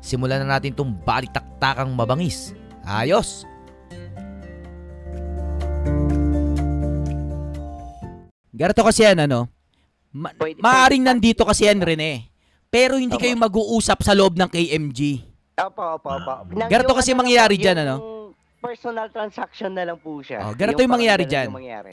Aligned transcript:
simulan 0.00 0.42
na 0.42 0.56
natin 0.56 0.72
itong 0.72 0.92
balitaktakang 1.00 1.92
mabangis. 1.92 2.52
Ayos! 2.82 3.44
Ganito 8.50 8.82
kasi 8.82 9.06
yan, 9.06 9.24
ano? 9.24 9.48
Ma- 10.10 10.34
Pwede- 10.34 10.58
maaring 10.58 11.00
pwede- 11.00 11.10
nandito 11.14 11.42
kasi 11.46 11.64
yan, 11.64 11.80
Rene. 11.80 12.28
Pero 12.68 12.98
hindi 12.98 13.14
Opo. 13.14 13.22
kayo 13.22 13.34
mag-uusap 13.34 13.98
sa 14.02 14.12
loob 14.12 14.36
ng 14.36 14.46
KMG. 14.46 15.22
Opo, 15.58 15.82
opo, 15.98 16.08
opo. 16.08 16.32
Nang- 16.54 16.70
Ganito 16.70 16.90
yung 16.90 16.98
kasi 16.98 17.10
ano 17.12 17.20
mangyayari 17.22 17.56
po, 17.56 17.62
dyan, 17.62 17.76
yung 17.76 17.84
ano? 17.84 17.96
Personal 18.60 19.08
transaction 19.08 19.72
na 19.72 19.88
lang 19.88 19.98
po 19.98 20.20
siya. 20.20 20.44
Oh, 20.44 20.52
ganito 20.52 20.78
yung 20.78 20.86
parang 20.86 20.92
mangyayari 20.94 21.24
ganun 21.24 21.32
dyan. 21.32 21.46
yung 21.46 21.58
mangyari. 21.58 21.92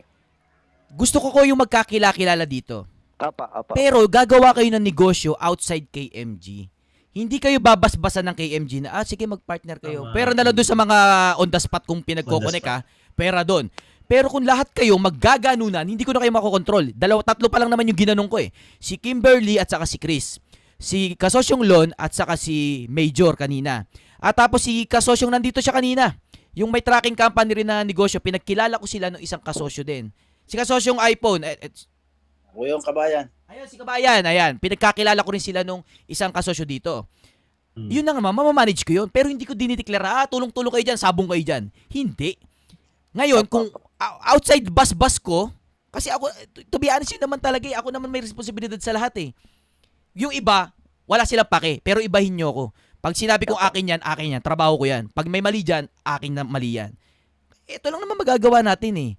Gusto 0.91 1.17
ko 1.19 1.27
ko 1.31 1.39
yung 1.43 1.59
magkakilala 1.59 2.43
dito. 2.43 2.83
Opo, 3.17 3.43
opo. 3.43 3.71
Pero 3.73 4.03
gagawa 4.05 4.51
kayo 4.53 4.69
ng 4.69 4.83
negosyo 4.83 5.33
outside 5.37 5.87
KMG. 5.87 6.69
Hindi 7.15 7.41
kayo 7.41 7.57
babasbasan 7.57 8.29
ng 8.29 8.35
KMG 8.37 8.71
na, 8.85 8.93
ah, 8.93 9.05
sige, 9.05 9.25
mag-partner 9.25 9.81
kayo. 9.81 10.05
Tama. 10.05 10.13
Pero 10.13 10.29
na 10.37 10.45
lang 10.45 10.53
doon 10.53 10.67
sa 10.67 10.77
mga 10.77 10.97
on 11.41 11.49
the 11.49 11.59
spot 11.59 11.83
kung 11.87 11.99
pinagkoconnect 12.05 12.65
ka, 12.65 12.85
pera 13.17 13.41
doon. 13.41 13.71
Pero 14.07 14.31
kung 14.31 14.47
lahat 14.47 14.71
kayo 14.71 14.95
maggaganunan, 14.95 15.83
hindi 15.83 16.07
ko 16.07 16.15
na 16.15 16.23
kayo 16.23 16.31
makokontrol. 16.31 16.95
Dalawa, 16.95 17.25
tatlo 17.27 17.51
pa 17.51 17.59
lang 17.59 17.67
naman 17.67 17.89
yung 17.91 17.99
ginanong 17.99 18.29
ko 18.31 18.39
eh. 18.39 18.55
Si 18.79 18.95
Kimberly 18.95 19.59
at 19.59 19.67
saka 19.67 19.83
si 19.83 19.99
Chris. 19.99 20.39
Si 20.79 21.17
Kasosyong 21.19 21.65
Lon 21.67 21.89
at 21.99 22.15
saka 22.15 22.39
si 22.39 22.87
Major 22.87 23.35
kanina. 23.35 23.83
At 24.21 24.39
tapos 24.39 24.63
si 24.63 24.87
Kasosyong 24.87 25.33
nandito 25.33 25.59
siya 25.59 25.75
kanina. 25.75 26.15
Yung 26.57 26.71
may 26.71 26.81
tracking 26.81 27.13
company 27.13 27.61
rin 27.61 27.69
na 27.69 27.85
negosyo, 27.85 28.17
pinagkilala 28.17 28.81
ko 28.81 28.89
sila 28.89 29.13
ng 29.13 29.21
isang 29.21 29.37
kasosyo 29.37 29.85
din. 29.85 30.09
Si 30.49 30.57
Kasosyong 30.57 30.97
iPhone, 31.05 31.45
eh, 31.45 31.53
eh, 31.59 31.69
yung 32.65 32.81
kabayan. 32.81 33.29
Ayan, 33.47 33.67
si 33.67 33.79
Kabayan, 33.79 34.23
ayan. 34.27 34.59
Pinagkakilala 34.59 35.23
ko 35.23 35.31
rin 35.31 35.43
sila 35.43 35.63
nung 35.63 35.79
isang 36.03 36.35
kasosyo 36.35 36.67
dito. 36.67 37.07
Hmm. 37.77 37.87
Yun 37.87 38.03
na 38.03 38.11
naman, 38.11 38.35
mamamanage 38.35 38.83
ko 38.83 38.91
yun. 38.91 39.07
Pero 39.07 39.31
hindi 39.31 39.47
ko 39.47 39.55
dinitiklara, 39.55 40.23
ah, 40.23 40.25
tulong-tulong 40.27 40.73
kayo 40.73 40.85
dyan, 40.91 40.99
sabong 40.99 41.31
kayo 41.31 41.43
dyan. 41.43 41.63
Hindi. 41.87 42.35
Ngayon, 43.15 43.47
kung 43.47 43.71
outside 44.27 44.67
bus-bus 44.67 45.15
ko, 45.23 45.47
kasi 45.87 46.11
ako, 46.11 46.27
to- 46.67 46.81
be 46.81 46.91
honest, 46.91 47.15
yun 47.15 47.23
naman 47.23 47.39
talaga 47.39 47.65
eh. 47.65 47.75
Ako 47.79 47.89
naman 47.89 48.11
may 48.11 48.19
responsibilidad 48.19 48.77
sa 48.83 48.91
lahat 48.91 49.15
eh. 49.17 49.29
Yung 50.13 50.35
iba, 50.35 50.75
wala 51.07 51.23
silang 51.23 51.47
pake, 51.47 51.79
pero 51.79 52.03
ibahin 52.03 52.35
nyo 52.35 52.51
ako. 52.51 52.65
Pag 52.99 53.15
sinabi 53.15 53.47
kong 53.47 53.61
akin 53.61 53.95
yan, 53.95 54.01
akin 54.03 54.35
yan. 54.37 54.41
Trabaho 54.43 54.75
ko 54.75 54.85
yan. 54.89 55.07
Pag 55.15 55.31
may 55.31 55.39
mali 55.39 55.63
dyan, 55.63 55.87
akin 56.03 56.35
na 56.35 56.43
mali 56.43 56.75
yan. 56.75 56.91
Ito 57.63 57.87
lang 57.87 58.03
naman 58.03 58.19
magagawa 58.19 58.59
natin 58.59 58.93
eh. 58.99 59.11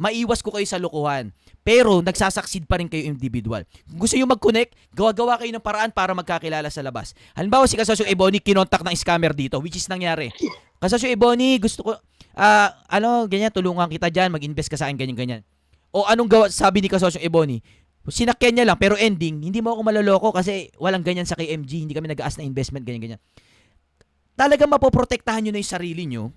Maiwas 0.00 0.40
ko 0.40 0.54
kayo 0.54 0.64
sa 0.64 0.80
lokohan. 0.80 1.34
Pero 1.66 1.98
nagsasucceed 1.98 2.62
pa 2.70 2.78
rin 2.78 2.86
kayo 2.86 3.10
individual. 3.10 3.66
Kung 3.90 4.06
gusto 4.06 4.14
nyo 4.14 4.30
mag-connect, 4.30 4.78
gawa-gawa 4.94 5.34
kayo 5.42 5.50
ng 5.50 5.58
paraan 5.58 5.90
para 5.90 6.14
magkakilala 6.14 6.70
sa 6.70 6.78
labas. 6.78 7.10
Halimbawa 7.34 7.66
si 7.66 7.74
Kasosyo 7.74 8.06
Ebony, 8.06 8.38
kinontak 8.38 8.86
ng 8.86 8.94
scammer 8.94 9.34
dito, 9.34 9.58
which 9.58 9.74
is 9.74 9.90
nangyari. 9.90 10.30
Kasosyo 10.78 11.10
Ebony, 11.10 11.58
gusto 11.58 11.82
ko, 11.82 11.98
ah, 12.38 12.70
ano, 12.86 13.26
ganyan, 13.26 13.50
tulungan 13.50 13.90
kita 13.90 14.14
dyan, 14.14 14.30
mag-invest 14.30 14.70
ka 14.70 14.78
sa 14.78 14.86
akin, 14.86 14.94
ganyan-ganyan. 14.94 15.42
O 15.90 16.06
anong 16.06 16.30
gawa, 16.30 16.46
sabi 16.54 16.86
ni 16.86 16.86
Kasosyo 16.86 17.18
Ebony, 17.18 17.58
sinakyan 18.06 18.62
niya 18.62 18.64
lang, 18.70 18.78
pero 18.78 18.94
ending, 18.94 19.42
hindi 19.42 19.58
mo 19.58 19.74
ako 19.74 19.82
maloloko 19.82 20.28
kasi 20.30 20.70
walang 20.78 21.02
ganyan 21.02 21.26
sa 21.26 21.34
KMG, 21.34 21.82
hindi 21.82 21.98
kami 21.98 22.06
nag-aas 22.14 22.38
na 22.38 22.46
investment, 22.46 22.86
ganyan-ganyan. 22.86 23.18
Talagang 24.38 24.70
mapoprotektahan 24.70 25.42
nyo 25.42 25.50
na 25.50 25.58
yung 25.58 25.72
sarili 25.74 26.06
nyo 26.06 26.30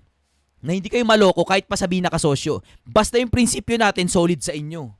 na 0.58 0.74
hindi 0.74 0.90
kayo 0.90 1.06
maloko 1.06 1.46
kahit 1.46 1.70
pa 1.70 1.78
sabihin 1.78 2.02
na 2.02 2.10
kasosyo. 2.10 2.66
Basta 2.82 3.14
yung 3.22 3.30
prinsipyo 3.30 3.78
natin 3.78 4.10
solid 4.10 4.42
sa 4.42 4.50
inyo. 4.50 4.99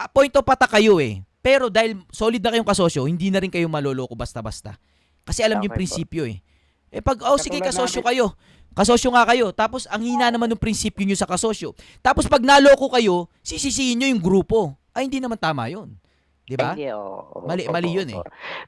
Ah, 0.00 0.08
point 0.08 0.32
of 0.32 0.48
attack 0.48 0.72
kayo 0.80 0.96
eh. 0.96 1.20
Pero 1.44 1.68
dahil 1.68 2.00
solid 2.08 2.40
na 2.40 2.56
kayong 2.56 2.68
kasosyo, 2.68 3.04
hindi 3.04 3.28
na 3.28 3.36
rin 3.40 3.52
kayo 3.52 3.68
maloloko 3.68 4.16
basta-basta. 4.16 4.80
Kasi 5.28 5.44
alam 5.44 5.60
yung 5.60 5.68
Okay 5.68 5.76
po. 5.76 5.80
prinsipyo 5.84 6.24
eh. 6.24 6.40
Eh 6.88 7.04
pag, 7.04 7.20
oh 7.28 7.36
sige 7.36 7.60
kasosyo 7.60 8.00
kayo. 8.00 8.32
Kasosyo 8.72 9.12
nga 9.12 9.28
kayo. 9.28 9.52
Tapos 9.52 9.84
ang 9.92 10.00
hina 10.00 10.32
naman 10.32 10.48
ng 10.48 10.60
prinsipyo 10.60 11.04
nyo 11.04 11.16
sa 11.16 11.28
kasosyo. 11.28 11.76
Tapos 12.00 12.24
pag 12.24 12.40
naloko 12.40 12.88
kayo, 12.88 13.28
sisisihin 13.44 14.00
nyo 14.00 14.08
yung 14.08 14.22
grupo. 14.24 14.72
Ay 14.96 15.04
hindi 15.04 15.20
naman 15.20 15.36
tama 15.36 15.68
yun. 15.68 16.00
Di 16.48 16.58
ba? 16.58 16.74
Hindi, 16.74 16.90
oo, 16.90 17.20
oo, 17.30 17.46
Mali- 17.46 17.68
opo, 17.68 17.74
mali 17.76 17.88
yun 17.94 18.08
eh. 18.10 18.22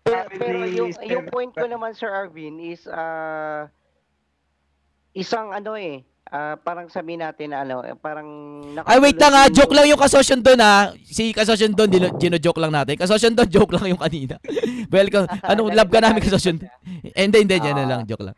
Pero, 0.07 0.21
pero 0.39 0.59
yung, 0.71 0.91
yung 1.03 1.27
point 1.33 1.51
ko 1.51 1.67
naman, 1.67 1.97
Sir 1.99 2.13
Arvin, 2.15 2.63
is 2.63 2.85
ah 2.87 3.67
isang 5.13 5.51
ano 5.51 5.75
eh, 5.75 6.07
ah, 6.29 6.55
parang 6.55 6.87
sabihin 6.87 7.25
natin 7.25 7.51
na 7.51 7.65
ano, 7.65 7.83
eh, 7.83 7.97
parang... 7.97 8.29
Ay 8.85 9.01
wait 9.01 9.17
lang 9.17 9.33
ha, 9.33 9.49
nakatulong 9.49 9.57
joke 9.57 9.75
lang 9.75 9.87
yung 9.89 10.03
kasosyon 10.03 10.41
doon 10.41 10.61
ha. 10.61 10.93
Si 11.03 11.33
kasosyon 11.33 11.73
doon, 11.73 11.91
dino- 11.91 12.15
gino-joke 12.15 12.61
lang 12.61 12.73
natin. 12.73 12.95
Kasosyon 12.95 13.33
doon, 13.35 13.49
joke 13.57 13.73
lang 13.75 13.97
yung 13.97 14.03
kanina. 14.03 14.37
Welcome. 14.95 15.27
Anong 15.51 15.73
love 15.73 15.91
ka 15.91 15.99
namin 15.99 16.21
kasosyon? 16.21 16.63
Eh, 17.03 17.27
Hindi, 17.27 17.43
hindi, 17.43 17.57
yan 17.57 17.75
na 17.75 17.85
Ah. 17.85 17.91
lang, 17.97 18.01
joke 18.07 18.23
lang. 18.23 18.37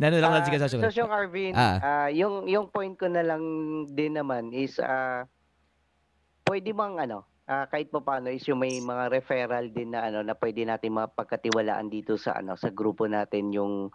Nano 0.00 0.16
lang 0.16 0.32
lang 0.32 0.44
si 0.46 0.50
Ah, 0.50 0.56
kasosyon. 0.56 0.80
So, 0.88 0.96
yung 0.96 1.12
Arvin, 1.12 1.52
Ah. 1.52 1.76
ah, 1.78 2.08
yung, 2.08 2.48
yung 2.48 2.72
point 2.72 2.96
ko 2.96 3.04
na 3.06 3.20
lang 3.20 3.42
din 3.90 4.16
naman 4.16 4.54
is, 4.54 4.78
ah 4.78 5.28
pwede 6.42 6.74
bang 6.74 6.98
ano, 6.98 7.22
ah, 7.46 7.66
kahit 7.66 7.90
pa 7.90 8.02
paano 8.02 8.26
is 8.26 8.42
yung 8.42 8.58
may 8.58 8.78
mga 8.78 9.06
referral 9.12 9.70
din 9.70 9.94
na 9.94 10.02
ano 10.04 10.22
na 10.22 10.34
pwede 10.34 10.66
natin 10.66 10.98
mapagkatiwalaan 10.98 11.86
dito 11.86 12.18
sa 12.18 12.34
ano 12.34 12.54
sa 12.54 12.70
grupo 12.70 13.06
natin 13.06 13.50
yung 13.50 13.94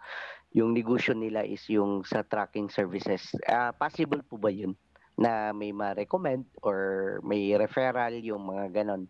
yung 0.54 0.76
negosyo 0.76 1.16
nila 1.16 1.42
is 1.42 1.64
yung 1.66 2.06
sa 2.06 2.22
tracking 2.22 2.70
services. 2.70 3.34
Ah, 3.48 3.74
possible 3.74 4.22
po 4.22 4.38
ba 4.38 4.52
yun 4.52 4.76
na 5.16 5.50
may 5.56 5.72
ma-recommend 5.72 6.44
or 6.60 7.18
may 7.24 7.56
referral 7.56 8.14
yung 8.20 8.46
mga 8.46 8.82
ganon? 8.82 9.08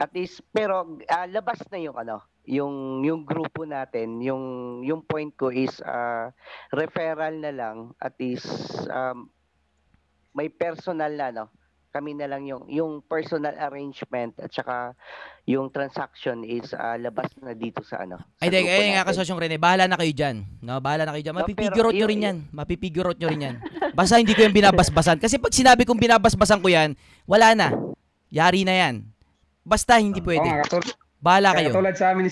At 0.00 0.14
least 0.16 0.40
pero 0.54 0.96
ah, 1.12 1.28
labas 1.28 1.60
na 1.68 1.78
yung 1.82 1.98
ano, 1.98 2.24
yung 2.48 3.04
yung 3.04 3.22
grupo 3.28 3.68
natin, 3.68 4.22
yung 4.24 4.80
yung 4.80 5.04
point 5.04 5.34
ko 5.36 5.52
is 5.52 5.76
ah, 5.84 6.32
referral 6.72 7.36
na 7.36 7.52
lang 7.52 7.92
at 8.00 8.16
least 8.16 8.48
um, 8.88 9.28
may 10.32 10.48
personal 10.48 11.12
na 11.12 11.28
no. 11.34 11.46
Kami 11.90 12.14
na 12.14 12.30
lang 12.30 12.46
yung 12.46 12.70
yung 12.70 13.02
personal 13.02 13.58
arrangement 13.58 14.38
at 14.38 14.54
saka 14.54 14.94
yung 15.42 15.74
transaction 15.74 16.46
is 16.46 16.70
ah, 16.70 16.94
labas 16.94 17.34
na 17.42 17.50
dito 17.50 17.82
sa 17.82 18.06
ano. 18.06 18.22
sa 18.38 18.46
Ay, 18.46 18.54
di, 18.54 18.62
grupo 18.62 18.78
ay 18.78 18.90
nga 18.94 19.06
kasosyong 19.10 19.40
Rene, 19.42 19.58
bahala 19.58 19.90
na 19.90 19.98
kayo 19.98 20.14
dyan. 20.14 20.46
No, 20.62 20.78
bahala 20.78 21.02
na 21.02 21.18
kayo 21.18 21.26
dyan. 21.26 21.34
No, 21.34 21.42
Mapipigure 21.42 21.86
out 21.90 21.90
pero 21.90 21.98
nyo 21.98 22.06
rin 22.06 22.22
yan. 22.22 22.36
Mapipigure 22.54 23.08
out 23.10 23.18
nyo 23.18 23.28
rin 23.28 23.42
yan. 23.42 23.56
Basta 23.98 24.22
hindi 24.22 24.38
ko 24.38 24.46
yung 24.46 24.54
binabasbasan. 24.54 25.18
Kasi 25.18 25.42
pag 25.42 25.50
sinabi 25.50 25.82
kong 25.82 25.98
binabasbasan 25.98 26.62
ko 26.62 26.70
yan, 26.70 26.94
wala 27.26 27.58
na. 27.58 27.74
Yari 28.30 28.62
na 28.62 28.74
yan. 28.86 29.02
Basta 29.66 29.98
hindi 29.98 30.22
pwede. 30.22 30.46
katulad, 30.62 30.94
Bahala 31.18 31.58
kayo. 31.58 31.74
katulad 31.74 31.94
sa 31.98 32.14
amin 32.14 32.30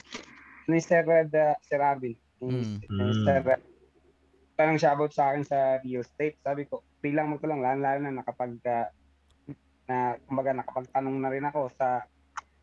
ni, 0.68 0.78
Sir 0.78 1.02
Red, 1.02 1.34
uh, 1.34 1.56
Sir 1.64 1.80
Abin. 1.82 2.14
Mm. 2.38 2.78
Sir 3.26 3.42
Red. 3.42 3.62
About 4.58 5.14
sa 5.14 5.30
akin 5.30 5.47
sa 5.47 5.78
real 5.86 6.02
estate. 6.02 6.34
Sabi 6.42 6.66
ko, 6.66 6.82
free 6.98 7.14
lang 7.14 7.30
mo 7.30 7.38
ko 7.38 7.47
lang, 7.47 7.62
lalo, 7.62 7.78
lalo 7.78 7.98
na 8.02 8.22
nakapag, 8.22 8.58
uh, 8.66 8.91
na, 9.88 10.21
kumbaga 10.28 10.53
nakapagtanong 10.53 11.16
na 11.16 11.32
rin 11.32 11.44
ako 11.49 11.72
sa 11.75 12.04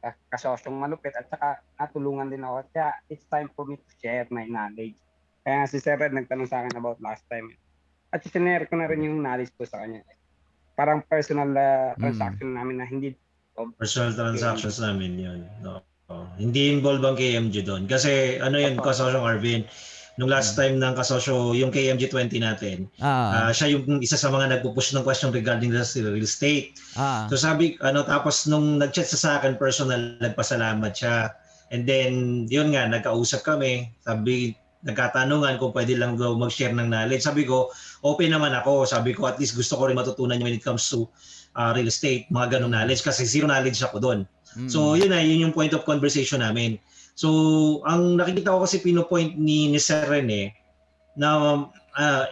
uh, 0.05 0.13
kasosyong 0.29 0.77
malupit 0.77 1.17
at 1.17 1.25
saka 1.25 1.59
natulungan 1.75 2.29
din 2.29 2.45
ako. 2.45 2.69
Kaya 2.69 2.93
it's 3.09 3.25
time 3.25 3.49
for 3.57 3.65
me 3.65 3.81
to 3.81 3.89
share 3.97 4.29
my 4.29 4.45
knowledge. 4.45 4.95
Kaya 5.41 5.65
si 5.65 5.81
Sir 5.81 5.97
Red 5.97 6.13
nagtanong 6.13 6.49
sa 6.49 6.61
akin 6.61 6.77
about 6.77 7.01
last 7.01 7.25
time. 7.27 7.49
At 8.13 8.21
sinare 8.23 8.69
ko 8.69 8.77
na 8.77 8.87
rin 8.87 9.03
yung 9.03 9.19
knowledge 9.25 9.51
ko 9.57 9.65
sa 9.65 9.81
kanya. 9.81 10.05
Parang 10.77 11.01
personal 11.03 11.49
uh, 11.51 11.97
Mm. 11.97 11.99
transaction 11.99 12.49
namin 12.53 12.77
na 12.79 12.87
hindi 12.87 13.17
Personal 13.79 14.11
transactions 14.11 14.83
namin 14.83 15.15
yun. 15.15 15.39
No. 15.63 15.79
Oh, 16.11 16.27
Hindi 16.37 16.69
involved 16.69 17.01
ang 17.01 17.17
KMG 17.17 17.65
doon. 17.65 17.89
Kasi 17.89 18.37
ano 18.37 18.61
yun, 18.61 18.77
Opo. 18.77 18.93
kasosyo 18.93 19.25
Arvin, 19.25 19.65
nung 20.15 20.31
last 20.31 20.55
time 20.55 20.79
ng 20.79 20.93
kasosyo, 20.95 21.51
yung 21.51 21.71
KMG 21.71 22.07
20 22.07 22.39
natin, 22.39 22.87
Ah, 23.03 23.49
ah, 23.49 23.51
siya 23.51 23.75
yung 23.75 23.99
isa 23.99 24.15
sa 24.15 24.31
mga 24.31 24.59
nagpo-push 24.59 24.95
ng 24.95 25.03
question 25.03 25.31
regarding 25.31 25.75
the 25.75 25.83
real 25.99 26.23
estate. 26.23 26.79
ah. 26.95 27.27
So 27.27 27.35
sabi, 27.35 27.75
ano, 27.83 28.07
tapos 28.07 28.47
nung 28.47 28.79
nag-chat 28.79 29.11
sa 29.11 29.19
sa 29.19 29.29
akin 29.39 29.59
personal, 29.59 30.15
nagpasalamat 30.23 30.91
siya. 30.95 31.35
And 31.73 31.83
then, 31.83 32.45
yun 32.47 32.71
nga, 32.71 32.87
nagkausap 32.87 33.43
kami. 33.43 33.91
Sabi, 34.07 34.55
nagkatanungan 34.85 35.57
kung 35.57 35.73
pwede 35.73 35.97
lang 35.97 36.15
daw 36.15 36.37
mag-share 36.37 36.71
ng 36.71 36.87
knowledge. 36.87 37.25
Sabi 37.25 37.43
ko, 37.43 37.73
open 38.05 38.31
naman 38.31 38.53
ako. 38.53 38.85
Sabi 38.85 39.17
ko, 39.17 39.25
at 39.25 39.41
least 39.41 39.57
gusto 39.57 39.75
ko 39.75 39.89
rin 39.89 39.97
matutunan 39.97 40.37
when 40.39 40.53
it 40.53 40.61
comes 40.61 40.85
to 40.87 41.09
uh, 41.57 41.73
real 41.73 41.89
estate, 41.89 42.29
mga 42.29 42.59
ganong 42.59 42.71
knowledge 42.71 43.01
kasi 43.01 43.25
zero 43.25 43.49
knowledge 43.49 43.81
ako 43.81 43.97
doon. 43.97 44.19
Mm. 44.55 44.69
So 44.69 44.93
yun 44.93 45.11
na, 45.11 45.19
yun 45.25 45.49
yung 45.49 45.55
point 45.57 45.73
of 45.73 45.83
conversation 45.83 46.45
namin. 46.45 46.77
So 47.15 47.29
ang 47.87 48.19
nakikita 48.19 48.51
ko 48.51 48.67
kasi 48.67 48.83
pinopoint 48.83 49.39
ni, 49.39 49.71
ni 49.71 49.79
Sir 49.79 50.03
Rene 50.05 50.51
na 51.15 51.63
uh, 51.95 52.23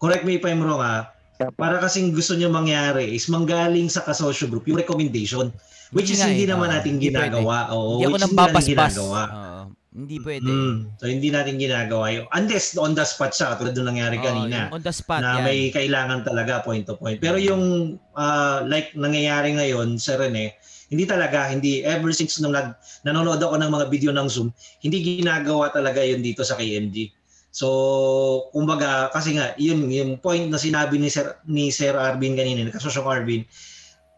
correct 0.00 0.24
me 0.24 0.40
if 0.40 0.44
I'm 0.48 0.64
wrong 0.64 0.80
ha, 0.80 1.12
para 1.60 1.76
kasing 1.76 2.16
gusto 2.16 2.32
niya 2.32 2.48
mangyari 2.48 3.12
is 3.12 3.28
manggaling 3.28 3.92
sa 3.92 4.00
kasosyo 4.00 4.48
group 4.48 4.64
yung 4.64 4.80
recommendation 4.80 5.52
which 5.92 6.08
is 6.08 6.24
hindi 6.24 6.48
eh, 6.48 6.50
naman 6.50 6.72
oo, 6.72 6.74
natin 6.74 6.90
hindi 6.98 7.12
pwede. 7.12 7.38
ginagawa. 7.38 7.56
Oo, 7.70 8.02
Hindi 8.02 8.04
ako 8.08 8.16
nang 8.18 8.32
is 8.32 8.34
hindi 8.34 8.42
natin 8.42 8.64
ginagawa. 8.74 9.22
Oo, 9.30 9.60
hindi 9.94 10.16
pwede. 10.18 10.50
Mm, 10.50 10.74
so 10.98 11.04
hindi 11.06 11.28
natin 11.30 11.54
ginagawa 11.54 12.06
yun. 12.10 12.24
Unless 12.34 12.66
on 12.82 12.92
the 12.98 13.06
spot 13.06 13.30
siya, 13.30 13.54
katulad 13.54 13.72
nung 13.78 13.88
nangyari 13.94 14.16
Oo, 14.18 14.24
kanina 14.26 14.58
on 14.74 14.82
the 14.82 14.90
spot 14.90 15.22
na 15.22 15.38
yan. 15.38 15.44
may 15.46 15.58
kailangan 15.70 16.26
talaga 16.26 16.66
point 16.66 16.82
to 16.82 16.98
point. 16.98 17.22
Pero 17.22 17.38
yung 17.38 17.94
ah, 18.18 18.64
like 18.66 18.90
nangyayari 18.98 19.54
ngayon 19.54 20.00
sa 20.02 20.18
Rene, 20.18 20.58
hindi 20.88 21.04
talaga, 21.08 21.48
hindi 21.48 21.80
ever 21.84 22.12
since 22.12 22.40
nung 22.40 22.52
nag, 22.52 22.76
nanonood 23.06 23.40
ako 23.40 23.56
ng 23.60 23.70
mga 23.72 23.86
video 23.88 24.10
ng 24.12 24.28
Zoom, 24.28 24.48
hindi 24.84 25.20
ginagawa 25.20 25.72
talaga 25.72 26.04
yun 26.04 26.20
dito 26.20 26.44
sa 26.44 26.56
KMG. 26.56 27.12
So, 27.54 28.50
kumbaga, 28.50 29.14
kasi 29.14 29.38
nga, 29.38 29.54
yun, 29.54 29.86
yung 29.86 30.18
point 30.18 30.50
na 30.50 30.58
sinabi 30.58 30.98
ni 30.98 31.06
Sir, 31.06 31.38
ni 31.46 31.70
Sir 31.70 31.94
Arvin 31.94 32.34
kanina, 32.34 32.66
ni 32.66 32.74
Kasosyong 32.74 33.06
Arvin, 33.06 33.46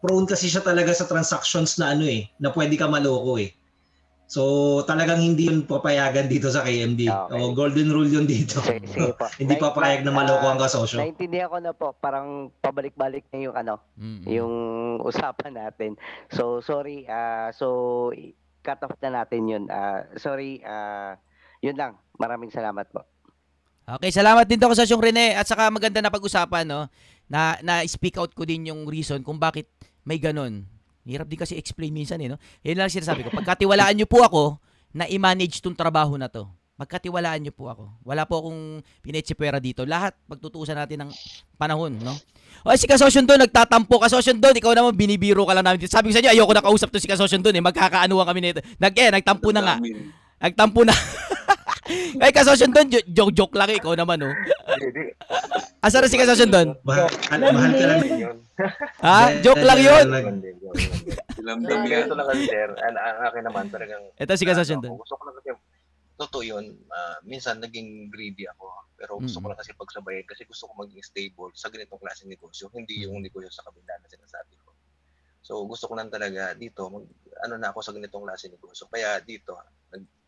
prone 0.01 0.25
kasi 0.25 0.49
siya 0.49 0.65
talaga 0.65 0.89
sa 0.93 1.05
transactions 1.05 1.77
na 1.77 1.93
ano 1.93 2.09
eh, 2.09 2.25
na 2.41 2.49
pwede 2.49 2.73
ka 2.73 2.89
maloko 2.89 3.37
eh. 3.37 3.53
So, 4.27 4.83
talagang 4.83 5.23
hindi 5.23 5.47
yun 5.47 5.63
papayagan 5.63 6.27
dito 6.27 6.51
sa 6.51 6.67
KMD. 6.67 7.07
Okay. 7.07 7.39
O, 7.39 7.55
golden 7.55 7.95
rule 7.95 8.11
yun 8.11 8.27
dito. 8.27 8.59
Sige, 8.59 8.83
sige 8.83 9.15
po. 9.15 9.23
hindi 9.41 9.55
papayag 9.55 10.03
na 10.03 10.11
maloko 10.11 10.51
ang 10.51 10.59
kasosyo. 10.59 10.99
Naintindihan 10.99 11.47
ko 11.47 11.63
na 11.63 11.71
po, 11.71 11.95
parang 11.95 12.51
pabalik-balik 12.59 13.23
na 13.31 13.39
yung 13.39 13.55
ano, 13.55 13.79
Mm-mm. 13.95 14.27
yung 14.27 14.53
usapan 14.99 15.55
natin. 15.55 15.95
So 16.27 16.59
sorry, 16.59 17.07
ah 17.07 17.55
so 17.55 18.11
cut 18.65 18.83
off 18.83 18.99
na 18.99 19.23
natin 19.23 19.47
'yun. 19.47 19.63
Ah 19.71 20.03
sorry, 20.19 20.59
ah 20.67 21.15
yun 21.63 21.79
lang. 21.79 21.95
Maraming 22.19 22.51
salamat 22.51 22.91
po. 22.91 23.07
Okay, 23.87 24.11
salamat 24.11 24.43
din 24.43 24.59
to 24.59 24.67
Kasosyong 24.67 24.99
Rene 24.99 25.31
at 25.39 25.47
saka 25.47 25.71
maganda 25.71 26.03
na 26.03 26.11
pag-usapan 26.11 26.67
no 26.67 26.91
na 27.31 27.55
na 27.63 27.79
speak 27.87 28.19
out 28.19 28.35
ko 28.35 28.43
din 28.43 28.67
yung 28.67 28.83
reason 28.83 29.23
kung 29.23 29.39
bakit 29.39 29.71
may 30.03 30.19
ganun. 30.19 30.67
Hirap 31.07 31.27
din 31.31 31.39
kasi 31.39 31.55
explain 31.55 31.95
minsan 31.95 32.19
eh 32.19 32.27
no. 32.27 32.37
Yun 32.61 32.77
lang 32.77 32.91
sinasabi 32.91 33.23
ko. 33.23 33.31
Pagkatiwalaan 33.31 33.95
niyo 33.95 34.07
po 34.07 34.19
ako 34.21 34.59
na 34.91 35.07
i-manage 35.07 35.63
tong 35.63 35.75
trabaho 35.75 36.19
na 36.19 36.27
to. 36.27 36.43
Pagkatiwalaan 36.77 37.41
niyo 37.41 37.53
po 37.57 37.73
ako. 37.73 37.89
Wala 38.05 38.29
po 38.29 38.45
akong 38.45 38.85
pinetsipwera 39.01 39.57
dito. 39.57 39.81
Lahat 39.81 40.13
pagtutuusan 40.29 40.77
natin 40.77 41.07
ng 41.07 41.11
panahon, 41.57 41.89
no? 41.97 42.13
O 42.61 42.69
si 42.77 42.85
Kasosyon 42.85 43.25
doon, 43.25 43.49
nagtatampo. 43.49 43.97
Kasosyon 43.97 44.37
doon, 44.37 44.53
ikaw 44.61 44.77
naman 44.77 44.93
binibiro 44.93 45.41
ka 45.49 45.57
lang 45.57 45.65
namin. 45.65 45.81
dito. 45.81 45.89
Sabi 45.89 46.13
ko 46.13 46.13
sa 46.13 46.21
inyo, 46.21 46.37
ayoko 46.37 46.53
na 46.53 46.61
kausap 46.61 46.93
to 46.93 47.01
si 47.01 47.09
Kasosyon 47.09 47.41
doon 47.41 47.57
eh. 47.57 47.63
Magkakaanuhan 47.65 48.25
kami 48.29 48.39
nito. 48.45 48.61
Nag, 48.77 48.93
eh, 48.93 49.09
nagtampo 49.09 49.49
na 49.49 49.61
nga. 49.65 49.75
Nagtampo 50.37 50.85
na. 50.85 50.93
Ay, 52.23 52.31
Kasosyon 52.31 52.71
doon, 52.71 52.87
jo- 52.89 53.07
joke-joke 53.07 53.55
lang. 53.55 53.69
Ikaw 53.71 53.93
naman, 53.93 54.19
oh. 54.21 54.33
Asa 55.79 55.99
na 55.99 56.07
si 56.07 56.17
Kasosyon 56.17 56.49
doon? 56.49 56.67
Mahal, 56.81 57.07
mahal 57.31 57.71
ka 57.71 57.85
lang. 57.85 58.37
Ha? 58.99 59.17
Joke 59.39 59.63
lang 59.63 59.79
yun. 59.79 60.05
Ilang 61.37 61.61
ganito 61.63 62.13
lang 62.13 62.27
kasi 62.27 62.43
sir, 62.45 62.69
ang, 62.73 62.97
akin 63.29 63.43
naman 63.45 63.65
talagang 63.69 64.03
Ito 64.15 64.33
si 64.33 64.43
Kasosyon 64.43 64.81
doon. 64.81 64.97
Gusto 64.97 65.15
ko 65.15 65.23
lang 65.25 65.35
kasi 65.37 65.49
totoo 66.17 66.41
yun, 66.41 66.65
ah, 66.89 67.21
minsan 67.21 67.61
naging 67.61 68.09
greedy 68.09 68.49
ako. 68.49 68.65
Pero 68.97 69.21
gusto 69.21 69.37
ko 69.37 69.45
Mm. 69.45 69.51
lang 69.53 69.59
kasi 69.61 69.71
pagsabayin 69.77 70.25
kasi 70.25 70.41
gusto 70.43 70.65
ko 70.65 70.73
maging 70.81 71.05
stable 71.05 71.53
sa 71.53 71.69
ganitong 71.69 72.01
klaseng 72.01 72.25
negosyo, 72.27 72.65
hindi 72.73 73.05
yung 73.05 73.21
negosyo 73.21 73.53
sa 73.53 73.61
kabila 73.61 73.93
na 73.93 74.09
sinasabi 74.09 74.57
ko. 74.57 74.73
So 75.45 75.61
gusto 75.63 75.85
ko 75.85 75.93
lang 75.93 76.09
talaga 76.09 76.57
dito, 76.57 76.89
mag, 76.89 77.05
ano 77.45 77.55
na 77.55 77.69
ako 77.69 77.79
sa 77.79 77.93
ganitong 77.93 78.25
klaseng 78.25 78.51
negosyo. 78.51 78.89
Kaya 78.89 79.21
dito, 79.21 79.53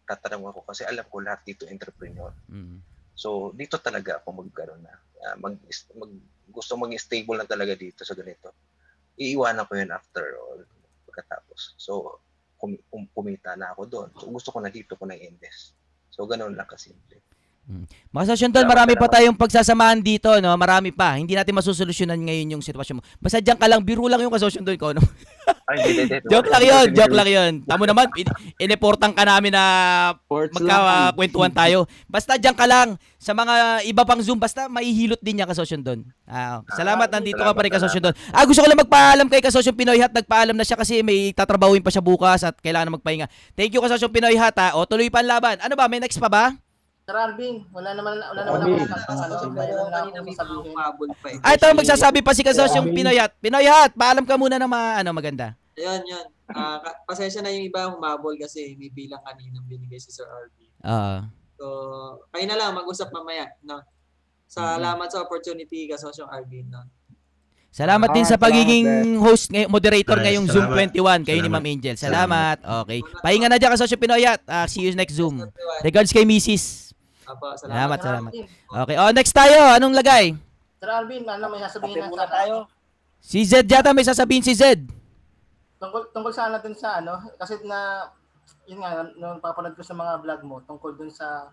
nagtatanong 0.09 0.49
ako 0.49 0.65
kasi 0.65 0.81
alam 0.89 1.05
ko 1.05 1.21
lahat 1.21 1.45
dito 1.45 1.69
entrepreneur. 1.69 2.33
Mm. 2.49 2.81
So 3.13 3.53
dito 3.53 3.77
talaga 3.77 4.17
ako 4.17 4.41
magkaroon 4.41 4.81
na. 4.81 4.97
ah, 5.21 5.37
mag, 5.37 5.53
mag, 5.93 6.11
gusto 6.49 6.73
maging 6.81 6.97
stable 6.97 7.37
na 7.37 7.45
talaga 7.45 7.77
dito 7.77 8.01
sa 8.01 8.17
ganito. 8.17 8.49
Iiwanan 9.21 9.69
ko 9.69 9.77
yun 9.77 9.93
after 9.93 10.25
all 10.33 10.65
pagkatapos. 11.05 11.77
So 11.77 12.17
kum, 12.57 12.73
kum, 12.89 13.05
kumita 13.13 13.53
na 13.53 13.69
ako 13.77 13.85
doon. 13.85 14.09
So 14.17 14.33
gusto 14.33 14.49
ko 14.49 14.65
na 14.65 14.73
dito 14.73 14.97
ko 14.97 15.05
na 15.05 15.13
invest. 15.13 15.77
So 16.09 16.25
ganun 16.25 16.57
lang 16.57 16.65
kasimple. 16.65 17.21
Mga 18.09 18.25
Kasosyon 18.25 18.49
doon, 18.49 18.65
marami 18.65 18.97
pa 18.97 19.05
tayong 19.05 19.37
pagsasamahan 19.37 20.01
dito, 20.01 20.33
no? 20.41 20.57
Marami 20.57 20.89
pa. 20.89 21.13
Hindi 21.13 21.37
natin 21.37 21.53
masusolusyonan 21.53 22.17
ngayon 22.17 22.57
yung 22.57 22.63
sitwasyon 22.65 22.97
mo. 22.97 23.01
Basta 23.21 23.37
diyan 23.37 23.61
ka 23.61 23.69
lang, 23.69 23.85
biro 23.85 24.09
lang 24.09 24.17
yung 24.25 24.33
Kasosyon 24.33 24.65
doon. 24.65 24.73
Ikaw, 24.73 24.91
no? 24.97 25.03
Joke 26.33 26.49
lang 26.49 26.65
yun, 26.65 26.87
joke 26.97 27.13
lang 27.13 27.29
yun. 27.29 27.51
Tamo 27.61 27.85
naman, 27.85 28.09
in- 28.17 28.33
ineportan 28.57 29.13
ka 29.13 29.21
namin 29.21 29.53
na 29.53 29.63
magkakwentuhan 30.25 31.53
tayo. 31.53 31.85
Basta 32.09 32.41
diyan 32.41 32.57
ka 32.57 32.65
lang 32.65 32.97
sa 33.21 33.37
mga 33.37 33.85
iba 33.85 34.01
pang 34.01 34.17
Zoom, 34.17 34.41
basta 34.41 34.65
maihilot 34.65 35.21
din 35.21 35.37
niya 35.37 35.45
Kasosyon 35.45 35.85
doon. 35.85 35.99
Ah, 36.25 36.65
salamat, 36.73 37.05
Ah, 37.05 37.21
nandito 37.21 37.37
ka 37.37 37.53
pa 37.53 37.61
rin 37.61 37.73
Kasosyon 37.73 38.01
doon. 38.01 38.15
Ah, 38.33 38.49
gusto 38.49 38.65
ko 38.65 38.67
lang 38.69 38.81
magpaalam 38.81 39.29
kay 39.29 39.45
Kasosyon 39.45 39.77
Pinoy 39.77 40.01
Hat. 40.01 40.09
Nagpaalam 40.09 40.57
na 40.57 40.65
siya 40.65 40.73
kasi 40.73 41.05
may 41.05 41.29
tatrabawin 41.37 41.85
pa 41.85 41.93
siya 41.93 42.01
bukas 42.01 42.41
at 42.41 42.57
kailangan 42.57 42.89
na 42.89 42.97
magpahinga. 42.97 43.27
Thank 43.53 43.77
you 43.77 43.81
Kasosyon 43.85 44.09
Pinoy 44.09 44.33
Hat, 44.41 44.57
ha. 44.57 44.73
O, 44.73 44.89
tuloy 44.89 45.13
pa 45.13 45.21
ang 45.21 45.29
laban. 45.29 45.61
Ano 45.61 45.77
ba, 45.77 45.85
may 45.85 46.01
next 46.01 46.17
pa 46.17 46.29
ba? 46.33 46.57
Sir 47.09 47.17
Arvin, 47.17 47.65
wala 47.73 47.97
naman 47.97 48.21
wala 48.21 48.41
naman 48.45 48.59
Arvin. 48.69 48.85
ako 48.85 49.13
sa 49.17 49.25
ano, 49.25 49.35
mayroon 49.49 49.89
na 49.89 49.97
ako 50.05 50.29
sasabihin. 50.29 51.41
Ah, 51.41 51.57
ito 51.57 51.65
magsasabi 51.73 52.19
pa 52.21 52.37
si 52.37 52.45
Kasosyong 52.45 52.93
Pinoy 52.93 53.17
Hat. 53.17 53.33
Pinoy 53.41 53.65
Hat, 53.65 53.97
paalam 53.97 54.21
ka 54.29 54.37
muna 54.37 54.61
ng 54.61 54.69
mga 54.69 54.89
ano 55.01 55.09
maganda. 55.09 55.57
Ayun, 55.73 56.05
yun. 56.05 56.25
Ka- 56.45 57.01
pasensya 57.09 57.41
na 57.41 57.49
yung 57.49 57.65
iba 57.65 57.89
humabol 57.89 58.37
kasi 58.37 58.77
may 58.77 58.93
bilang 58.93 59.25
kaninang 59.25 59.65
binigay 59.65 59.97
si 59.97 60.13
Sir 60.13 60.29
RB. 60.29 60.69
Ah. 60.85 61.25
So, 61.57 61.65
kayo 62.29 62.45
na 62.45 62.61
lang 62.61 62.77
mag-usap 62.77 63.09
mamaya, 63.09 63.57
no? 63.65 63.81
Salamat 64.45 65.09
sa 65.09 65.25
opportunity 65.25 65.89
kasosyong 65.89 66.29
RB, 66.45 66.69
no? 66.69 66.85
Salamat 67.69 68.09
din 68.13 68.25
Ah, 68.25 68.29
sa 68.29 68.37
pagiging 68.37 68.85
salamat, 68.85 69.21
host 69.21 69.45
ngay 69.49 69.65
moderator 69.65 70.17
Ay, 70.17 70.23
ngayong 70.29 70.45
Zoom 70.49 70.65
salamat. 70.69 70.89
21 70.93 71.25
kayo 71.25 71.39
ni. 71.41 71.49
Ma'am 71.49 71.65
Angel. 71.69 71.95
Salamat. 71.97 72.57
Okay. 72.85 72.99
Pahinga 73.21 73.45
na 73.49 73.57
diyan 73.57 73.73
Kasosyong 73.73 74.01
Pinoy 74.01 74.25
Hat. 74.25 74.41
Ah, 74.45 74.65
see 74.65 74.85
you 74.85 74.93
next 74.93 75.17
Zoom. 75.17 75.41
Regards 75.81 76.13
kay 76.13 76.21
Mrs. 76.21 76.88
Apo, 77.29 77.53
Salamat, 77.53 77.97
salamat. 78.01 78.31
Salamat. 78.33 78.85
Okay. 78.89 78.95
Oh, 78.97 79.11
next 79.13 79.33
tayo. 79.37 79.77
Anong 79.77 79.93
lagay? 79.93 80.33
Sir 80.81 80.89
Arvin, 80.89 81.29
ano 81.29 81.45
may 81.45 81.61
sasabihin 81.61 82.01
na 82.01 82.09
muna 82.09 82.25
sa 82.25 82.41
tayo. 82.41 82.65
Si 83.21 83.45
Zed 83.45 83.69
yata 83.69 83.93
may 83.93 84.01
sasabihin 84.01 84.41
si 84.41 84.57
Zed. 84.57 84.89
Tungkol 85.77 86.09
tungkol 86.09 86.33
sana 86.33 86.57
dun 86.57 86.73
sa 86.73 86.97
ano, 86.97 87.19
kasi 87.37 87.59
na 87.63 88.09
yun 88.65 88.81
nga 88.81 89.05
nung 89.13 89.37
papanood 89.37 89.77
ko 89.77 89.83
sa 89.85 89.93
mga 89.93 90.23
vlog 90.23 90.41
mo 90.41 90.55
tungkol 90.63 90.95
dun 90.95 91.11
sa 91.11 91.51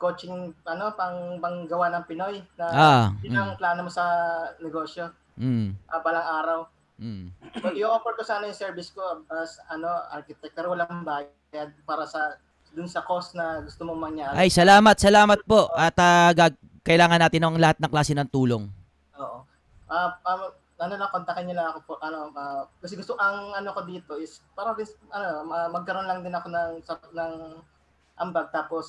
coaching 0.00 0.56
ano 0.64 0.84
pang 0.94 1.36
panggawa 1.36 1.92
ng 1.92 2.04
Pinoy 2.08 2.40
na 2.56 2.64
Ah. 2.70 3.06
yun 3.20 3.36
ang 3.36 3.58
plano 3.60 3.84
mo 3.84 3.92
sa 3.92 4.06
negosyo 4.56 5.12
Mm. 5.36 5.72
ah, 5.88 6.00
balang 6.00 6.28
araw. 6.36 6.60
Mm. 6.96 7.32
But 7.58 7.72
i-offer 7.74 8.12
ko 8.12 8.22
sana 8.22 8.44
yung 8.44 8.56
service 8.56 8.92
ko 8.92 9.00
as 9.28 9.56
ano 9.68 9.88
architect 10.10 10.52
pero 10.52 10.72
walang 10.72 11.00
bayad 11.00 11.72
para 11.82 12.04
sa 12.04 12.36
dun 12.70 12.88
sa 12.88 13.02
cost 13.02 13.34
na 13.34 13.60
gusto 13.62 13.82
mo 13.82 13.98
mangyari. 13.98 14.34
Ay, 14.36 14.48
salamat, 14.48 14.96
salamat 14.96 15.40
po. 15.44 15.70
At 15.74 15.96
ah, 15.98 16.30
gag- 16.30 16.58
kailangan 16.86 17.20
natin 17.20 17.42
ng 17.44 17.60
lahat 17.60 17.76
ng 17.82 17.90
klase 17.90 18.14
ng 18.16 18.30
tulong. 18.30 18.66
Oo. 19.18 19.38
Ah, 19.90 20.16
um, 20.22 20.54
ano 20.80 20.94
lang 20.96 21.12
kontakin 21.12 21.44
niyo 21.44 21.60
lang 21.60 21.68
ako 21.76 21.78
po 21.84 21.94
ano 22.00 22.32
ah, 22.32 22.64
kasi 22.80 22.96
gusto 22.96 23.12
ang 23.20 23.52
ano 23.52 23.68
ko 23.76 23.84
dito 23.84 24.16
is 24.16 24.40
para 24.56 24.72
ano 25.12 25.28
ma- 25.44 25.68
magkaroon 25.68 26.08
lang 26.08 26.24
din 26.24 26.32
ako 26.32 26.48
ng 26.48 26.72
ng 27.12 27.34
ambag 28.16 28.48
tapos 28.48 28.86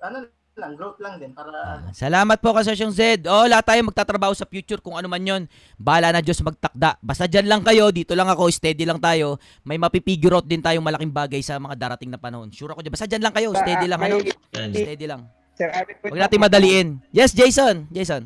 ano 0.00 0.24
lang 0.58 0.74
growth 0.74 0.98
lang 0.98 1.16
din 1.22 1.30
para 1.30 1.84
Salamat 1.94 2.38
po 2.42 2.50
Kasosyong 2.50 2.94
Zed. 2.94 3.20
Oh, 3.30 3.46
lahat 3.46 3.70
tayo 3.70 3.80
magtatrabaho 3.86 4.34
sa 4.34 4.48
future 4.48 4.82
kung 4.82 4.98
ano 4.98 5.06
man 5.06 5.22
'yon. 5.22 5.42
Bahala 5.78 6.10
na 6.10 6.20
Diyos 6.24 6.42
magtakda. 6.42 6.98
Basta 6.98 7.30
diyan 7.30 7.46
lang 7.46 7.62
kayo, 7.62 7.88
dito 7.94 8.12
lang 8.18 8.26
ako, 8.26 8.50
steady 8.50 8.82
lang 8.82 8.98
tayo. 8.98 9.38
May 9.62 9.78
mapipigure 9.78 10.34
out 10.34 10.46
din 10.46 10.60
tayong 10.60 10.84
malaking 10.84 11.12
bagay 11.14 11.40
sa 11.40 11.56
mga 11.56 11.78
darating 11.78 12.10
na 12.10 12.18
panahon. 12.18 12.50
Sure 12.50 12.74
ako 12.74 12.82
dyan. 12.82 12.94
Basta 12.94 13.06
diyan 13.06 13.22
lang 13.22 13.34
kayo, 13.34 13.48
steady 13.54 13.86
lang 13.86 14.00
ano. 14.02 14.16
Yan. 14.58 14.70
Steady 14.74 15.06
lang. 15.06 15.22
Sir 15.60 15.68
Huwag 16.08 16.20
natin 16.24 16.40
madaliin. 16.40 16.88
Yes, 17.12 17.36
Jason. 17.36 17.84
Jason. 17.92 18.24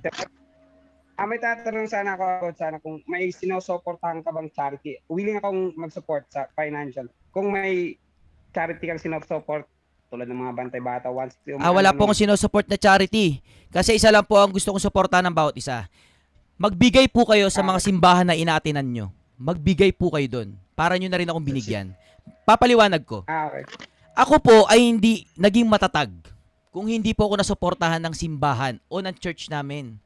Ah, 1.14 1.30
may 1.30 1.38
tatanong 1.38 1.86
sana 1.86 2.18
ako 2.18 2.22
about 2.26 2.56
sana 2.58 2.76
kung 2.82 2.98
may 3.06 3.30
sinusuportahan 3.30 4.22
ka 4.26 4.34
bang 4.34 4.50
charity. 4.50 4.98
Willing 5.06 5.38
akong 5.38 5.74
mag-support 5.78 6.26
sa 6.30 6.50
financial. 6.58 7.06
Kung 7.30 7.54
may 7.54 7.98
charity 8.50 8.86
kang 8.86 9.02
sinusupport 9.02 9.66
tulad 10.14 10.30
ng 10.30 10.40
mga 10.46 10.52
Bantay 10.54 10.78
Bata, 10.78 11.10
once 11.10 11.34
Ah, 11.58 11.74
wala 11.74 11.90
po 11.90 12.06
akong 12.06 12.22
sinusupport 12.22 12.70
na 12.70 12.78
charity. 12.78 13.42
Kasi 13.74 13.98
isa 13.98 14.14
lang 14.14 14.22
po 14.22 14.38
ang 14.38 14.54
gusto 14.54 14.70
kong 14.70 14.78
suportahan 14.78 15.26
ng 15.26 15.34
bawat 15.34 15.58
isa. 15.58 15.90
Magbigay 16.54 17.10
po 17.10 17.26
kayo 17.26 17.50
sa 17.50 17.66
mga 17.66 17.82
simbahan 17.82 18.30
na 18.30 18.38
inaatinan 18.38 18.86
nyo. 18.86 19.10
Magbigay 19.34 19.90
po 19.90 20.14
kayo 20.14 20.30
doon. 20.30 20.54
Para 20.78 20.94
nyo 20.94 21.10
na 21.10 21.18
rin 21.18 21.26
akong 21.26 21.42
binigyan. 21.42 21.90
Papaliwanag 22.46 23.02
ko. 23.02 23.26
Ah, 23.26 23.50
okay. 23.50 23.66
Ako 24.14 24.38
po 24.38 24.56
ay 24.70 24.86
hindi 24.86 25.26
naging 25.34 25.66
matatag 25.66 26.14
kung 26.70 26.86
hindi 26.86 27.10
po 27.10 27.26
ako 27.26 27.42
nasuportahan 27.42 27.98
ng 27.98 28.14
simbahan 28.14 28.78
o 28.86 29.02
ng 29.02 29.14
church 29.18 29.50
namin. 29.50 29.98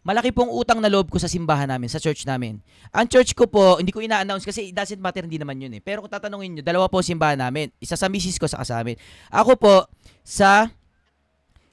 Malaki 0.00 0.32
pong 0.32 0.48
utang 0.48 0.80
na 0.80 0.88
loob 0.88 1.12
ko 1.12 1.20
sa 1.20 1.28
simbahan 1.28 1.68
namin, 1.68 1.92
sa 1.92 2.00
church 2.00 2.24
namin. 2.24 2.56
Ang 2.88 3.04
church 3.04 3.36
ko 3.36 3.44
po, 3.44 3.76
hindi 3.76 3.92
ko 3.92 4.00
ina-announce 4.00 4.48
kasi 4.48 4.72
it 4.72 4.74
doesn't 4.74 4.96
matter, 4.96 5.20
hindi 5.20 5.36
naman 5.36 5.60
yun 5.60 5.76
eh. 5.76 5.82
Pero 5.84 6.00
kung 6.00 6.08
tatanungin 6.08 6.56
nyo, 6.56 6.62
dalawa 6.64 6.88
po 6.88 7.04
simbahan 7.04 7.36
namin. 7.36 7.68
Isa 7.76 8.00
sa 8.00 8.08
misis 8.08 8.40
ko, 8.40 8.48
sa 8.48 8.64
sa 8.64 8.80
amin. 8.80 8.96
Ako 9.28 9.60
po, 9.60 9.84
sa 10.24 10.72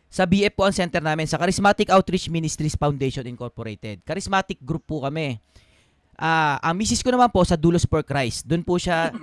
sa 0.07 0.24
BF 0.27 0.55
po 0.55 0.67
ang 0.67 0.75
center 0.75 1.00
namin, 1.00 1.24
sa 1.24 1.39
Charismatic 1.39 1.88
Outreach 1.88 2.27
Ministries 2.27 2.75
Foundation 2.75 3.24
Incorporated. 3.27 4.03
Charismatic 4.03 4.60
group 4.60 4.84
po 4.84 5.03
kami. 5.03 5.39
Ah, 6.19 6.60
ang 6.60 6.75
misis 6.75 7.00
ko 7.00 7.12
naman 7.12 7.31
po 7.31 7.48
sa 7.48 7.55
Dulos 7.55 7.88
for 7.88 8.03
Christ. 8.03 8.43
Doon 8.43 8.63
po 8.63 8.75
siya 8.75 9.13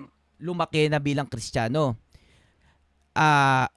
lumaki 0.41 0.89
na 0.89 1.01
bilang 1.01 1.29
Kristiyano. 1.29 1.99
Ah, 3.13 3.69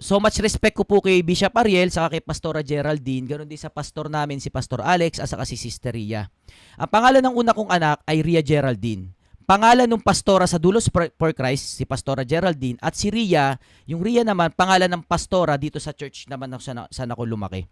so 0.00 0.16
much 0.16 0.40
respect 0.40 0.72
ko 0.72 0.88
po 0.88 1.04
kay 1.04 1.20
Bishop 1.20 1.52
Ariel 1.60 1.92
saka 1.92 2.16
kay 2.16 2.22
Pastora 2.24 2.64
Geraldine, 2.64 3.28
ganoon 3.28 3.46
din 3.46 3.60
sa 3.60 3.68
pastor 3.68 4.08
namin 4.08 4.40
si 4.40 4.48
Pastor 4.48 4.80
Alex 4.80 5.20
at 5.20 5.28
saka 5.28 5.44
si 5.44 5.60
Sister 5.60 5.92
Ria. 5.92 6.24
Ang 6.80 6.88
pangalan 6.88 7.20
ng 7.20 7.36
una 7.36 7.52
kong 7.52 7.68
anak 7.68 8.00
ay 8.08 8.24
Ria 8.24 8.40
Geraldine. 8.40 9.12
Pangalan 9.44 9.90
ng 9.90 9.98
pastora 9.98 10.46
sa 10.46 10.62
Dulos 10.62 10.86
for 10.94 11.34
Christ, 11.34 11.74
si 11.74 11.82
Pastora 11.82 12.22
Geraldine, 12.22 12.78
at 12.78 12.94
si 12.94 13.10
Ria, 13.10 13.58
yung 13.82 13.98
Ria 13.98 14.22
naman, 14.22 14.54
pangalan 14.54 14.86
ng 14.86 15.02
pastora 15.02 15.58
dito 15.58 15.82
sa 15.82 15.90
church 15.90 16.30
naman 16.30 16.54
na 16.54 16.62
sana, 16.62 16.86
sana 16.86 17.18
ko 17.18 17.26
lumaki. 17.26 17.66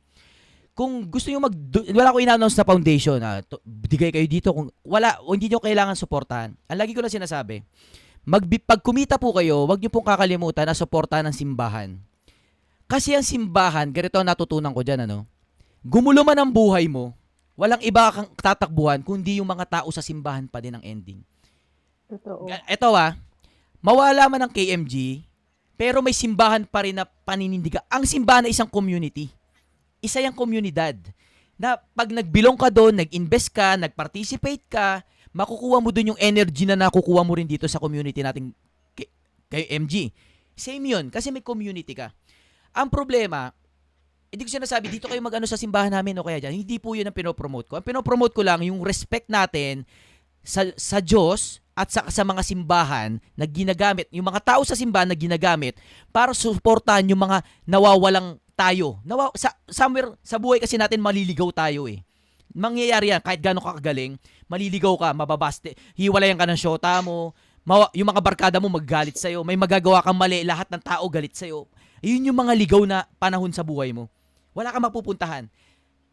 Kung 0.74 1.06
gusto 1.06 1.30
niyo 1.30 1.38
mag 1.38 1.54
wala 1.94 2.10
ko 2.10 2.18
ina-announce 2.18 2.58
na 2.58 2.66
foundation, 2.66 3.22
ah, 3.22 3.38
to, 3.46 3.62
bigay 3.62 4.10
kayo 4.10 4.26
dito 4.26 4.50
kung 4.50 4.74
wala 4.82 5.22
o 5.22 5.38
hindi 5.38 5.46
niyo 5.46 5.62
kailangan 5.62 5.94
suportahan. 5.94 6.50
Ang 6.66 6.78
lagi 6.82 6.98
ko 6.98 7.02
na 7.02 7.14
sinasabi, 7.14 7.62
mag 8.26 8.42
pag 8.66 8.82
kumita 8.82 9.14
po 9.14 9.30
kayo, 9.30 9.62
wag 9.70 9.78
niyo 9.78 9.94
pong 9.94 10.06
kakalimutan 10.06 10.66
na 10.66 10.74
suportahan 10.74 11.30
ng 11.30 11.34
simbahan. 11.34 11.94
Kasi 12.88 13.12
ang 13.12 13.22
simbahan, 13.22 13.92
ganito 13.92 14.16
ang 14.16 14.24
natutunan 14.24 14.72
ko 14.72 14.80
diyan 14.80 15.04
ano. 15.04 15.28
Gumulo 15.84 16.24
man 16.24 16.40
ang 16.40 16.48
buhay 16.48 16.88
mo, 16.88 17.12
walang 17.52 17.84
iba 17.84 18.08
kang 18.08 18.32
tatakbuhan 18.32 19.04
kundi 19.04 19.38
yung 19.38 19.46
mga 19.46 19.84
tao 19.84 19.88
sa 19.92 20.00
simbahan 20.00 20.48
pa 20.48 20.64
din 20.64 20.72
ang 20.72 20.82
ending. 20.82 21.20
Totoo. 22.08 22.48
Eto 22.64 22.96
ah, 22.96 23.12
mawala 23.84 24.24
man 24.32 24.48
ang 24.48 24.52
KMG, 24.52 25.20
pero 25.76 26.00
may 26.00 26.16
simbahan 26.16 26.64
pa 26.64 26.88
rin 26.88 26.96
na 26.96 27.04
paninindigan. 27.04 27.84
Ang 27.92 28.08
simbahan 28.08 28.48
ay 28.48 28.56
isang 28.56 28.66
community. 28.66 29.28
Isa 30.00 30.24
yung 30.24 30.34
komunidad. 30.34 30.96
Na 31.60 31.76
pag 31.92 32.08
nagbilong 32.08 32.56
ka 32.56 32.72
doon, 32.72 33.04
nag-invest 33.04 33.52
ka, 33.52 33.76
nag-participate 33.76 34.64
ka, 34.66 35.04
makukuha 35.36 35.78
mo 35.78 35.92
doon 35.92 36.14
yung 36.14 36.20
energy 36.22 36.64
na 36.64 36.74
nakukuha 36.74 37.20
mo 37.20 37.36
rin 37.36 37.46
dito 37.46 37.68
sa 37.68 37.76
community 37.76 38.24
nating 38.24 38.50
K- 38.96 39.12
KMG. 39.52 40.10
Same 40.58 40.82
yun, 40.88 41.12
kasi 41.12 41.30
may 41.30 41.44
community 41.44 41.94
ka. 41.94 42.10
Ang 42.78 42.94
problema, 42.94 43.50
hindi 44.30 44.46
ko 44.46 44.50
sinasabi, 44.54 44.86
dito 44.86 45.10
kayo 45.10 45.18
mag-ano 45.18 45.50
sa 45.50 45.58
simbahan 45.58 45.90
namin 45.90 46.14
o 46.14 46.22
kaya 46.22 46.38
dyan. 46.38 46.62
Hindi 46.62 46.78
po 46.78 46.94
yun 46.94 47.10
ang 47.10 47.16
pinopromote 47.16 47.66
ko. 47.66 47.74
Ang 47.74 47.86
pinopromote 47.86 48.38
ko 48.38 48.46
lang 48.46 48.62
yung 48.62 48.86
respect 48.86 49.26
natin 49.26 49.82
sa, 50.46 50.62
sa 50.78 51.02
Diyos 51.02 51.58
at 51.74 51.90
sa, 51.90 52.06
sa 52.06 52.22
mga 52.22 52.46
simbahan 52.46 53.18
na 53.34 53.44
ginagamit, 53.50 54.06
yung 54.14 54.30
mga 54.30 54.54
tao 54.54 54.62
sa 54.62 54.78
simbahan 54.78 55.10
na 55.10 55.18
ginagamit 55.18 55.74
para 56.14 56.30
suportahan 56.30 57.08
yung 57.10 57.18
mga 57.18 57.42
nawawalang 57.66 58.38
tayo. 58.54 59.02
Nawa, 59.02 59.34
sa, 59.34 59.50
somewhere 59.66 60.14
sa 60.22 60.38
buhay 60.38 60.62
kasi 60.62 60.78
natin 60.78 61.02
maliligaw 61.02 61.50
tayo 61.50 61.90
eh. 61.90 62.02
Mangyayari 62.54 63.14
yan, 63.14 63.22
kahit 63.22 63.42
gano'n 63.42 63.62
ka 63.62 63.78
kagaling, 63.78 64.18
maliligaw 64.50 64.94
ka, 64.98 65.08
mababaste, 65.14 65.74
hiwalayan 65.94 66.34
ka 66.34 66.48
ng 66.48 66.58
syota 66.58 66.98
mo, 67.02 67.34
mawa, 67.62 67.86
yung 67.94 68.08
mga 68.08 68.22
barkada 68.24 68.58
mo 68.58 68.66
maggalit 68.72 69.14
sa'yo, 69.14 69.46
may 69.46 69.54
magagawa 69.54 70.02
kang 70.02 70.16
mali, 70.16 70.42
lahat 70.42 70.66
ng 70.72 70.82
tao 70.82 71.04
galit 71.06 71.36
sa'yo. 71.36 71.68
Yun 72.02 72.30
yung 72.30 72.38
mga 72.38 72.52
ligaw 72.54 72.82
na 72.84 73.06
panahon 73.18 73.50
sa 73.50 73.66
buhay 73.66 73.90
mo. 73.92 74.06
Wala 74.54 74.74
kang 74.74 74.84
mapupuntahan. 74.84 75.46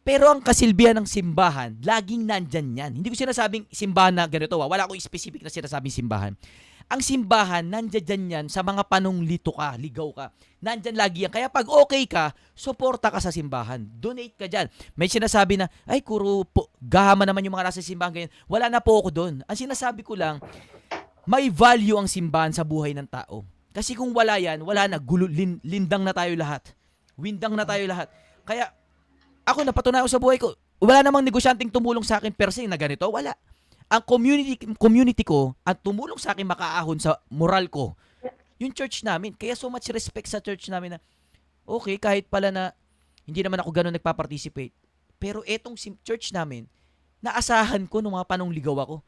Pero 0.06 0.30
ang 0.30 0.38
kasilbihan 0.38 0.94
ng 1.02 1.08
simbahan, 1.10 1.74
laging 1.82 2.30
nandyan 2.30 2.78
yan. 2.78 2.90
Hindi 2.94 3.10
ko 3.10 3.18
sinasabing 3.18 3.66
simbahan 3.74 4.14
na 4.14 4.30
ganito. 4.30 4.54
ah. 4.62 4.70
Wala 4.70 4.86
akong 4.86 5.02
specific 5.02 5.42
na 5.42 5.50
sinasabing 5.50 5.90
simbahan. 5.90 6.38
Ang 6.86 7.02
simbahan, 7.02 7.66
nandyan 7.66 8.06
dyan 8.06 8.22
yan 8.30 8.46
sa 8.46 8.62
mga 8.62 8.86
panong 8.86 9.26
lito 9.26 9.50
ka, 9.50 9.74
ligaw 9.74 10.14
ka. 10.14 10.30
Nandyan 10.62 10.94
lagi 10.94 11.26
yan. 11.26 11.34
Kaya 11.34 11.50
pag 11.50 11.66
okay 11.66 12.06
ka, 12.06 12.30
suporta 12.54 13.10
ka 13.10 13.18
sa 13.18 13.34
simbahan. 13.34 13.82
Donate 13.82 14.38
ka 14.38 14.46
dyan. 14.46 14.70
May 14.94 15.10
sinasabi 15.10 15.58
na, 15.58 15.66
ay 15.90 16.06
kuro 16.06 16.46
po, 16.46 16.70
gahama 16.78 17.26
naman 17.26 17.42
yung 17.42 17.58
mga 17.58 17.74
nasa 17.74 17.82
simbahan 17.82 18.14
ganyan. 18.14 18.32
Wala 18.46 18.70
na 18.70 18.78
po 18.78 19.02
ako 19.02 19.10
doon. 19.10 19.34
Ang 19.42 19.58
sinasabi 19.58 20.06
ko 20.06 20.14
lang, 20.14 20.38
may 21.26 21.50
value 21.50 21.98
ang 21.98 22.06
simbahan 22.06 22.54
sa 22.54 22.62
buhay 22.62 22.94
ng 22.94 23.10
tao. 23.10 23.42
Kasi 23.76 23.92
kung 23.92 24.16
wala 24.16 24.40
yan, 24.40 24.64
wala 24.64 24.88
na, 24.88 24.96
gulo, 24.96 25.28
lin- 25.28 25.60
lindang 25.60 26.00
na 26.00 26.16
tayo 26.16 26.32
lahat. 26.32 26.72
Windang 27.20 27.52
na 27.52 27.68
tayo 27.68 27.84
lahat. 27.84 28.08
Kaya, 28.48 28.72
ako 29.44 29.68
napatunayan 29.68 30.08
ko 30.08 30.12
sa 30.16 30.22
buhay 30.22 30.40
ko, 30.40 30.56
wala 30.80 31.04
namang 31.04 31.20
negosyanteng 31.20 31.68
tumulong 31.68 32.00
sa 32.00 32.16
akin 32.16 32.32
per 32.32 32.48
se 32.56 32.64
na 32.64 32.80
ganito, 32.80 33.04
wala. 33.12 33.36
Ang 33.92 34.02
community 34.08 34.56
community 34.80 35.22
ko 35.22 35.52
at 35.60 35.76
tumulong 35.84 36.16
sa 36.16 36.32
akin 36.32 36.48
makaahon 36.48 36.96
sa 36.96 37.20
moral 37.28 37.68
ko, 37.68 37.92
yung 38.56 38.72
church 38.72 39.04
namin. 39.04 39.36
Kaya 39.36 39.52
so 39.52 39.68
much 39.68 39.92
respect 39.92 40.32
sa 40.32 40.40
church 40.40 40.72
namin 40.72 40.96
na, 40.96 40.98
okay, 41.68 42.00
kahit 42.00 42.32
pala 42.32 42.48
na 42.48 42.72
hindi 43.28 43.44
naman 43.44 43.60
ako 43.60 43.70
ganun 43.76 43.92
nagpa-participate, 43.92 44.72
pero 45.20 45.44
etong 45.44 45.76
church 46.00 46.32
namin, 46.32 46.64
naasahan 47.20 47.84
ko 47.84 48.00
nung 48.00 48.16
mga 48.16 48.24
panong 48.24 48.52
ligaw 48.56 48.76
ako. 48.80 49.04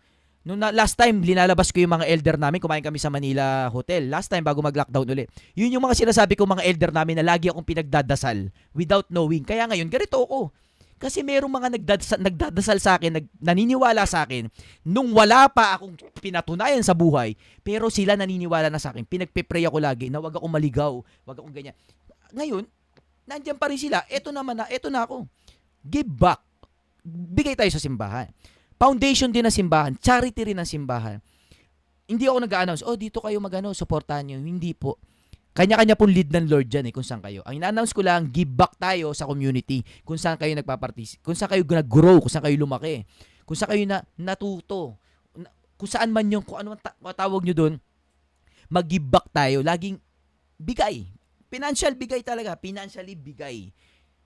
Nung 0.47 0.59
na, 0.62 0.71
last 0.71 0.95
time, 0.95 1.18
linalabas 1.18 1.75
ko 1.75 1.83
yung 1.83 1.99
mga 1.99 2.07
elder 2.07 2.37
namin, 2.38 2.62
kumain 2.62 2.85
kami 2.85 3.02
sa 3.02 3.11
Manila 3.11 3.66
Hotel. 3.68 4.07
Last 4.07 4.30
time, 4.30 4.47
bago 4.47 4.62
mag-lockdown 4.62 5.07
ulit. 5.09 5.28
Yun 5.59 5.75
yung 5.75 5.85
mga 5.85 5.99
sinasabi 5.99 6.38
ko 6.38 6.47
mga 6.47 6.62
elder 6.62 6.92
namin 6.95 7.18
na 7.21 7.26
lagi 7.26 7.50
akong 7.50 7.66
pinagdadasal 7.66 8.49
without 8.73 9.11
knowing. 9.11 9.42
Kaya 9.42 9.66
ngayon, 9.66 9.90
ganito 9.90 10.23
ako. 10.23 10.54
Kasi 10.99 11.23
merong 11.23 11.50
mga 11.50 11.68
nagdadasal, 11.78 12.18
nagdadasal 12.18 12.78
sa 12.83 12.99
akin, 12.99 13.23
nag, 13.23 13.26
naniniwala 13.38 14.02
sa 14.02 14.26
akin, 14.26 14.50
nung 14.83 15.14
wala 15.14 15.47
pa 15.47 15.78
akong 15.78 15.95
pinatunayan 16.18 16.83
sa 16.83 16.90
buhay, 16.90 17.38
pero 17.62 17.87
sila 17.87 18.18
naniniwala 18.18 18.66
na 18.66 18.83
sa 18.83 18.90
akin. 18.90 19.07
Pinagpe-pray 19.07 19.62
ako 19.62 19.78
lagi 19.78 20.11
na 20.11 20.18
wag 20.18 20.35
akong 20.35 20.50
maligaw, 20.50 20.99
wag 21.23 21.38
akong 21.38 21.54
ganyan. 21.54 21.75
Ngayon, 22.35 22.66
nandiyan 23.30 23.54
pa 23.54 23.71
rin 23.71 23.78
sila. 23.78 24.02
Eto 24.11 24.35
naman 24.35 24.59
na, 24.59 24.66
eto 24.66 24.90
na 24.90 25.07
ako. 25.07 25.23
Give 25.87 26.11
back. 26.11 26.42
Bigay 27.07 27.54
tayo 27.54 27.71
sa 27.71 27.78
simbahan. 27.78 28.26
Foundation 28.78 29.35
din 29.35 29.42
ng 29.42 29.52
simbahan, 29.52 29.92
charity 29.99 30.54
rin 30.54 30.58
ng 30.62 30.68
simbahan. 30.68 31.18
Hindi 32.08 32.25
ako 32.30 32.38
nag-announce, 32.47 32.87
oh 32.87 32.94
dito 32.94 33.18
kayo 33.18 33.37
magano, 33.42 33.75
suportahan 33.75 34.25
niyo. 34.25 34.38
Hindi 34.38 34.73
po. 34.73 34.97
Kanya-kanya 35.58 35.99
pong 35.99 36.14
lead 36.14 36.30
ng 36.30 36.47
Lord 36.47 36.70
dyan 36.70 36.87
eh, 36.87 36.94
kung 36.94 37.02
saan 37.02 37.18
kayo. 37.18 37.42
Ang 37.42 37.58
ina-announce 37.58 37.90
ko 37.90 38.06
lang, 38.06 38.30
give 38.30 38.47
back 38.47 38.78
tayo 38.78 39.11
sa 39.11 39.26
community. 39.26 39.82
Kung 40.06 40.14
saan 40.14 40.38
kayo 40.38 40.54
nagpapartis, 40.54 41.18
kung 41.18 41.35
saan 41.35 41.50
kayo 41.50 41.66
nag-grow, 41.66 42.23
kung 42.23 42.30
saan 42.30 42.47
kayo 42.47 42.54
lumaki. 42.54 43.02
Kung 43.42 43.58
saan 43.58 43.75
kayo 43.75 43.82
na, 43.82 44.06
natuto. 44.14 44.94
Na- 45.35 45.50
kung 45.75 45.90
saan 45.90 46.14
man 46.14 46.30
yung, 46.30 46.47
kung 46.47 46.62
ano 46.62 46.78
ang 46.78 46.80
ta- 46.80 46.94
tawag 46.94 47.42
nyo 47.42 47.54
doon, 47.58 47.75
mag-give 48.70 49.02
back 49.02 49.26
tayo. 49.35 49.66
Laging 49.66 49.99
bigay. 50.62 51.02
Financial 51.50 51.90
bigay 51.99 52.23
talaga. 52.23 52.54
Financially 52.54 53.18
bigay. 53.18 53.75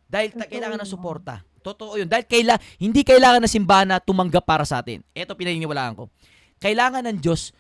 Dahil 0.05 0.37
ta- 0.37 0.45
kailangan 0.45 0.85
ng 0.85 0.91
suporta. 0.93 1.41
Totoo 1.63 1.97
yun. 1.97 2.11
Dahil 2.11 2.27
kaila, 2.27 2.59
hindi 2.83 3.07
kailangan 3.07 3.41
ng 3.47 3.53
simbahan 3.55 3.89
na 3.89 4.03
tumanggap 4.03 4.43
para 4.43 4.67
sa 4.67 4.83
atin. 4.83 5.01
Ito 5.15 5.39
pinaniniwalaan 5.39 5.95
ko. 5.95 6.11
Kailangan 6.59 7.07
ng 7.07 7.19
Diyos 7.23 7.55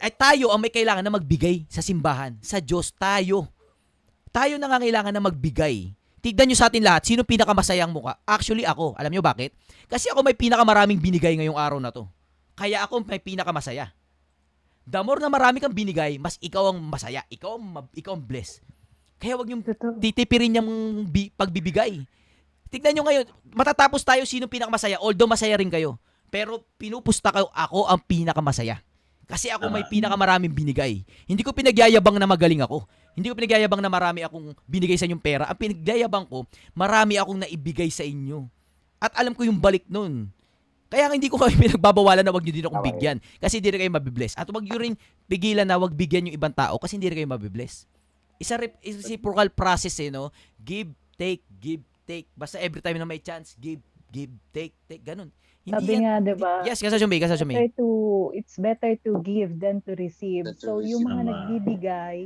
ay 0.00 0.12
tayo 0.12 0.52
ang 0.52 0.60
may 0.60 0.68
kailangan 0.68 1.00
na 1.00 1.12
magbigay 1.12 1.64
sa 1.72 1.80
simbahan. 1.80 2.36
Sa 2.44 2.60
Diyos, 2.60 2.92
tayo. 2.92 3.48
Tayo 4.28 4.60
na 4.60 4.68
nga 4.68 4.78
kailangan 4.82 5.14
na 5.14 5.22
magbigay. 5.24 5.96
Tignan 6.24 6.48
nyo 6.48 6.56
sa 6.56 6.72
atin 6.72 6.80
lahat, 6.80 7.04
sino 7.04 7.20
pinakamasayang 7.20 7.92
muka? 7.92 8.16
Actually, 8.24 8.64
ako. 8.64 8.96
Alam 8.96 9.12
nyo 9.12 9.22
bakit? 9.24 9.52
Kasi 9.88 10.08
ako 10.08 10.24
may 10.24 10.32
pinakamaraming 10.32 10.96
binigay 10.96 11.36
ngayong 11.36 11.60
araw 11.60 11.78
na 11.80 11.92
to. 11.92 12.08
Kaya 12.56 12.80
ako 12.80 13.04
may 13.04 13.20
pinakamasaya. 13.20 13.92
The 14.84 15.00
more 15.00 15.20
na 15.20 15.32
marami 15.32 15.60
kang 15.60 15.72
binigay, 15.72 16.16
mas 16.20 16.36
ikaw 16.40 16.72
ang 16.72 16.80
masaya. 16.80 17.24
Ikaw 17.28 17.50
ang, 17.56 17.88
ikaw 17.92 18.16
ang 18.16 18.24
blessed. 18.24 18.60
Kaya 19.20 19.36
wag 19.40 19.48
yung 19.48 19.64
titipirin 20.00 20.60
yung 20.60 20.68
bi- 21.08 21.32
pagbibigay. 21.32 22.04
Tignan 22.74 22.90
nyo 22.98 23.06
ngayon, 23.06 23.24
matatapos 23.54 24.02
tayo 24.02 24.26
sino 24.26 24.50
pinakamasaya. 24.50 24.98
Although 24.98 25.30
masaya 25.30 25.54
rin 25.54 25.70
kayo. 25.70 25.94
Pero 26.26 26.66
pinupusta 26.74 27.30
kayo, 27.30 27.46
ako 27.54 27.86
ang 27.86 28.02
pinakamasaya. 28.02 28.82
Kasi 29.30 29.46
ako 29.46 29.70
may 29.70 29.86
pinakamaraming 29.86 30.50
binigay. 30.50 31.06
Hindi 31.30 31.46
ko 31.46 31.54
pinagyayabang 31.54 32.18
na 32.18 32.26
magaling 32.26 32.66
ako. 32.66 32.82
Hindi 33.14 33.30
ko 33.30 33.38
pinagyayabang 33.38 33.78
na 33.78 33.86
marami 33.86 34.26
akong 34.26 34.58
binigay 34.66 34.98
sa 34.98 35.06
inyong 35.06 35.22
pera. 35.22 35.46
Ang 35.46 35.54
pinagyayabang 35.54 36.26
ko, 36.26 36.50
marami 36.74 37.14
akong 37.14 37.46
naibigay 37.46 37.86
sa 37.94 38.02
inyo. 38.02 38.50
At 38.98 39.14
alam 39.22 39.38
ko 39.38 39.46
yung 39.46 39.62
balik 39.62 39.86
nun. 39.86 40.34
Kaya 40.90 41.06
hindi 41.14 41.30
ko 41.30 41.38
kayo 41.38 41.54
pinagbabawalan 41.62 42.26
na 42.26 42.34
wag 42.34 42.42
nyo 42.42 42.54
din 42.58 42.66
akong 42.66 42.84
bigyan. 42.90 43.16
Kasi 43.38 43.62
hindi 43.62 43.70
rin 43.70 43.86
kayo 43.86 43.94
mabibless. 43.94 44.34
At 44.34 44.50
wag 44.50 44.66
nyo 44.66 44.76
rin 44.82 44.98
pigilan 45.30 45.62
na 45.62 45.78
wag 45.78 45.94
bigyan 45.94 46.26
yung 46.26 46.34
ibang 46.34 46.52
tao 46.52 46.74
kasi 46.82 46.98
hindi 46.98 47.06
rin 47.06 47.22
kayo 47.22 47.30
mabibless. 47.30 47.86
Isa 48.42 48.58
reciprocal 48.58 49.46
process 49.54 49.94
eh, 50.02 50.10
no? 50.10 50.34
Give, 50.58 50.90
take, 51.14 51.46
give, 51.62 51.86
take. 52.04 52.28
Basta 52.30 52.56
every 52.56 52.78
time 52.78 52.96
na 52.96 53.04
may 53.04 53.18
chance, 53.18 53.56
give, 53.56 53.80
give, 54.08 54.30
take, 54.50 54.76
take. 54.84 55.02
Ganun. 55.02 55.32
Hindi 55.60 55.72
Sabi 55.74 55.90
yan- 55.90 56.02
nga, 56.02 56.14
di 56.22 56.34
ba? 56.34 56.52
Yes, 56.62 56.78
kasi 56.78 56.96
Jumay, 56.96 57.16
kasi 57.18 57.34
Jumay. 57.34 57.56
better 57.56 57.72
to 57.74 57.88
it's 58.32 58.56
better 58.56 58.92
to 58.98 59.16
give 59.20 59.56
than 59.56 59.80
to 59.80 59.92
receive. 59.94 60.44
Than 60.44 60.54
to 60.54 60.60
so 60.60 60.72
yung 60.78 61.00
receive. 61.00 61.08
mga 61.08 61.16
Tama. 61.18 61.30
nagbibigay, 61.30 62.18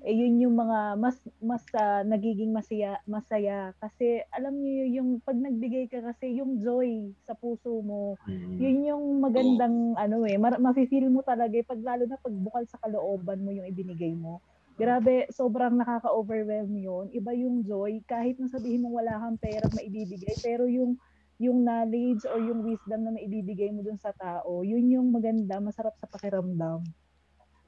eh 0.00 0.14
yun 0.14 0.36
yung 0.38 0.54
mga 0.54 0.78
mas 0.94 1.16
mas 1.40 1.64
ah, 1.72 2.02
nagiging 2.02 2.52
masaya 2.52 3.00
masaya 3.04 3.72
kasi 3.74 4.20
alam 4.30 4.52
niyo 4.54 5.00
yung 5.00 5.18
pag 5.18 5.34
nagbigay 5.34 5.88
ka 5.88 6.04
kasi 6.04 6.34
yung 6.34 6.60
joy 6.60 7.08
sa 7.20 7.32
puso 7.32 7.80
mo 7.80 8.20
Mm. 8.22 8.52
yun 8.54 8.78
yung 8.86 9.04
magandang 9.18 9.96
ano 9.96 10.22
eh 10.22 10.36
mar- 10.36 10.60
mafe-feel 10.60 11.08
mo 11.08 11.20
talaga 11.20 11.50
eh, 11.50 11.64
pag 11.64 11.80
lalo 11.80 12.04
na 12.04 12.14
pagbukal 12.16 12.62
sa 12.64 12.76
kalooban 12.78 13.40
mo 13.40 13.50
yung 13.50 13.64
ibinigay 13.64 14.12
mo 14.12 14.44
grabe 14.74 15.30
sobrang 15.30 15.78
nakaka-overwhelm 15.78 16.72
yun 16.74 17.06
iba 17.14 17.30
yung 17.34 17.62
joy 17.62 18.02
kahit 18.10 18.38
na 18.42 18.50
sabihin 18.50 18.82
mo 18.82 18.98
wala 18.98 19.16
kang 19.18 19.38
pera 19.38 19.66
na 19.70 19.82
ibibigay 19.82 20.34
pero 20.42 20.66
yung 20.66 20.98
yung 21.38 21.66
knowledge 21.66 22.26
or 22.30 22.38
yung 22.38 22.62
wisdom 22.62 23.02
na 23.02 23.14
maibibigay 23.14 23.70
mo 23.74 23.82
dun 23.82 23.98
sa 23.98 24.14
tao 24.14 24.62
yun 24.62 24.86
yung 24.90 25.10
maganda 25.10 25.58
masarap 25.62 25.94
sa 25.98 26.10
pakiramdam 26.10 26.82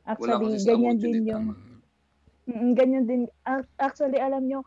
actually 0.06 0.58
ganyan 0.62 0.98
din 0.98 1.26
yung. 1.26 1.46
Mm, 2.46 2.78
ganyan 2.78 3.04
din. 3.04 3.22
Ac- 3.42 3.74
Actually, 3.74 4.22
alam 4.22 4.46
nyo, 4.46 4.62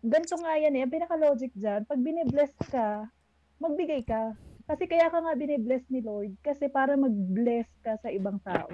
ganito 0.00 0.34
nga 0.40 0.56
yan 0.56 0.74
eh. 0.80 0.82
Ang 0.84 0.94
pinaka-logic 0.96 1.52
dyan, 1.52 1.84
pag 1.84 2.00
binibless 2.00 2.56
ka, 2.72 3.04
magbigay 3.60 4.02
ka. 4.02 4.32
Kasi 4.64 4.84
kaya 4.88 5.12
ka 5.12 5.20
nga 5.20 5.36
binibless 5.36 5.84
ni 5.88 6.04
Lord 6.04 6.36
kasi 6.44 6.68
para 6.68 6.92
mag-bless 6.96 7.68
ka 7.80 7.96
sa 8.00 8.12
ibang 8.12 8.36
tao. 8.44 8.68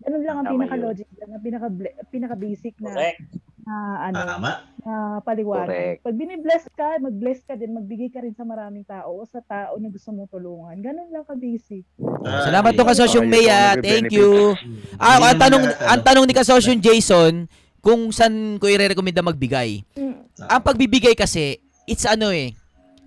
Ganun 0.00 0.22
lang 0.22 0.36
ang 0.36 0.46
Tama 0.46 0.54
pinaka-logic 0.56 1.08
dyan, 1.10 1.28
ang 1.30 1.42
pinaka 1.42 1.66
pinaka-basic 2.08 2.74
na, 2.80 2.88
Correct. 2.88 3.20
na 3.60 3.74
ano, 4.02 4.16
Tama. 4.16 4.50
na 4.80 4.92
paliwanag. 5.20 5.68
Correct. 5.68 6.00
Pag 6.00 6.16
binibless 6.16 6.64
ka, 6.70 6.88
mag-bless 6.98 7.40
ka 7.42 7.54
din, 7.54 7.70
magbigay 7.70 8.08
ka 8.08 8.18
rin 8.18 8.32
sa 8.32 8.42
maraming 8.42 8.82
tao 8.82 9.12
o 9.14 9.24
sa 9.24 9.40
tao 9.40 9.76
na 9.76 9.86
gusto 9.86 10.08
mong 10.10 10.30
tulungan. 10.30 10.76
Ganun 10.78 11.08
lang 11.08 11.22
ka-basic. 11.22 11.84
Ah, 12.24 12.48
Salamat 12.48 12.72
to 12.72 12.82
kasosyong 12.82 13.28
Oh, 13.28 13.30
Mea. 13.30 13.76
yung 13.76 13.84
Thank 13.84 14.08
you. 14.10 14.56
Ah, 14.96 15.20
ang 15.20 15.36
tanong 15.36 15.62
lahat, 15.62 15.76
ano. 15.76 15.90
ang 15.90 16.00
tanong 16.02 16.24
ni 16.24 16.34
kasosyong 16.34 16.80
Jason 16.80 17.44
kung 17.78 18.08
saan 18.08 18.56
ko 18.56 18.66
i-recommenda 18.66 19.20
magbigay. 19.20 19.84
Mm. 19.94 20.16
Ang 20.40 20.62
pagbibigay 20.64 21.12
kasi, 21.12 21.60
it's 21.84 22.04
ano 22.04 22.32
eh, 22.32 22.56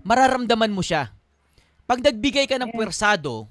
mararamdaman 0.00 0.70
mo 0.70 0.78
siya. 0.78 1.10
Pag 1.84 2.00
nagbigay 2.00 2.46
ka 2.46 2.54
ng 2.54 2.70
Yeah. 2.70 2.78
pwersado, 2.78 3.50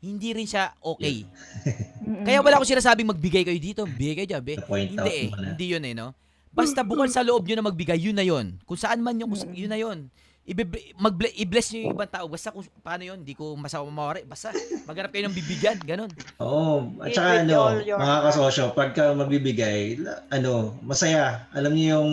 hindi 0.00 0.32
rin 0.32 0.48
siya 0.48 0.72
okay. 0.80 1.22
Mm-mm. 2.12 2.26
Kaya 2.28 2.38
wala 2.44 2.54
akong 2.60 2.68
sinasabing 2.68 3.08
magbigay 3.08 3.42
kayo 3.42 3.56
dito, 3.56 3.82
bigay 3.88 4.14
kayo 4.22 4.28
dyan, 4.36 4.42
be. 4.44 4.54
Hindi 4.60 5.08
eh, 5.08 5.26
hindi 5.32 5.66
yun 5.72 5.84
eh, 5.88 5.94
no? 5.96 6.12
Basta 6.52 6.84
bukal 6.84 7.08
sa 7.08 7.24
loob 7.24 7.48
nyo 7.48 7.56
na 7.56 7.64
magbigay, 7.64 7.96
yun 7.96 8.12
na 8.12 8.20
yun. 8.20 8.60
Kung 8.68 8.76
saan 8.76 9.00
man 9.00 9.16
yung, 9.16 9.32
yun 9.56 9.72
na 9.72 9.80
yun. 9.80 10.12
Ibe- 10.42 10.92
mag 10.98 11.14
i-bless 11.16 11.72
nyo 11.72 11.80
yung 11.88 11.94
ibang 11.96 12.10
tao. 12.12 12.26
Basta 12.28 12.52
kung 12.52 12.66
paano 12.84 13.06
yun, 13.08 13.24
hindi 13.24 13.32
ko 13.32 13.56
masawa 13.56 13.88
mawari. 13.88 14.26
Basta 14.28 14.52
maghanap 14.84 15.14
kayo 15.14 15.30
ng 15.30 15.36
bibigyan, 15.38 15.78
ganun. 15.80 16.12
Oo, 16.42 16.92
at 17.00 17.08
Give 17.08 17.16
saka 17.16 17.30
ano, 17.40 17.80
your 17.80 17.96
mga 17.96 18.16
kasosyo, 18.28 18.64
pagka 18.76 19.16
magbibigay, 19.16 20.02
ano, 20.28 20.76
masaya. 20.84 21.48
Alam 21.56 21.72
niyo 21.72 21.88
yung, 21.96 22.10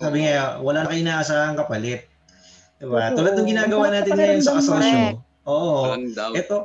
sabi 0.00 0.24
nga, 0.24 0.56
wala 0.64 0.86
na 0.86 0.88
kayo 0.88 1.04
inaasahang 1.04 1.58
kapalit. 1.60 2.08
Diba? 2.80 3.10
Totoo. 3.10 3.16
Tulad 3.20 3.32
ng 3.36 3.48
ginagawa 3.52 3.86
natin 3.92 4.12
ngayon 4.16 4.40
sa 4.40 4.56
kasosyo. 4.56 4.80
Correct. 4.80 5.18
Oo. 5.44 5.76
Ito, 6.32 6.56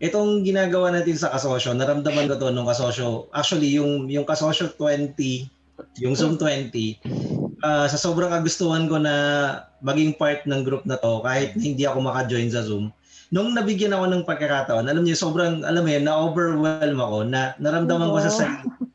itong 0.00 0.44
ginagawa 0.44 0.92
natin 0.92 1.16
sa 1.16 1.32
kasosyo, 1.32 1.72
naramdaman 1.72 2.28
ko 2.28 2.36
to 2.36 2.52
nung 2.52 2.68
kasosyo. 2.68 3.28
Actually, 3.32 3.72
yung 3.76 4.08
yung 4.12 4.28
kasosyo 4.28 4.72
20, 4.76 5.16
yung 6.04 6.14
Zoom 6.16 6.36
20, 6.36 7.00
ah, 7.64 7.88
sa 7.88 7.96
sobrang 7.96 8.32
kagustuhan 8.32 8.88
ko 8.88 9.00
na 9.00 9.14
maging 9.80 10.16
part 10.16 10.44
ng 10.44 10.64
group 10.64 10.84
na 10.84 11.00
to, 11.00 11.24
kahit 11.24 11.56
na 11.56 11.62
hindi 11.64 11.84
ako 11.88 11.98
maka-join 12.04 12.52
sa 12.52 12.64
Zoom, 12.64 12.92
nung 13.32 13.56
nabigyan 13.56 13.96
ako 13.96 14.04
ng 14.12 14.22
pagkakataon, 14.28 14.86
alam 14.86 15.02
niyo, 15.02 15.18
sobrang, 15.18 15.66
alam 15.66 15.82
mo 15.82 15.90
yun, 15.90 16.04
na-overwhelm 16.06 16.98
ako, 17.00 17.18
na 17.26 17.56
naramdaman 17.58 18.12
ko 18.12 18.18
sa 18.22 18.32
sarili. 18.32 18.85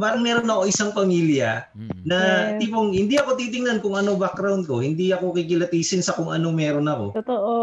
Parang 0.00 0.18
meron 0.18 0.48
ako 0.48 0.62
isang 0.64 0.90
pamilya 0.90 1.68
Mm. 1.70 1.92
na 2.02 2.18
Yes. 2.50 2.58
tipong 2.58 2.90
hindi 2.90 3.14
ako 3.14 3.36
titingnan 3.36 3.78
kung 3.78 3.94
ano 3.94 4.16
background 4.16 4.64
ko, 4.64 4.80
hindi 4.80 5.12
ako 5.12 5.30
kikilatisin 5.30 6.00
sa 6.00 6.12
kung 6.12 6.32
anong 6.32 6.56
meron 6.56 6.88
ako. 6.88 7.12
Totoo. 7.14 7.54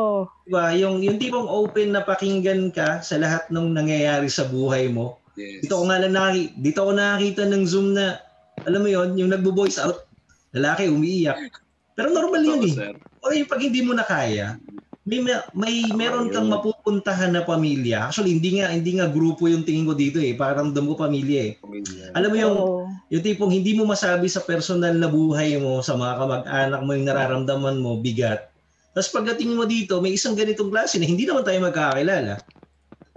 Diba? 0.45 0.71
Yung, 0.77 1.01
yung 1.01 1.17
tipong 1.17 1.45
open 1.45 1.91
na 1.91 2.01
pakinggan 2.01 2.69
ka 2.69 3.01
sa 3.01 3.17
lahat 3.17 3.49
ng 3.49 3.73
nangyayari 3.73 4.29
sa 4.29 4.45
buhay 4.45 4.87
mo. 4.87 5.17
Yes. 5.33 5.65
Dito 5.65 5.75
ko 5.75 5.83
nga 5.85 5.97
lang 5.97 6.13
nakaki- 6.13 6.53
dito 6.55 6.79
ko 6.79 6.91
nakakita 6.91 7.43
ng 7.43 7.63
Zoom 7.65 7.91
na, 7.91 8.21
alam 8.61 8.81
mo 8.81 8.87
yon 8.87 9.13
yung 9.13 9.29
nagbo-voice 9.29 9.77
out, 9.77 10.05
lalaki 10.49 10.87
umiiyak. 10.87 11.37
Pero 11.93 12.09
normal 12.09 12.41
yun 12.41 12.61
Totoo, 12.61 12.69
eh. 12.69 12.77
sir. 12.77 12.93
O 13.19 13.29
yung 13.29 13.45
pag 13.45 13.59
hindi 13.59 13.81
mo 13.81 13.91
na 13.91 14.01
kaya, 14.01 14.57
may 15.07 15.23
may, 15.55 15.75
meron 15.95 16.27
kang 16.27 16.51
mapupuntahan 16.51 17.31
na 17.31 17.47
pamilya. 17.47 18.11
Actually, 18.11 18.35
hindi 18.35 18.59
nga 18.59 18.67
hindi 18.67 18.99
nga 18.99 19.07
grupo 19.07 19.47
yung 19.47 19.63
tingin 19.63 19.87
ko 19.87 19.95
dito 19.95 20.19
eh. 20.19 20.35
Parang 20.35 20.67
ramdam 20.67 20.83
ko 20.83 20.99
pamilya 20.99 21.39
eh. 21.47 21.51
Pamilya. 21.63 22.11
Alam 22.11 22.29
mo 22.29 22.37
yung 22.37 22.55
Oo. 22.59 22.83
yung 23.07 23.23
tipong 23.23 23.55
hindi 23.55 23.71
mo 23.71 23.87
masabi 23.87 24.27
sa 24.27 24.43
personal 24.43 24.99
na 24.99 25.07
buhay 25.07 25.55
mo, 25.63 25.79
sa 25.79 25.95
mga 25.95 26.13
kamag-anak 26.19 26.81
mo 26.83 26.91
yung 26.91 27.07
nararamdaman 27.07 27.79
mo, 27.79 28.03
bigat. 28.03 28.51
Tapos 28.91 29.07
pagdating 29.15 29.55
mo 29.55 29.63
dito, 29.63 30.03
may 30.03 30.11
isang 30.11 30.35
ganitong 30.35 30.67
klase 30.67 30.99
na 30.99 31.07
hindi 31.07 31.23
naman 31.23 31.47
tayo 31.47 31.63
magkakilala. 31.63 32.43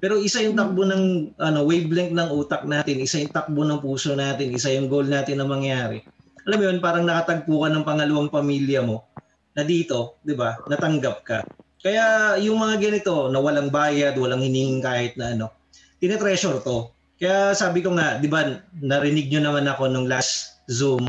Pero 0.00 0.16
isa 0.16 0.40
yung 0.46 0.55
takbo 0.55 0.87
ng 0.87 1.35
ano, 1.42 1.59
wavelength 1.66 2.14
ng 2.14 2.31
utak 2.33 2.64
natin, 2.70 3.03
isa 3.03 3.18
yung 3.18 3.35
takbo 3.35 3.66
ng 3.66 3.83
puso 3.83 4.14
natin, 4.14 4.48
isa 4.55 4.70
yung 4.72 4.87
goal 4.87 5.05
natin 5.05 5.42
na 5.42 5.44
mangyari. 5.44 6.07
Alam 6.46 6.57
mo 6.57 6.64
yun, 6.70 6.79
parang 6.79 7.05
nakatagpo 7.05 7.66
ka 7.66 7.68
ng 7.68 7.85
pangalawang 7.85 8.31
pamilya 8.33 8.81
mo 8.81 9.11
na 9.53 9.66
dito, 9.66 10.22
di 10.22 10.33
ba, 10.33 10.57
natanggap 10.70 11.16
ka. 11.26 11.38
Kaya 11.81 12.37
yung 12.45 12.61
mga 12.61 12.77
ganito, 12.77 13.33
na 13.33 13.40
walang 13.40 13.73
bayad, 13.73 14.12
walang 14.21 14.45
hiningin 14.45 14.85
kahit 14.85 15.16
na 15.16 15.33
ano, 15.33 15.49
tinetreasure 15.97 16.61
to. 16.61 16.93
Kaya 17.16 17.57
sabi 17.57 17.81
ko 17.81 17.97
nga, 17.97 18.21
di 18.21 18.29
ba, 18.29 18.61
narinig 18.81 19.29
nyo 19.33 19.40
naman 19.49 19.69
ako 19.69 19.88
nung 19.88 20.09
last 20.09 20.61
Zoom, 20.69 21.09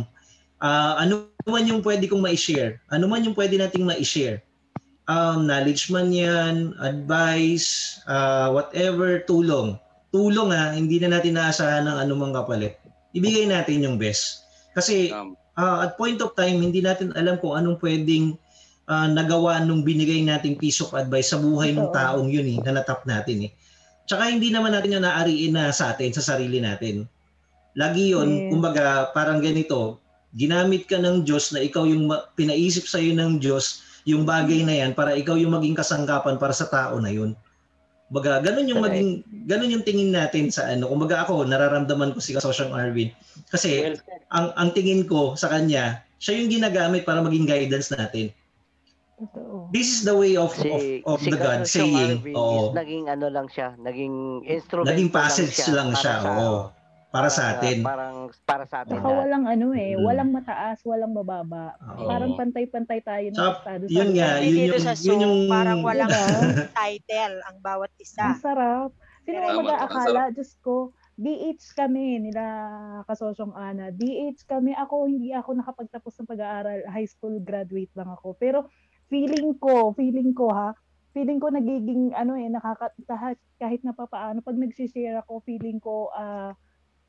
ah, 0.64 0.96
ano 1.00 1.28
man 1.48 1.68
yung 1.68 1.84
pwede 1.84 2.08
kong 2.08 2.24
ma-share, 2.24 2.80
ano 2.88 3.08
man 3.08 3.24
yung 3.24 3.36
pwede 3.36 3.60
nating 3.60 3.84
ma-share, 3.84 4.44
um, 5.12 5.44
knowledge 5.48 5.92
man 5.92 6.12
yan, 6.12 6.76
advice, 6.80 8.00
ah, 8.08 8.52
whatever, 8.52 9.24
tulong. 9.28 9.76
Tulong 10.12 10.52
ha, 10.52 10.76
hindi 10.76 11.00
na 11.00 11.20
natin 11.20 11.40
naasahan 11.40 11.88
ng 11.88 11.98
anumang 12.04 12.36
kapalit. 12.36 12.76
Ibigay 13.16 13.48
natin 13.48 13.84
yung 13.84 13.96
best. 13.96 14.44
Kasi 14.76 15.12
ah, 15.56 15.84
at 15.84 16.00
point 16.00 16.20
of 16.24 16.36
time, 16.36 16.64
hindi 16.64 16.80
natin 16.80 17.12
alam 17.16 17.40
kung 17.40 17.56
anong 17.56 17.80
pwedeng 17.80 18.40
ah, 18.92 19.08
nagawa 19.08 19.64
nung 19.64 19.88
binigay 19.88 20.20
nating 20.22 20.60
piece 20.60 20.84
of 20.84 20.92
advice 20.92 21.32
sa 21.32 21.40
buhay 21.40 21.72
ng 21.72 21.90
taong 21.96 22.28
yun 22.28 22.44
eh, 22.46 22.60
na 22.60 22.84
natap 22.84 23.08
natin 23.08 23.48
eh. 23.48 23.52
Tsaka 24.04 24.28
hindi 24.28 24.52
naman 24.52 24.76
natin 24.76 25.00
yung 25.00 25.06
naariin 25.08 25.56
na 25.56 25.72
sa 25.72 25.96
atin, 25.96 26.12
sa 26.12 26.20
sarili 26.20 26.60
natin. 26.60 27.08
Lagi 27.80 28.12
yun, 28.12 28.28
Yes. 28.28 28.48
kumbaga 28.52 29.08
parang 29.16 29.40
ganito, 29.40 30.04
ginamit 30.36 30.92
ka 30.92 31.00
ng 31.00 31.24
Diyos 31.24 31.56
na 31.56 31.64
ikaw 31.64 31.88
yung 31.88 32.12
ma- 32.12 32.28
pinaisip 32.36 32.84
sa 32.84 33.00
iyo 33.00 33.16
ng 33.16 33.40
Diyos 33.40 33.80
yung 34.04 34.28
bagay 34.28 34.68
na 34.68 34.76
yan 34.84 34.92
para 34.92 35.16
ikaw 35.16 35.40
yung 35.40 35.56
maging 35.56 35.80
kasangkapan 35.80 36.36
para 36.36 36.52
sa 36.52 36.68
tao 36.68 37.00
na 37.00 37.08
yun. 37.08 37.32
Kumbaga, 38.12 38.44
ganun 38.44 38.68
yung 38.68 38.84
Correct. 38.84 38.92
maging 38.92 39.10
ganun 39.48 39.72
yung 39.72 39.86
tingin 39.88 40.12
natin 40.12 40.52
sa 40.52 40.68
ano. 40.68 40.92
Kumbaga 40.92 41.24
ako, 41.24 41.48
nararamdaman 41.48 42.12
ko 42.12 42.20
si 42.20 42.36
Kasosyang 42.36 42.76
Arvin. 42.76 43.16
Kasi 43.48 43.96
Well 43.96 43.96
ang 44.32 44.56
ang 44.56 44.70
tingin 44.72 45.04
ko 45.06 45.36
sa 45.36 45.52
kanya, 45.52 46.04
siya 46.18 46.40
yung 46.40 46.52
ginagamit 46.52 47.04
para 47.04 47.20
maging 47.20 47.44
guidance 47.48 47.92
natin. 47.92 48.32
Totoo. 49.22 49.70
This 49.70 49.88
is 49.88 50.02
the 50.02 50.18
way 50.18 50.34
of 50.34 50.50
Si, 50.52 50.66
of, 50.66 50.82
of 51.06 51.20
si 51.22 51.30
the 51.30 51.38
God 51.38 51.62
Kasosyong 51.62 51.94
saying, 52.26 52.34
oo, 52.34 52.50
is 52.50 52.74
naging 52.74 53.06
ano 53.06 53.30
lang 53.30 53.46
siya, 53.46 53.78
naging 53.78 54.42
instrument 54.50 54.90
naging 54.90 55.14
passage 55.14 55.54
lang 55.70 55.94
siya, 55.94 56.26
oo, 56.26 56.74
para 57.12 57.30
sa 57.30 57.54
atin. 57.54 57.86
Parang 57.86 58.34
para 58.42 58.66
sa 58.66 58.82
atin. 58.82 58.98
Saka 58.98 59.06
na- 59.06 59.20
walang 59.22 59.46
ano 59.46 59.68
eh, 59.76 59.94
Mm. 59.94 60.02
walang 60.02 60.32
mataas, 60.32 60.82
walang 60.82 61.14
bababa. 61.14 61.78
Oo. 61.78 62.08
Parang 62.08 62.34
pantay-pantay 62.34 63.00
tayo 63.04 63.28
ng 63.30 63.38
Saka, 63.38 63.54
estado 63.62 63.84
yun 63.86 64.10
nga, 64.18 64.30
yun 64.42 64.74
sa 64.80 64.94
yun 64.94 64.98
Zoom, 64.98 65.20
yung, 65.22 65.38
parang 65.46 65.80
walang 65.86 66.10
Diba? 66.10 66.66
title 66.82 67.36
ang 67.46 67.58
bawat 67.62 67.92
Ang 67.92 68.02
isa. 68.02 68.26
sarap. 68.42 68.90
Sino 69.22 69.38
ang 69.38 69.54
Tama, 69.54 69.62
mag-aakala? 69.62 70.22
Diyos 70.34 70.58
ko, 70.58 70.90
DH 71.14 71.78
kami 71.78 72.18
nila 72.18 72.42
kasosyong 73.06 73.54
Ana. 73.54 73.94
DH 73.94 74.42
kami. 74.50 74.74
Ako, 74.74 75.06
hindi 75.06 75.30
ako 75.30 75.62
nakapagtapos 75.62 76.18
ng 76.18 76.26
pag-aaral. 76.26 76.82
High 76.90 77.06
school 77.06 77.38
graduate 77.38 77.94
lang 77.94 78.10
ako. 78.10 78.34
Pero 78.42 78.66
feeling 79.12 79.60
ko, 79.60 79.92
feeling 79.92 80.32
ko 80.32 80.48
ha, 80.50 80.72
feeling 81.12 81.44
ko 81.44 81.52
nagiging 81.52 82.16
ano 82.16 82.40
eh, 82.40 82.48
nakaka, 82.48 82.96
kahit, 83.04 83.40
kahit 83.60 83.84
na 83.84 83.92
papaano, 83.92 84.40
pag 84.40 84.56
nagsishare 84.56 85.20
ako, 85.20 85.44
feeling 85.44 85.84
ko 85.84 86.08
ah, 86.16 86.56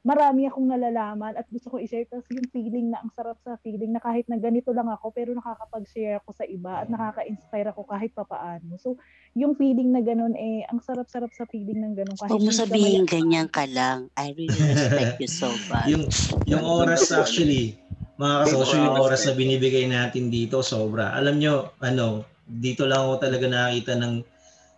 marami 0.03 0.51
akong 0.51 0.67
nalalaman 0.67 1.39
at 1.39 1.47
gusto 1.47 1.71
ko 1.71 1.77
i-share. 1.79 2.11
Tapos 2.11 2.27
yung 2.35 2.51
feeling 2.51 2.91
na, 2.91 2.99
ang 2.99 3.11
sarap 3.15 3.39
sa 3.47 3.55
feeling 3.63 3.95
na 3.95 4.03
kahit 4.03 4.27
na 4.27 4.35
ganito 4.35 4.75
lang 4.75 4.91
ako, 4.91 5.15
pero 5.15 5.31
nakakapag-share 5.31 6.19
ako 6.19 6.31
sa 6.35 6.43
iba 6.43 6.83
at 6.83 6.91
nakaka-inspire 6.91 7.71
ako 7.71 7.87
kahit 7.87 8.11
papaano. 8.11 8.75
So, 8.83 8.99
yung 9.39 9.55
feeling 9.55 9.95
na 9.95 10.03
ganun 10.03 10.35
eh, 10.35 10.67
ang 10.67 10.83
sarap-sarap 10.83 11.31
sa 11.31 11.47
feeling 11.47 11.79
ng 11.87 11.95
ganun. 11.95 12.19
Kahit 12.19 12.35
Huwag 12.35 12.43
mo 12.43 12.51
sabihin 12.51 13.07
ganyan 13.07 13.47
ka 13.47 13.63
lang. 13.71 14.11
I 14.19 14.35
really 14.35 14.59
respect 14.75 15.23
you 15.23 15.31
so 15.31 15.55
much. 15.71 15.87
yung, 15.87 16.11
yung 16.51 16.67
oras 16.67 17.15
actually, 17.15 17.79
mga 18.23 18.37
kasosyo, 18.47 18.77
yung 18.79 19.03
oras 19.03 19.27
na 19.27 19.35
binibigay 19.35 19.91
natin 19.91 20.31
dito, 20.31 20.63
sobra. 20.63 21.11
Alam 21.19 21.43
nyo, 21.43 21.55
ano, 21.83 22.23
dito 22.47 22.87
lang 22.87 23.03
ako 23.03 23.15
talaga 23.19 23.47
nakakita 23.51 23.99
ng 23.99 24.15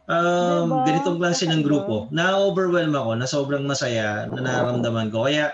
um, 0.09 0.67
Diba? 0.73 0.85
ganitong 0.89 1.19
klase 1.21 1.45
ng 1.45 1.61
Kakaiba. 1.61 1.69
grupo. 1.69 1.95
Na-overwhelm 2.09 2.97
ako, 2.97 3.11
na 3.21 3.27
sobrang 3.29 3.65
masaya, 3.69 4.25
na 4.33 4.41
nararamdaman 4.41 5.13
ko. 5.13 5.29
Kaya, 5.29 5.53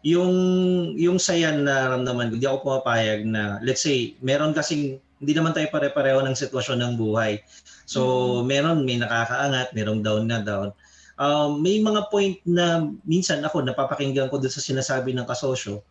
yung 0.00 0.32
yung 0.96 1.20
saya 1.20 1.52
na 1.52 1.92
ramdaman 1.96 2.32
ko, 2.32 2.34
di 2.40 2.46
ako 2.48 2.58
pumapayag 2.64 3.28
na 3.28 3.60
let's 3.60 3.84
say, 3.84 4.16
meron 4.24 4.56
kasing 4.56 4.96
hindi 5.20 5.32
naman 5.36 5.52
tayo 5.52 5.68
pare-pareho 5.68 6.24
ng 6.24 6.32
sitwasyon 6.32 6.80
ng 6.80 6.92
buhay. 6.96 7.44
So, 7.84 8.40
meron 8.40 8.88
may 8.88 8.96
nakakaangat, 8.96 9.76
merong 9.76 10.00
down 10.00 10.24
na 10.24 10.40
down. 10.40 10.72
Um, 11.20 11.60
may 11.60 11.76
mga 11.84 12.08
point 12.08 12.40
na 12.48 12.88
minsan 13.04 13.44
ako 13.44 13.60
napapakinggan 13.60 14.32
ko 14.32 14.40
doon 14.40 14.48
sa 14.48 14.64
sinasabi 14.64 15.12
ng 15.12 15.28
kasosyo. 15.28 15.84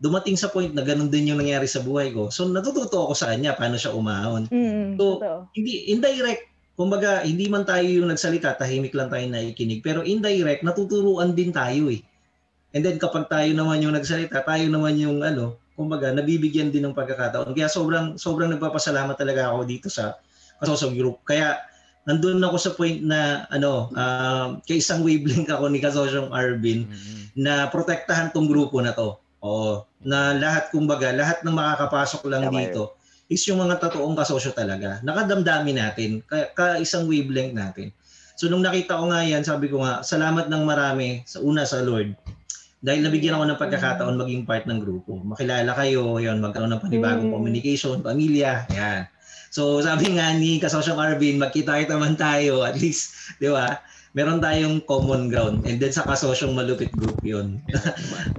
Dumating 0.00 0.34
sa 0.34 0.48
point 0.48 0.72
na 0.72 0.80
ganun 0.80 1.12
din 1.12 1.28
yung 1.28 1.38
nangyari 1.38 1.68
sa 1.68 1.84
buhay 1.84 2.08
ko. 2.10 2.32
So, 2.32 2.48
natututo 2.48 3.04
ako 3.04 3.12
sa 3.12 3.30
kanya 3.30 3.52
paano 3.52 3.76
siya 3.76 3.92
umahon. 3.92 4.48
Mm, 4.48 4.96
So, 4.96 5.20
totoo. 5.20 5.52
hindi 5.52 5.92
indirect 5.92 6.48
kumbaga 6.80 7.20
hindi 7.20 7.44
man 7.52 7.68
tayo 7.68 7.84
yung 7.84 8.08
nagsalita 8.08 8.56
tahimik 8.56 8.96
lang 8.96 9.12
tayo 9.12 9.20
nakikinig 9.28 9.84
pero 9.84 10.00
indirect 10.00 10.64
natuturuan 10.64 11.36
din 11.36 11.52
tayo 11.52 11.92
eh 11.92 12.00
and 12.72 12.80
then 12.80 12.96
kapag 12.96 13.28
tayo 13.28 13.52
naman 13.52 13.84
yung 13.84 13.92
nagsalita 13.92 14.40
tayo 14.40 14.64
naman 14.72 14.96
yung 14.96 15.20
ano 15.20 15.60
kumbaga 15.76 16.08
nabibigyan 16.08 16.72
din 16.72 16.88
ng 16.88 16.96
pagkakataon 16.96 17.52
kaya 17.52 17.68
sobrang 17.68 18.16
sobrang 18.16 18.48
nagpapasalamat 18.56 19.12
talaga 19.12 19.52
ako 19.52 19.68
dito 19.68 19.92
sa 19.92 20.16
Kasosog 20.56 20.96
Group 20.96 21.20
kaya 21.28 21.60
nandun 22.08 22.40
ako 22.40 22.56
sa 22.56 22.72
point 22.72 23.04
na 23.04 23.44
ano 23.52 23.92
uh, 23.92 24.56
kay 24.64 24.80
isang 24.80 25.04
wavelength 25.04 25.52
ako 25.52 25.68
ni 25.68 25.84
Kasosyong 25.84 26.32
Arvin 26.32 26.88
Mm-mm. 26.88 27.36
na 27.36 27.68
protektahan 27.68 28.32
tong 28.32 28.48
grupo 28.48 28.80
na 28.80 28.96
to 28.96 29.20
Oo, 29.40 29.88
na 30.04 30.36
lahat 30.36 30.68
kumbaga 30.68 31.12
lahat 31.16 31.40
ng 31.40 31.54
makakapasok 31.56 32.28
lang 32.28 32.44
Tama 32.48 32.60
yun. 32.60 32.60
dito 32.68 32.82
is 33.30 33.40
yung 33.46 33.62
mga 33.62 33.78
totoong 33.78 34.18
kasosyo 34.18 34.50
talaga. 34.52 34.98
Nakadamdamin 35.06 35.78
natin, 35.78 36.18
ka, 36.26 36.50
ka 36.52 36.66
isang 36.82 37.06
wavelength 37.06 37.54
natin. 37.54 37.94
So 38.34 38.50
nung 38.50 38.66
nakita 38.66 38.98
ko 38.98 39.06
nga 39.08 39.22
yan, 39.22 39.46
sabi 39.46 39.70
ko 39.70 39.80
nga, 39.86 40.02
salamat 40.02 40.50
ng 40.50 40.62
marami 40.66 41.22
sa 41.24 41.38
una 41.40 41.62
sa 41.62 41.78
Lord. 41.80 42.12
Dahil 42.80 43.04
nabigyan 43.04 43.36
ako 43.36 43.44
ng 43.44 43.60
pagkakataon 43.60 44.16
maging 44.16 44.42
part 44.48 44.64
ng 44.64 44.80
grupo. 44.80 45.20
Makilala 45.20 45.76
kayo, 45.76 46.16
yon 46.18 46.40
magkaroon 46.40 46.72
ng 46.74 46.82
panibagong 46.82 47.28
Mm. 47.28 47.36
communication, 47.36 47.96
pamilya, 48.00 48.66
yan. 48.72 49.04
So 49.52 49.78
sabi 49.84 50.16
nga 50.16 50.32
ni 50.34 50.58
Kasosyong 50.58 50.98
Arvin, 50.98 51.38
magkita-kita 51.38 52.00
man 52.00 52.16
tayo, 52.16 52.64
at 52.66 52.80
least, 52.80 53.14
di 53.38 53.52
ba? 53.52 53.78
Meron 54.10 54.42
tayong 54.42 54.82
common 54.90 55.30
ground. 55.30 55.62
And 55.62 55.78
then 55.78 55.94
sa 55.94 56.02
kasosyong 56.02 56.58
malupit 56.58 56.90
group 56.98 57.22
yon. 57.22 57.62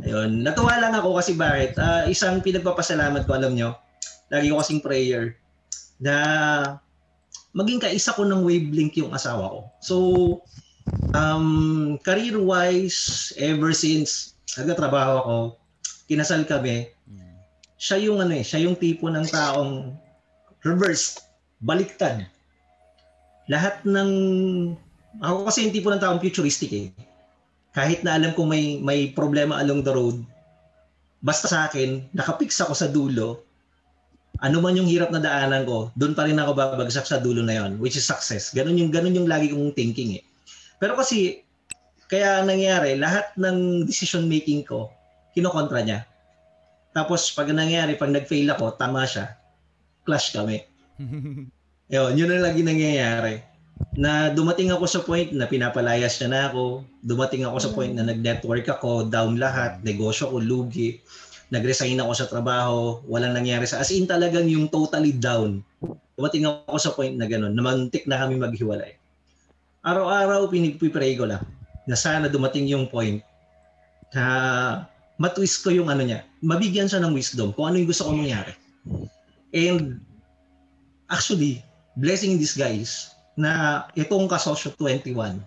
Ayun. 0.04 0.40
Natuwa 0.46 0.76
lang 0.84 0.92
ako 0.92 1.16
kasi 1.16 1.40
bakit? 1.40 1.80
Ah, 1.80 2.04
isang 2.12 2.44
pinagpapasalamat 2.44 3.24
ko, 3.24 3.32
alam 3.40 3.56
nyo, 3.56 3.80
lagi 4.28 4.52
ko 4.52 4.60
kasing 4.60 4.84
prayer 4.84 5.40
na 6.02 6.16
maging 7.56 7.80
kaisa 7.80 8.16
ko 8.16 8.28
ng 8.28 8.44
wavelength 8.44 9.00
yung 9.00 9.16
asawa 9.16 9.48
ko. 9.48 9.60
So, 9.80 9.96
um, 11.16 11.96
career-wise, 12.04 13.32
ever 13.40 13.72
since 13.72 14.36
nagtatrabaho 14.60 15.14
ako, 15.24 15.38
kinasal 16.12 16.44
kami, 16.44 16.92
siya 17.82 17.98
yung 17.98 18.20
ano 18.22 18.36
eh, 18.36 18.46
siya 18.46 18.68
yung 18.68 18.76
tipo 18.76 19.08
ng 19.08 19.26
taong 19.32 19.96
reverse, 20.62 21.18
baliktad. 21.64 22.28
Lahat 23.50 23.82
ng 23.88 24.12
ako 25.20 25.52
kasi 25.52 25.68
yung 25.68 25.76
tipo 25.76 25.92
ng 25.92 26.00
taong 26.00 26.24
futuristic 26.24 26.72
eh. 26.72 26.88
Kahit 27.76 28.04
na 28.08 28.16
alam 28.16 28.32
ko 28.32 28.48
may 28.48 28.80
may 28.80 29.12
problema 29.12 29.60
along 29.60 29.84
the 29.84 29.92
road, 29.92 30.24
basta 31.20 31.52
sa 31.52 31.68
akin, 31.68 32.08
nakapix 32.16 32.60
ako 32.64 32.74
sa 32.76 32.88
dulo, 32.88 33.44
ano 34.40 34.58
man 34.64 34.74
yung 34.80 34.88
hirap 34.88 35.12
na 35.12 35.20
daanan 35.20 35.68
ko, 35.68 35.92
doon 36.00 36.16
pa 36.16 36.24
rin 36.26 36.40
ako 36.40 36.56
babagsak 36.56 37.04
sa 37.04 37.20
dulo 37.20 37.44
na 37.44 37.60
yon, 37.60 37.78
which 37.78 38.00
is 38.00 38.08
success. 38.08 38.56
Ganun 38.56 38.80
yung 38.80 38.92
ganun 38.92 39.16
yung 39.16 39.28
lagi 39.28 39.52
kong 39.52 39.76
thinking 39.76 40.18
eh. 40.18 40.24
Pero 40.80 40.96
kasi 40.96 41.44
kaya 42.08 42.44
nangyari, 42.44 42.96
lahat 43.00 43.32
ng 43.40 43.88
decision 43.88 44.28
making 44.28 44.64
ko, 44.68 44.92
kinokontra 45.32 45.80
niya. 45.84 46.04
Tapos 46.92 47.32
pag 47.32 47.48
nangyari, 47.52 47.96
pag 47.96 48.12
nag-fail 48.12 48.52
ako, 48.52 48.76
tama 48.76 49.08
siya, 49.08 49.40
clash 50.04 50.36
kami. 50.36 50.60
Yun, 51.92 52.16
yun 52.16 52.32
ang 52.32 52.44
lagi 52.48 52.64
nangyayari. 52.64 53.51
Na 53.98 54.32
dumating 54.32 54.72
ako 54.72 54.86
sa 54.88 55.02
point 55.04 55.30
na 55.36 55.46
pinapalayas 55.46 56.18
niya 56.20 56.30
na 56.32 56.42
ako. 56.50 56.86
Dumating 57.04 57.44
ako 57.44 57.58
sa 57.60 57.72
point 57.76 57.92
na 57.92 58.08
nag-network 58.08 58.66
ako, 58.66 59.10
down 59.12 59.36
lahat, 59.36 59.84
negosyo 59.84 60.32
ko, 60.32 60.38
lugi. 60.40 61.02
Nag-resign 61.52 62.00
ako 62.00 62.12
sa 62.16 62.30
trabaho, 62.32 63.04
walang 63.12 63.36
nangyari 63.36 63.68
sa... 63.68 63.84
As 63.84 63.92
in 63.92 64.08
talagang 64.08 64.48
yung 64.48 64.72
totally 64.72 65.12
down. 65.12 65.60
Dumating 66.16 66.48
ako 66.48 66.78
sa 66.80 66.96
point 66.96 67.20
na 67.20 67.28
gano'n, 67.28 67.52
namantik 67.52 68.08
na 68.08 68.24
kami 68.24 68.40
maghiwalay. 68.40 68.96
Araw-araw 69.84 70.48
pinipray 70.48 71.20
ko 71.20 71.28
lang 71.28 71.44
na 71.90 71.98
sana 72.00 72.32
dumating 72.32 72.70
yung 72.72 72.88
point 72.88 73.20
na 74.16 74.24
matwist 75.20 75.60
ko 75.66 75.76
yung 75.76 75.92
ano 75.92 76.08
niya. 76.08 76.24
Mabigyan 76.40 76.88
siya 76.88 77.04
ng 77.04 77.12
wisdom 77.12 77.52
kung 77.52 77.72
ano 77.72 77.84
yung 77.84 77.90
gusto 77.92 78.08
ko 78.08 78.16
mangyari. 78.16 78.56
And 79.52 80.00
actually, 81.12 81.60
blessing 82.00 82.38
in 82.38 82.40
disguise 82.40 83.11
na 83.36 83.52
itong 83.94 84.28
kasosyo 84.28 84.76
21, 84.76 85.40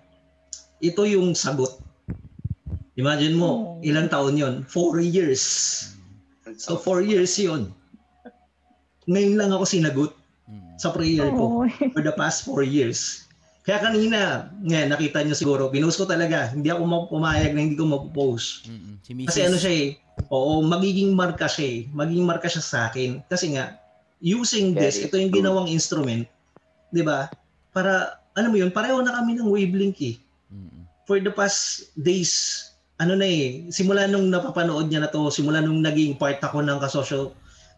ito 0.80 1.02
yung 1.04 1.32
sagot. 1.32 1.80
Imagine 2.94 3.34
mo, 3.34 3.50
Oh. 3.50 3.86
ilang 3.86 4.06
taon 4.06 4.38
yon? 4.38 4.54
Four 4.64 5.02
years. 5.02 5.42
So 6.56 6.78
four 6.78 7.02
years 7.02 7.34
yon. 7.34 7.74
Ngayon 9.04 9.34
lang 9.36 9.50
ako 9.50 9.64
sinagot 9.66 10.12
Mm. 10.44 10.76
sa 10.76 10.92
prayer 10.92 11.28
ko 11.32 11.64
Oo. 11.64 11.68
for 11.96 12.04
the 12.04 12.12
past 12.12 12.44
four 12.44 12.60
years. 12.62 13.24
Kaya 13.64 13.80
kanina, 13.80 14.52
nga 14.60 14.80
nakita 14.84 15.24
nyo 15.24 15.32
siguro, 15.32 15.72
pinost 15.72 15.96
ko 15.96 16.04
talaga, 16.04 16.52
hindi 16.52 16.68
ako 16.68 16.82
ma- 16.84 17.08
pumayag 17.08 17.56
na 17.56 17.64
hindi 17.64 17.80
ko. 17.80 17.88
Si 18.36 19.10
Mrs. 19.10 19.24
Kasi 19.24 19.40
ano 19.40 19.56
siya 19.56 19.72
eh, 19.72 19.88
oo, 20.28 20.60
magiging 20.60 21.16
marka 21.16 21.48
siya 21.48 21.64
eh. 21.64 21.78
Magiging 21.88 22.28
marka 22.28 22.44
siya 22.44 22.60
sa 22.60 22.78
akin. 22.92 23.24
Kasi 23.24 23.56
nga, 23.56 23.80
using 24.20 24.76
this, 24.76 25.00
ito 25.00 25.16
yung 25.16 25.32
ginawang 25.32 25.72
instrument, 25.72 26.28
di 26.92 27.00
ba? 27.00 27.32
Para, 27.74 28.22
ano 28.38 28.48
mo 28.48 28.56
yun, 28.56 28.70
pareho 28.70 29.02
na 29.02 29.18
kami 29.18 29.34
ng 29.34 29.50
wavelength 29.50 30.00
eh. 30.00 30.16
Mm-mm. 30.48 30.86
For 31.04 31.18
the 31.18 31.34
past 31.34 31.90
days, 31.98 32.64
ano 33.02 33.18
na 33.18 33.26
eh, 33.26 33.66
simula 33.74 34.06
nung 34.06 34.30
napapanood 34.30 34.88
niya 34.88 35.02
na 35.04 35.10
to, 35.10 35.28
simula 35.28 35.58
nung 35.58 35.82
naging 35.82 36.14
part 36.14 36.38
ako 36.38 36.62
ng 36.62 36.78
kasosyo 36.78 37.34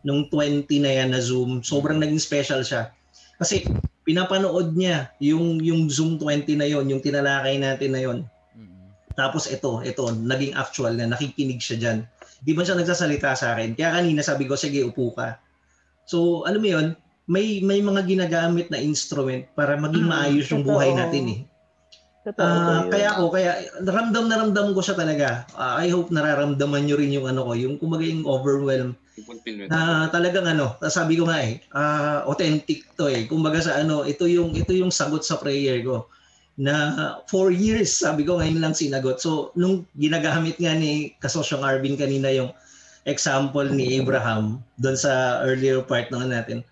nung 0.06 0.30
20 0.30 0.68
na 0.84 0.92
yan 1.02 1.10
na 1.10 1.18
Zoom, 1.18 1.64
sobrang 1.66 1.98
naging 1.98 2.22
special 2.22 2.62
siya. 2.62 2.94
Kasi 3.40 3.66
pinapanood 4.06 4.78
niya 4.78 5.10
yung 5.18 5.58
yung 5.58 5.90
Zoom 5.90 6.20
20 6.22 6.62
na 6.62 6.68
yon, 6.70 6.86
yung 6.86 7.02
tinalakay 7.02 7.58
natin 7.58 7.90
na 7.90 8.00
yon. 8.04 8.18
Mm-mm. 8.54 8.86
Tapos 9.18 9.50
ito, 9.50 9.82
ito, 9.82 10.04
naging 10.14 10.54
actual 10.54 10.94
na 10.94 11.10
nakikinig 11.10 11.58
siya 11.58 11.76
dyan. 11.80 11.98
Di 12.44 12.54
ba 12.54 12.62
siya 12.62 12.78
nagsasalita 12.78 13.34
sa 13.34 13.58
akin? 13.58 13.74
Kaya 13.74 13.98
kanina 13.98 14.22
sabi 14.22 14.46
ko, 14.46 14.54
sige, 14.54 14.84
upo 14.86 15.10
ka. 15.10 15.42
So, 16.06 16.46
alam 16.46 16.62
mo 16.62 16.70
yun, 16.70 16.86
may 17.26 17.58
may 17.60 17.82
mga 17.82 18.06
ginagamit 18.06 18.70
na 18.70 18.78
instrument 18.78 19.46
para 19.58 19.74
maging 19.74 20.06
Mm, 20.06 20.12
maayos 20.14 20.46
yung 20.50 20.62
buhay 20.62 20.94
natin 20.94 21.24
eh. 21.26 21.40
Totoo. 22.26 22.42
Ah, 22.42 22.82
yun. 22.82 22.90
kaya 22.90 23.08
ako, 23.14 23.24
kaya 23.30 23.50
ramdam 23.86 24.26
na 24.26 24.36
ramdam 24.42 24.74
ko 24.74 24.82
siya 24.82 24.98
talaga. 24.98 25.46
Ah, 25.54 25.78
I 25.78 25.94
hope 25.94 26.10
nararamdaman 26.10 26.82
nyo 26.86 26.98
rin 26.98 27.14
yung 27.14 27.30
ano 27.30 27.46
ko, 27.46 27.52
yung 27.54 27.78
kumbaga 27.78 28.02
yung 28.02 28.26
overwhelm 28.26 28.98
na 29.70 30.10
talagang 30.10 30.44
ano, 30.44 30.74
sabi 30.90 31.16
ko 31.16 31.30
nga 31.30 31.38
eh, 31.40 31.62
ah, 31.70 32.26
authentic 32.26 32.82
to 32.98 33.06
eh. 33.06 33.30
Kumbaga 33.30 33.62
sa 33.62 33.78
ano, 33.78 34.02
ito 34.02 34.26
yung 34.26 34.58
ito 34.58 34.74
yung 34.74 34.90
sagot 34.90 35.22
sa 35.22 35.38
prayer 35.38 35.86
ko 35.86 36.10
na 36.56 36.74
four 37.30 37.52
years, 37.52 37.92
sabi 37.92 38.24
ko 38.26 38.40
ngayon 38.40 38.58
lang 38.58 38.74
sinagot. 38.74 39.20
So, 39.20 39.52
nung 39.54 39.84
ginagamit 39.94 40.56
nga 40.56 40.72
ni 40.72 41.12
Kasosyong 41.20 41.62
Arvin 41.62 42.00
kanina 42.00 42.32
yung 42.32 42.50
example 43.06 43.70
ni 43.70 44.00
Abraham 44.00 44.58
doon 44.80 44.96
sa 44.98 45.44
earlier 45.46 45.84
part 45.84 46.10
naman 46.10 46.32
natin. 46.32 46.66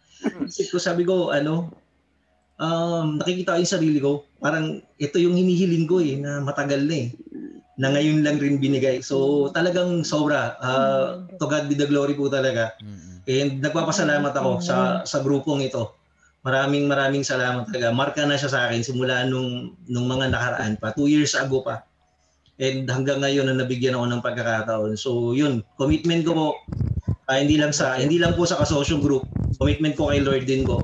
Isip 0.47 0.75
ko, 0.75 0.79
sabi 0.79 1.03
ko, 1.05 1.33
ano, 1.33 1.73
um, 2.61 3.19
nakikita 3.19 3.57
ko 3.57 3.59
yung 3.61 3.75
sarili 3.75 3.99
ko, 3.99 4.29
parang 4.39 4.81
ito 5.01 5.17
yung 5.19 5.35
hinihiling 5.35 5.87
ko 5.89 5.99
eh, 6.01 6.21
na 6.21 6.45
matagal 6.45 6.85
na 6.85 6.97
eh 6.97 7.09
na 7.75 7.91
ngayon 7.91 8.23
lang 8.23 8.39
rin 8.39 8.63
binigay. 8.63 9.03
So 9.03 9.51
talagang 9.51 10.07
sobra. 10.07 10.55
ah, 10.63 11.27
to 11.27 11.47
God 11.47 11.67
be 11.67 11.75
the 11.75 11.91
glory 11.91 12.15
po 12.15 12.31
talaga. 12.31 12.79
And 13.27 13.59
nagpapasalamat 13.59 14.31
ako 14.37 14.63
sa 14.63 15.03
sa 15.03 15.19
grupong 15.25 15.67
ito. 15.67 15.91
Maraming 16.45 16.87
maraming 16.87 17.25
salamat 17.25 17.67
talaga. 17.67 17.89
Marka 17.91 18.23
na 18.29 18.39
siya 18.39 18.53
sa 18.53 18.61
akin 18.69 18.85
simula 18.85 19.27
nung 19.27 19.75
nung 19.91 20.07
mga 20.07 20.31
nakaraan 20.31 20.79
pa, 20.79 20.95
two 20.95 21.11
years 21.11 21.35
ago 21.35 21.65
pa. 21.65 21.83
And 22.63 22.87
hanggang 22.87 23.19
ngayon 23.19 23.51
na 23.51 23.59
nabigyan 23.59 23.99
ako 23.99 24.07
ng 24.07 24.23
pagkakataon. 24.23 24.95
So 24.95 25.35
yun, 25.35 25.67
commitment 25.75 26.23
ko 26.23 26.33
po 26.37 26.47
ah, 27.27 27.41
hindi 27.43 27.59
lang 27.59 27.75
sa 27.75 27.99
hindi 27.99 28.23
lang 28.23 28.39
po 28.39 28.47
sa 28.47 28.61
kasosyo 28.63 29.03
group. 29.03 29.27
Commitment 29.59 29.95
ko 29.99 30.11
kay 30.11 30.21
Lord 30.23 30.45
din 30.47 30.65
ko 30.67 30.83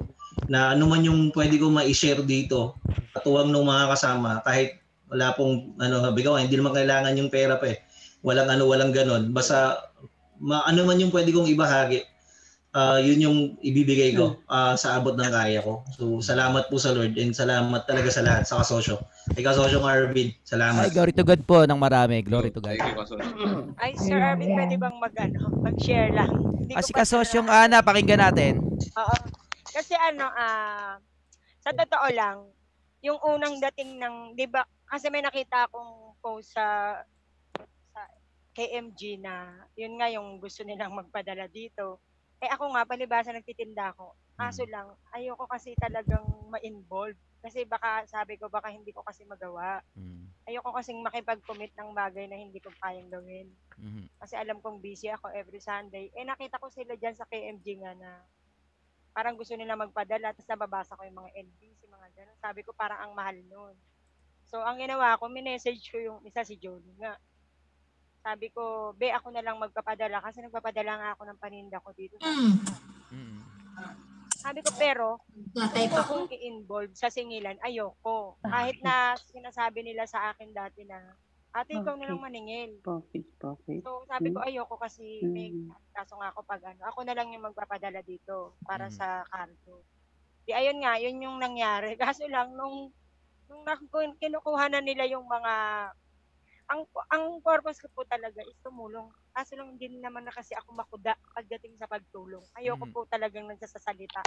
na 0.51 0.75
ano 0.75 0.91
man 0.91 1.07
yung 1.07 1.31
pwede 1.31 1.59
ko 1.59 1.71
ma-share 1.71 2.23
dito, 2.27 2.75
katuwang 3.15 3.55
ng 3.55 3.67
mga 3.67 3.95
kasama 3.95 4.43
kahit 4.43 4.83
wala 5.11 5.35
pong 5.35 5.75
ano 5.83 6.07
bigaw 6.15 6.39
hindi 6.39 6.55
naman 6.55 6.75
kailangan 6.75 7.19
yung 7.19 7.31
pera 7.31 7.59
pa 7.59 7.71
eh. 7.71 7.79
Walang 8.27 8.51
ano 8.51 8.67
walang 8.67 8.91
ganon. 8.95 9.31
Basta 9.31 9.91
ma, 10.43 10.67
ano 10.67 10.87
man 10.87 10.99
yung 10.99 11.15
pwede 11.15 11.31
kong 11.31 11.51
ibahagi 11.51 12.10
ah, 12.73 12.99
yun 12.99 13.19
yung 13.21 13.39
ibibigay 13.61 14.15
ko 14.15 14.39
ah, 14.47 14.75
sa 14.75 14.99
abot 14.99 15.15
ng 15.15 15.31
kaya 15.31 15.61
ko. 15.61 15.83
So 15.95 16.21
salamat 16.21 16.71
po 16.71 16.79
sa 16.79 16.95
Lord 16.95 17.19
and 17.19 17.35
salamat 17.35 17.87
talaga 17.87 18.09
sa 18.11 18.23
lahat 18.23 18.45
sa 18.47 18.63
kasosyo. 18.63 19.03
Kay 19.31 19.47
kasosyo 19.47 19.79
Arvin, 19.83 20.35
Ay, 20.35 20.43
salamat. 20.43 20.91
glory 20.91 21.15
to 21.15 21.23
God 21.23 21.43
po 21.47 21.63
ng 21.63 21.79
marami. 21.79 22.19
Glory 22.19 22.51
to 22.51 22.59
God. 22.59 22.75
Thank 22.75 22.91
you, 22.91 22.99
Kasosyo. 22.99 23.23
Ay, 23.83 23.95
Sir 23.95 24.19
Arvin, 24.19 24.51
pwede 24.51 24.75
bang 24.75 24.97
mag, 24.99 25.15
ano, 25.15 25.55
mag-share 25.63 26.11
lang? 26.11 26.35
Hindi 26.59 26.75
Kasi 26.75 26.91
ko 26.91 26.99
pa 26.99 27.01
kasosyong 27.07 27.47
na- 27.47 27.59
Ana, 27.63 27.79
pakinggan 27.79 28.21
natin. 28.21 28.53
Oo. 28.99 29.17
Kasi 29.71 29.95
ano, 29.95 30.27
ah, 30.35 30.99
sa 31.63 31.71
totoo 31.71 32.09
lang, 32.11 32.43
yung 33.01 33.23
unang 33.23 33.63
dating 33.71 34.03
ng, 34.03 34.35
di 34.35 34.51
ba, 34.51 34.67
kasi 34.85 35.07
may 35.09 35.23
nakita 35.23 35.71
akong 35.71 36.19
post 36.19 36.59
sa, 36.59 36.99
sa 37.95 38.01
KMG 38.53 39.23
na, 39.23 39.55
yun 39.73 39.95
nga 39.95 40.11
yung 40.11 40.43
gusto 40.43 40.67
nilang 40.67 40.91
magpadala 40.91 41.47
dito. 41.47 42.03
Eh 42.40 42.48
ako 42.48 42.72
nga, 42.72 42.88
palibasa 42.88 43.37
nagtitinda 43.37 43.92
ako. 43.92 44.16
Kaso 44.40 44.64
lang, 44.64 44.88
ayoko 45.12 45.44
kasi 45.44 45.76
talagang 45.76 46.24
ma-involve. 46.48 47.16
Kasi 47.44 47.68
baka, 47.68 48.09
sabi 48.09 48.40
ko, 48.40 48.48
baka 48.48 48.72
hindi 48.72 48.92
ko 48.96 49.05
kasi 49.05 49.29
magawa. 49.29 49.85
Mm, 49.92 50.29
Ayoko 50.48 50.72
kasing 50.72 51.05
makipag-commit 51.05 51.76
ng 51.76 51.92
bagay 51.92 52.24
na 52.26 52.40
hindi 52.40 52.59
ko 52.64 52.72
kayang 52.81 53.12
gawin. 53.12 53.53
mhm. 53.76 54.09
Kasi 54.18 54.35
alam 54.40 54.59
kong 54.64 54.81
busy 54.81 55.12
ako 55.12 55.29
every 55.37 55.61
Sunday. 55.61 56.09
Eh 56.16 56.24
nakita 56.24 56.57
ko 56.57 56.72
sila 56.72 56.96
dyan 56.96 57.12
sa 57.12 57.29
KMG 57.29 57.85
nga 57.85 57.92
na 57.94 58.24
parang 59.12 59.37
gusto 59.37 59.53
nila 59.55 59.76
magpadala 59.76 60.33
tapos 60.33 60.48
nababasa 60.48 60.96
ko 60.96 61.03
yung 61.05 61.18
mga 61.20 61.33
NBC, 61.44 61.87
mga 61.87 62.09
ganun. 62.16 62.38
Sabi 62.40 62.61
ko 62.64 62.72
parang 62.72 62.98
ang 63.05 63.12
mahal 63.12 63.37
nun. 63.46 63.76
So 64.48 64.64
ang 64.64 64.81
ginawa 64.81 65.14
ko, 65.20 65.29
minessage 65.31 65.87
ko 65.92 66.00
yung 66.00 66.18
isa 66.26 66.42
si 66.42 66.57
Jolie 66.59 66.98
nga. 66.98 67.14
Sabi 68.21 68.53
ko, 68.53 68.93
be 69.01 69.09
ako 69.09 69.33
na 69.33 69.41
lang 69.41 69.57
magpapadala 69.57 70.21
kasi 70.21 70.45
nagpapadala 70.45 70.93
nga 71.01 71.09
ako 71.17 71.23
ng 71.25 71.41
paninda 71.41 71.81
ko 71.81 71.89
dito. 71.97 72.21
Sa 72.21 72.29
Mm. 73.11 73.41
sabi 74.41 74.61
ko, 74.63 74.71
pero, 74.77 75.19
kung 75.57 75.93
akong 75.97 76.27
i-involve 76.31 76.93
sa 76.95 77.09
singilan, 77.11 77.57
ayoko. 77.65 78.37
Kahit 78.45 78.79
na 78.85 79.17
sinasabi 79.19 79.83
nila 79.83 80.05
sa 80.05 80.31
akin 80.33 80.53
dati 80.53 80.85
na, 80.85 81.01
ate, 81.51 81.75
ikaw 81.81 81.97
na 81.97 82.07
lang 82.07 82.21
maningil. 82.23 82.79
Profit, 82.85 83.27
profit. 83.41 83.83
So, 83.83 84.05
sabi 84.07 84.31
ko, 84.31 84.45
ayoko 84.45 84.77
kasi 84.77 85.25
may 85.27 85.51
Mm. 85.51 85.73
kaso 85.97 86.15
nga 86.21 86.31
ako 86.31 86.45
pag 86.45 86.63
ano, 86.63 86.81
ako 86.87 87.03
na 87.09 87.17
lang 87.17 87.33
yung 87.35 87.49
magpapadala 87.51 88.05
dito 88.05 88.61
para 88.63 88.87
Mm. 88.87 88.95
sa 88.95 89.07
cargo. 89.27 89.83
Di 90.47 90.53
ayun 90.55 90.79
nga, 90.85 91.01
yun 91.01 91.25
yung 91.25 91.37
nangyari. 91.41 91.97
Kaso 92.17 92.25
lang, 92.29 92.53
nung, 92.55 92.93
nung 93.49 93.65
kinukuha 94.17 94.71
na 94.71 94.81
nila 94.81 95.05
yung 95.09 95.27
mga, 95.27 95.53
ang 96.71 96.87
ang 97.11 97.25
purpose 97.43 97.83
ko 97.83 97.91
po 97.91 98.07
talaga 98.07 98.39
is 98.47 98.55
tumulong. 98.63 99.11
Kaso 99.35 99.59
lang 99.59 99.75
hindi 99.75 99.91
naman 99.99 100.23
na 100.23 100.31
kasi 100.31 100.55
ako 100.55 100.71
makuda 100.79 101.19
pagdating 101.35 101.75
sa 101.75 101.91
pagtulong. 101.91 102.47
Ayoko 102.55 102.87
Mm. 102.87 102.93
po 102.95 103.01
talagang 103.11 103.51
nagsasalita. 103.51 104.23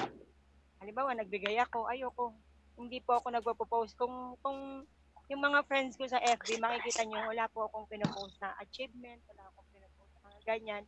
Halimbawa, 0.84 1.16
nagbigay 1.16 1.56
ako, 1.64 1.88
ayoko. 1.88 2.36
Hindi 2.76 3.00
po 3.00 3.16
ako 3.16 3.32
nagpo-post. 3.32 3.96
Kung, 3.96 4.36
kung 4.44 4.84
yung 5.32 5.40
mga 5.40 5.64
friends 5.64 5.96
ko 5.96 6.04
sa 6.04 6.20
FB, 6.20 6.60
makikita 6.60 7.08
nyo, 7.08 7.32
wala 7.32 7.48
po 7.48 7.72
akong 7.72 7.88
pinopost 7.88 8.36
na 8.44 8.52
achievement, 8.60 9.24
wala 9.32 9.48
akong 9.48 9.70
pinopost 9.72 10.12
na 10.20 10.36
ganyan. 10.44 10.84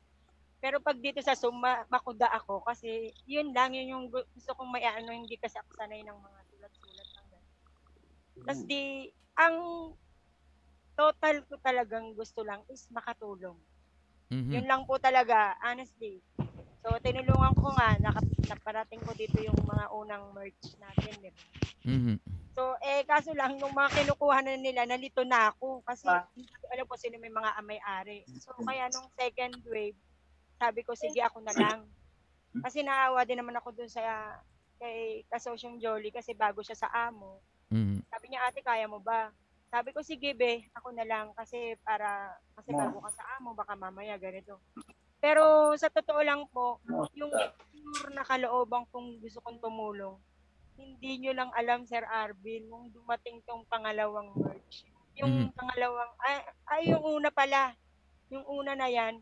Pero 0.60 0.84
pag 0.84 1.00
dito 1.00 1.24
sa 1.24 1.38
Zoom, 1.38 1.62
ma- 1.62 1.88
makuda 1.88 2.28
ako 2.36 2.66
kasi 2.68 3.16
yun 3.24 3.56
lang, 3.56 3.72
yun 3.72 3.96
yung 3.96 4.06
gu- 4.12 4.28
gusto 4.36 4.52
kong 4.60 4.76
may 4.76 4.84
ano, 4.84 5.14
hindi 5.16 5.40
kasi 5.40 5.56
ako 5.56 5.72
sanay 5.80 6.04
ng 6.04 6.20
mga 6.20 6.40
sulat-sulat. 6.52 7.08
Tapos 8.46 8.62
di, 8.68 9.10
ang 9.40 9.56
total 10.96 11.44
ko 11.46 11.60
talagang 11.60 12.16
gusto 12.16 12.42
lang 12.42 12.64
is 12.72 12.88
makatulong. 12.90 13.60
Mhm. 14.32 14.52
Yun 14.58 14.66
lang 14.66 14.82
po 14.90 14.98
talaga, 14.98 15.54
honestly. 15.62 16.24
So, 16.82 16.98
tinulungan 17.02 17.54
ko 17.58 17.68
nga, 17.76 17.98
naka- 18.02 18.26
naparating 18.50 19.02
ko 19.02 19.12
dito 19.14 19.38
yung 19.42 19.58
mga 19.66 19.86
unang 19.94 20.34
merch 20.34 20.76
natin, 20.78 21.14
di 21.22 21.30
ba? 21.30 21.44
Mhm. 21.86 22.16
So, 22.56 22.78
eh, 22.80 23.04
kaso 23.04 23.36
lang, 23.36 23.60
nung 23.60 23.76
mga 23.76 23.92
kinukuha 23.92 24.40
na 24.42 24.56
nila, 24.56 24.88
nalito 24.88 25.28
na 25.28 25.52
ako. 25.52 25.84
Kasi, 25.84 26.08
ko 26.62 26.66
alam 26.72 26.86
kung 26.88 27.02
sino 27.02 27.20
may 27.20 27.30
mga 27.30 27.52
amay-ari. 27.60 28.24
So, 28.40 28.56
kaya 28.64 28.88
nung 28.90 29.12
second 29.14 29.60
wave, 29.68 29.98
sabi 30.56 30.82
ko, 30.88 30.96
sige, 30.96 31.20
ako 31.20 31.44
na 31.44 31.52
lang. 31.54 31.80
Kasi 32.64 32.82
naawa 32.82 33.28
din 33.28 33.38
naman 33.44 33.60
ako 33.60 33.76
dun 33.76 33.92
sa, 33.92 34.02
kay 34.80 35.28
kasosyong 35.28 35.78
Jolly, 35.84 36.10
kasi 36.16 36.32
bago 36.32 36.64
siya 36.64 36.80
sa 36.80 36.90
amo. 36.92 37.44
Mhm. 37.70 38.02
Sabi 38.08 38.26
niya, 38.32 38.48
ate, 38.48 38.64
kaya 38.64 38.88
mo 38.88 39.04
ba? 39.04 39.36
Sabi 39.76 39.92
ko, 39.92 40.00
sige, 40.00 40.32
be, 40.32 40.64
ako 40.72 40.96
na 40.96 41.04
lang. 41.04 41.36
Kasi 41.36 41.76
para, 41.84 42.32
kasi 42.56 42.72
bago 42.72 43.04
ka 43.04 43.12
sa 43.12 43.28
amo, 43.36 43.52
baka 43.52 43.76
mamaya 43.76 44.16
ganito. 44.16 44.64
Pero 45.20 45.76
sa 45.76 45.92
totoo 45.92 46.24
lang 46.24 46.48
po, 46.48 46.80
yung 47.12 47.28
pure 47.76 48.16
na 48.16 48.24
kalooban 48.24 48.88
kung 48.88 49.20
gusto 49.20 49.44
kong 49.44 49.60
tumulong, 49.60 50.16
hindi 50.80 51.20
nyo 51.20 51.36
lang 51.36 51.52
alam, 51.52 51.84
Sir 51.84 52.08
Arvin, 52.08 52.72
nung 52.72 52.88
dumating 52.88 53.44
tong 53.44 53.68
pangalawang 53.68 54.32
merch. 54.40 54.88
Yung 55.20 55.52
pangalawang, 55.52 56.12
ay, 56.24 56.36
ay, 56.72 56.82
yung 56.96 57.04
una 57.04 57.28
pala, 57.28 57.76
yung 58.32 58.48
una 58.48 58.80
na 58.80 58.88
yan, 58.88 59.20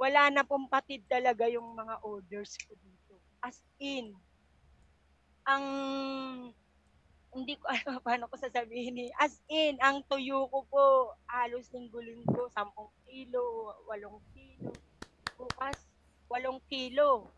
wala 0.00 0.32
na 0.32 0.40
pong 0.40 0.72
patid 0.72 1.04
talaga 1.04 1.52
yung 1.52 1.68
mga 1.76 2.00
orders 2.00 2.56
ko 2.64 2.72
dito. 2.80 3.20
As 3.44 3.60
in, 3.76 4.16
ang 5.44 5.64
hindi 7.32 7.56
ko 7.56 7.64
alam 7.72 7.98
paano 8.04 8.28
ko 8.28 8.36
sasabihin 8.36 9.08
eh. 9.08 9.10
As 9.16 9.40
in, 9.48 9.80
ang 9.80 10.04
tuyo 10.04 10.46
ko 10.52 10.64
po, 10.68 10.84
halos 11.28 11.68
linggo-linggo, 11.72 12.52
10 12.52 12.72
kilo, 13.08 13.72
8 13.88 14.04
kilo. 14.36 14.70
Bukas, 15.40 15.76
8 16.28 16.44
kilo. 16.68 17.32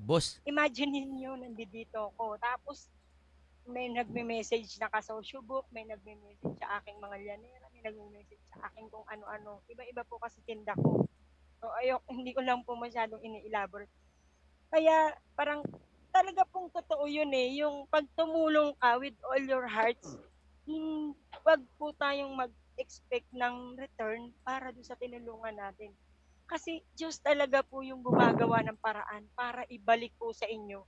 Boss. 0.00 0.40
Imagine 0.48 1.04
niyo 1.04 1.36
nandito 1.36 2.14
ako. 2.14 2.40
Tapos, 2.40 2.88
may 3.68 3.92
nagme-message 3.92 4.80
na 4.80 4.88
kasosyo 4.88 5.44
book, 5.44 5.68
may 5.70 5.84
nagme-message 5.84 6.56
sa 6.58 6.80
aking 6.80 6.96
mga 6.96 7.16
lyanera, 7.20 7.66
may 7.70 7.84
nagme-message 7.84 8.40
sa 8.48 8.70
aking 8.70 8.88
kung 8.88 9.04
ano-ano. 9.06 9.60
Iba-iba 9.68 10.02
po 10.08 10.16
kasi 10.16 10.40
tinda 10.48 10.72
ko. 10.74 11.04
So, 11.60 11.68
ayok, 11.84 12.02
hindi 12.08 12.32
ko 12.32 12.40
lang 12.40 12.64
po 12.64 12.72
masyadong 12.74 13.20
ini-elaborate. 13.20 13.92
Kaya, 14.72 15.12
parang, 15.36 15.60
talaga 16.10 16.42
pong 16.50 16.68
totoo 16.74 17.06
yun 17.06 17.30
eh. 17.32 17.62
Yung 17.62 17.86
pag 17.88 18.04
tumulong 18.18 18.74
ka 18.76 18.98
with 18.98 19.16
all 19.26 19.42
your 19.42 19.66
hearts, 19.66 20.18
hin- 20.66 21.16
wag 21.46 21.62
po 21.78 21.94
tayong 21.96 22.34
mag-expect 22.36 23.26
ng 23.32 23.78
return 23.78 24.34
para 24.44 24.70
doon 24.74 24.86
sa 24.86 24.98
tinulungan 24.98 25.56
natin. 25.56 25.94
Kasi 26.50 26.82
Diyos 26.98 27.22
talaga 27.22 27.62
po 27.62 27.80
yung 27.86 28.02
gumagawa 28.02 28.60
ng 28.66 28.78
paraan 28.82 29.30
para 29.38 29.62
ibalik 29.70 30.10
po 30.18 30.34
sa 30.34 30.50
inyo. 30.50 30.82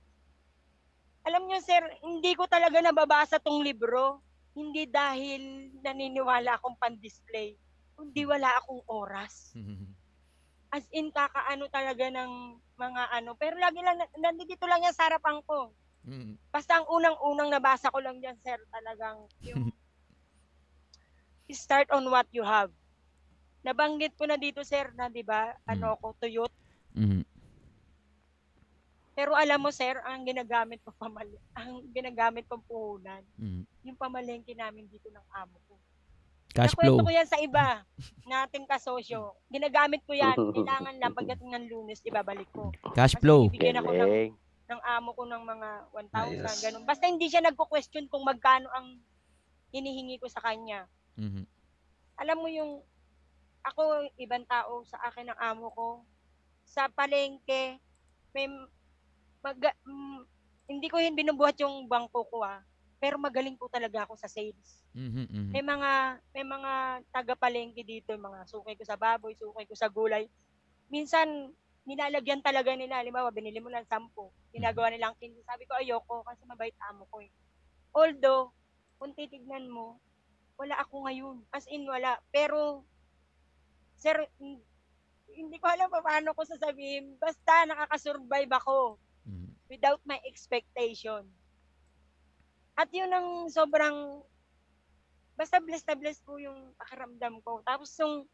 Alam 1.23 1.47
nyo 1.47 1.59
sir, 1.63 1.79
hindi 2.03 2.35
ko 2.35 2.43
talaga 2.51 2.83
nababasa 2.83 3.39
tong 3.39 3.63
libro. 3.63 4.19
Hindi 4.53 4.85
dahil 4.85 5.71
naniniwala 5.81 6.59
akong 6.59 6.75
pan-display. 6.77 7.55
Kundi 7.95 8.27
wala 8.27 8.59
akong 8.59 8.83
oras. 8.91 9.55
As 10.73 10.89
in, 10.89 11.13
kakaano 11.13 11.69
talaga 11.69 12.09
ng 12.09 12.57
mga 12.81 13.03
ano. 13.13 13.37
Pero 13.37 13.53
lagi 13.61 13.77
lang, 13.85 14.01
nandito 14.17 14.65
lang 14.65 14.81
yan 14.81 14.95
sa 14.97 15.05
harapan 15.05 15.37
ko. 15.45 15.69
Mhm. 16.09 16.33
Basta 16.49 16.81
ang 16.81 16.89
unang-unang 16.89 17.53
nabasa 17.53 17.93
ko 17.93 18.01
lang 18.01 18.17
dyan, 18.17 18.33
sir, 18.41 18.57
talagang 18.73 19.29
yung 19.45 19.69
start 21.53 21.85
on 21.93 22.09
what 22.09 22.25
you 22.33 22.41
have. 22.41 22.73
Nabanggit 23.61 24.17
ko 24.17 24.25
na 24.25 24.35
dito, 24.35 24.65
sir, 24.65 24.89
na 24.97 25.07
'di 25.07 25.21
ba, 25.21 25.53
ano 25.69 25.93
ko, 26.01 26.17
tuyot. 26.17 26.49
Mhm. 26.97 27.21
Pero 29.13 29.37
alam 29.37 29.61
mo, 29.61 29.69
sir, 29.69 29.93
ang 30.01 30.25
ginagamit 30.25 30.81
ko 30.81 30.89
pamali, 30.97 31.37
ang 31.53 31.85
ginagamit 31.93 32.49
kong 32.49 32.65
puhunan, 32.65 33.21
Mhm. 33.37 33.63
yung 33.85 33.97
pamalengke 33.97 34.57
namin 34.57 34.89
dito 34.89 35.05
ng 35.13 35.25
amo 35.37 35.61
ko. 35.69 35.77
Cash 36.53 36.77
flow. 36.77 37.01
ko 37.01 37.09
yan 37.09 37.25
sa 37.25 37.41
iba, 37.41 37.81
nating 38.29 38.69
kasosyo. 38.69 39.33
Ginagamit 39.49 40.05
ko 40.05 40.13
yan. 40.13 40.37
Kailangan 40.53 40.95
lang 41.01 41.17
pagdating 41.17 41.49
ng 41.49 41.65
lunes, 41.65 41.97
ibabalik 42.05 42.45
ko. 42.53 42.69
Cash 42.93 43.17
Kasi 43.17 43.25
flow. 43.25 43.49
bibigyan 43.49 43.81
ako 43.81 43.89
ng, 43.89 44.13
ng 44.69 44.81
amo 44.85 45.09
ko 45.17 45.23
ng 45.25 45.43
mga 45.43 45.69
1,000, 45.89 46.13
Ayos. 46.13 46.61
ganun. 46.61 46.83
Basta 46.85 47.09
hindi 47.09 47.25
siya 47.25 47.41
nagko-question 47.41 48.05
kung 48.05 48.21
magkano 48.21 48.69
ang 48.69 49.01
hinihingi 49.73 50.21
ko 50.21 50.29
sa 50.29 50.39
kanya. 50.45 50.85
Mhm. 51.17 51.45
alam 52.13 52.37
mo 52.41 52.49
yung 52.49 52.81
ako 53.65 54.05
ibang 54.21 54.45
tao 54.45 54.85
sa 54.85 55.01
akin 55.09 55.29
ng 55.33 55.39
amo 55.39 55.69
ko 55.73 55.87
sa 56.65 56.89
palengke 56.89 57.77
may 58.33 58.49
mag, 59.41 59.57
mm, 59.85 60.19
hindi 60.69 60.87
ko 60.89 60.97
hin 60.97 61.13
binubuhat 61.13 61.57
yung 61.61 61.85
bangko 61.85 62.25
ko 62.29 62.41
ah 62.41 62.61
pero 63.03 63.15
magaling 63.19 63.59
po 63.59 63.67
talaga 63.67 64.07
ako 64.07 64.15
sa 64.15 64.31
sales 64.31 64.83
Mhm, 64.95 65.27
mhm. 65.29 65.53
may 65.53 65.63
mga 65.65 65.91
may 66.35 66.45
mga 66.47 66.73
taga 67.13 67.33
palengke 67.37 67.83
dito 67.85 68.15
mga 68.15 68.47
sukay 68.49 68.75
ko 68.79 68.83
sa 68.87 68.97
baboy 68.99 69.35
sukay 69.37 69.65
ko 69.69 69.75
sa 69.77 69.91
gulay 69.91 70.25
minsan 70.93 71.27
nilalagyan 71.89 72.41
talaga 72.45 72.71
nila 72.77 73.01
halimbawa 73.03 73.29
binili 73.35 73.59
mo 73.59 73.69
lang 73.73 73.85
10 73.89 74.31
ginagawa 74.55 74.87
nilang 74.93 75.15
15 75.19 75.43
sabi 75.45 75.67
ko 75.67 75.75
ayoko 75.79 76.23
kasi 76.27 76.43
mabait 76.47 76.75
amo 76.91 77.05
ko 77.11 77.19
eh 77.25 77.31
although 77.97 78.53
kung 78.99 79.13
titignan 79.17 79.67
mo 79.69 79.99
wala 80.59 80.75
ako 80.81 80.95
ngayon. 81.09 81.37
As 81.53 81.65
in, 81.69 81.85
wala. 81.89 82.19
Pero, 82.31 82.85
sir, 83.97 84.17
hindi 85.33 85.57
ko 85.57 85.67
alam 85.67 85.89
pa 85.89 86.01
paano 86.05 86.35
ko 86.37 86.41
sasabihin. 86.45 87.17
Basta 87.17 87.65
nakakasurvive 87.65 88.51
ako 88.53 88.99
Mhm. 89.25 89.55
without 89.71 90.01
my 90.05 90.19
expectation. 90.27 91.27
At 92.73 92.89
yun 92.89 93.09
ang 93.13 93.27
sobrang, 93.53 94.25
basta 95.37 95.61
blessed 95.61 95.87
na 95.89 95.97
blessed 95.97 96.23
po 96.25 96.37
yung 96.41 96.73
pakiramdam 96.77 97.41
ko. 97.45 97.61
Tapos 97.65 97.93
nung, 98.01 98.25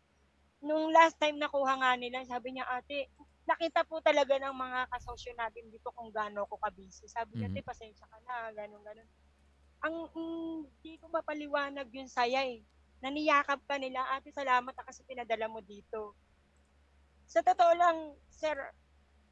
nung 0.64 0.92
last 0.92 1.16
time 1.20 1.40
nakuha 1.40 1.76
nga 1.80 1.92
nila, 2.00 2.24
sabi 2.28 2.56
niya, 2.56 2.68
ate, 2.68 3.12
nakita 3.48 3.84
po 3.88 4.00
talaga 4.04 4.36
ng 4.40 4.56
mga 4.56 4.80
kasosyo 4.94 5.32
natin 5.36 5.68
dito 5.72 5.92
kung 5.96 6.12
gaano 6.12 6.46
ako 6.48 6.60
kabisi. 6.60 7.08
Sabi 7.12 7.40
niya, 7.40 7.52
Mhm. 7.52 7.56
ate, 7.60 7.68
pasensya 7.68 8.06
ka 8.08 8.18
na, 8.28 8.52
ganun, 8.56 8.84
ganun. 8.84 9.10
Ang 9.84 9.96
hindi 10.16 11.00
ko 11.00 11.08
mapaliwanag 11.12 11.88
yung 11.96 12.12
saya 12.12 12.44
eh. 12.48 12.64
Naniyakap 13.04 13.64
ka 13.68 13.76
nila, 13.80 14.04
ate, 14.16 14.32
salamat 14.36 14.72
na 14.76 14.84
kasi 14.88 15.04
pinadala 15.08 15.48
mo 15.48 15.64
dito. 15.64 16.16
Sa 17.30 17.40
totoo 17.46 17.74
lang, 17.78 17.98
sir, 18.32 18.56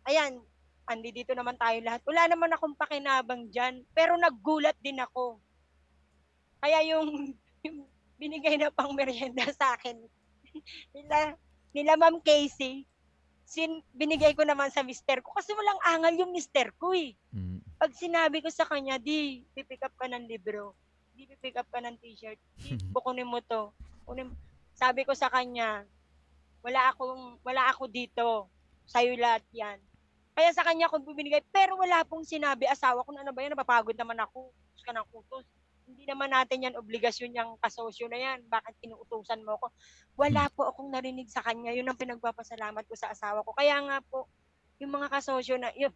ayan, 0.08 0.40
andi 0.88 1.12
dito 1.12 1.36
naman 1.36 1.60
tayo 1.60 1.78
lahat. 1.84 2.02
Wala 2.08 2.32
naman 2.32 2.52
akong 2.56 2.80
pakinabang 2.80 3.52
dyan, 3.52 3.84
pero 3.92 4.16
naggulat 4.16 4.76
din 4.80 4.98
ako. 5.04 5.38
Kaya 6.64 6.80
yung, 6.88 7.36
yung 7.68 7.78
binigay 8.16 8.56
na 8.56 8.72
pang 8.72 8.96
merienda 8.96 9.46
sa 9.54 9.76
akin, 9.76 10.00
nila, 10.96 11.36
nila 11.76 11.94
Ma'am 12.00 12.24
Casey, 12.24 12.88
sin, 13.48 13.84
binigay 13.96 14.36
ko 14.36 14.44
naman 14.44 14.68
sa 14.72 14.84
mister 14.84 15.24
ko 15.24 15.32
kasi 15.32 15.56
walang 15.56 15.80
angal 15.88 16.16
yung 16.20 16.36
mister 16.36 16.72
ko 16.76 16.92
eh. 16.96 17.16
Mhm. 17.32 17.64
Pag 17.78 17.92
sinabi 17.94 18.42
ko 18.42 18.50
sa 18.50 18.66
kanya, 18.66 18.98
di, 18.98 19.46
pipick 19.54 19.86
up 19.86 19.94
ka 19.96 20.10
ng 20.10 20.26
libro, 20.26 20.74
di 21.14 21.30
pipick 21.30 21.56
up 21.62 21.70
ka 21.70 21.80
ng 21.80 21.96
t-shirt, 22.02 22.40
di, 22.58 22.76
kukunin 22.96 23.28
mo 23.28 23.40
to. 23.44 23.72
Kunin, 24.04 24.34
sabi 24.74 25.04
ko 25.08 25.14
sa 25.14 25.32
kanya, 25.32 25.88
wala 26.64 26.92
akong, 26.92 27.40
wala 27.44 27.72
ako 27.72 27.88
dito. 27.88 28.52
Sa'yo 28.88 29.16
lahat 29.20 29.44
yan. 29.52 29.80
Kaya 30.38 30.54
sa 30.54 30.62
kanya 30.62 30.86
ako 30.86 31.02
binigay, 31.18 31.42
pero 31.50 31.74
wala 31.82 32.06
pong 32.06 32.22
sinabi 32.22 32.70
asawa 32.70 33.02
ko 33.02 33.10
na 33.10 33.26
ano 33.26 33.34
ba 33.34 33.42
yan, 33.42 33.58
napapagod 33.58 33.98
naman 33.98 34.22
ako. 34.22 34.54
Utos 34.54 34.86
ka 34.86 34.94
ng 34.94 35.08
utos. 35.10 35.50
Hindi 35.90 36.06
naman 36.06 36.30
natin 36.30 36.62
yan 36.62 36.78
obligasyon 36.78 37.34
yung 37.34 37.58
kasosyo 37.58 38.06
na 38.06 38.22
yan. 38.22 38.46
Bakit 38.46 38.78
inuutusan 38.86 39.42
mo 39.42 39.58
ako? 39.58 39.74
Wala 40.14 40.46
po 40.54 40.70
akong 40.70 40.94
narinig 40.94 41.26
sa 41.34 41.42
kanya. 41.42 41.74
Yun 41.74 41.90
ang 41.90 41.98
pinagpapasalamat 41.98 42.86
ko 42.86 42.94
sa 42.94 43.10
asawa 43.10 43.42
ko. 43.42 43.50
Kaya 43.58 43.82
nga 43.82 43.98
po, 44.06 44.30
yung 44.78 44.94
mga 44.94 45.10
kasosyo 45.10 45.58
na, 45.58 45.74
yun, 45.74 45.90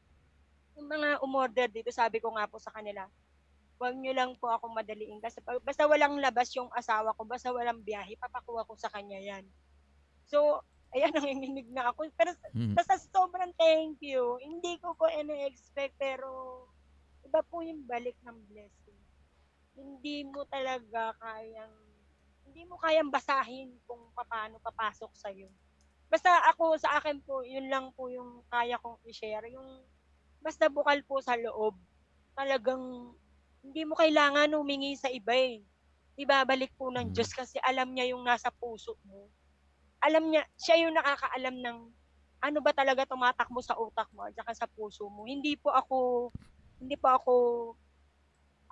yung 0.74 0.90
mga 0.90 1.22
umorder 1.22 1.70
dito, 1.70 1.94
sabi 1.94 2.18
ko 2.18 2.34
nga 2.34 2.50
po 2.50 2.58
sa 2.58 2.74
kanila, 2.74 3.06
huwag 3.78 3.94
nyo 3.94 4.10
lang 4.10 4.34
po 4.42 4.50
akong 4.50 4.74
madaliin. 4.74 5.22
Kasi 5.22 5.38
basta 5.62 5.86
walang 5.86 6.18
labas 6.18 6.50
yung 6.58 6.74
asawa 6.74 7.14
ko, 7.14 7.30
basta 7.30 7.54
walang 7.54 7.86
biyahe, 7.86 8.18
papakuha 8.18 8.66
ko 8.66 8.74
sa 8.74 8.90
kanya 8.90 9.22
yan. 9.22 9.46
So, 10.26 10.66
ayan, 10.96 11.12
nanginginig 11.16 11.68
na 11.72 11.92
ako. 11.92 12.08
Pero 12.16 12.32
Mhm. 12.54 12.76
basta 12.76 12.96
sobrang 13.00 13.52
thank 13.56 14.00
you. 14.04 14.38
Hindi 14.40 14.78
ko 14.80 14.94
po 14.96 15.08
ini-expect, 15.08 15.96
pero 16.00 16.66
iba 17.24 17.42
po 17.46 17.62
yung 17.64 17.86
balik 17.88 18.18
ng 18.26 18.38
blessing. 18.50 19.00
Hindi 19.76 20.28
mo 20.28 20.44
talaga 20.52 21.16
kayang, 21.22 21.76
hindi 22.48 22.62
mo 22.68 22.76
kayang 22.82 23.12
basahin 23.14 23.80
kung 23.88 24.12
paano 24.16 24.60
papasok 24.60 25.12
sa'yo. 25.16 25.48
Basta 26.12 26.28
ako, 26.52 26.76
sa 26.76 27.00
akin 27.00 27.24
po, 27.24 27.40
yun 27.48 27.72
lang 27.72 27.96
po 27.96 28.12
yung 28.12 28.44
kaya 28.52 28.76
kong 28.84 29.00
i-share. 29.08 29.48
Yung 29.48 29.88
basta 30.44 30.68
bukal 30.68 31.00
po 31.08 31.24
sa 31.24 31.40
loob, 31.40 31.80
talagang 32.36 33.16
hindi 33.64 33.86
mo 33.88 33.96
kailangan 33.96 34.52
humingi 34.58 34.98
sa 35.00 35.08
iba 35.08 35.32
eh. 35.38 35.64
Ibabalik 36.20 36.76
po 36.76 36.92
ng 36.92 37.10
Mm. 37.10 37.14
Diyos 37.16 37.32
kasi 37.32 37.56
alam 37.64 37.94
niya 37.96 38.12
yung 38.12 38.26
nasa 38.28 38.52
puso 38.52 38.98
mo. 39.08 39.32
Alam 40.02 40.34
niya, 40.34 40.44
siya 40.58 40.76
yung 40.82 40.98
nakakaalam 40.98 41.56
ng 41.62 41.78
ano 42.42 42.58
ba 42.58 42.74
talaga 42.74 43.06
tumatakbo 43.06 43.62
sa 43.62 43.78
utak 43.78 44.10
mo 44.18 44.26
at 44.26 44.34
saka 44.34 44.52
sa 44.58 44.66
puso 44.66 45.06
mo. 45.06 45.30
Hindi 45.30 45.54
po 45.54 45.70
ako, 45.70 46.30
hindi 46.82 46.98
po 46.98 47.08
ako 47.14 47.34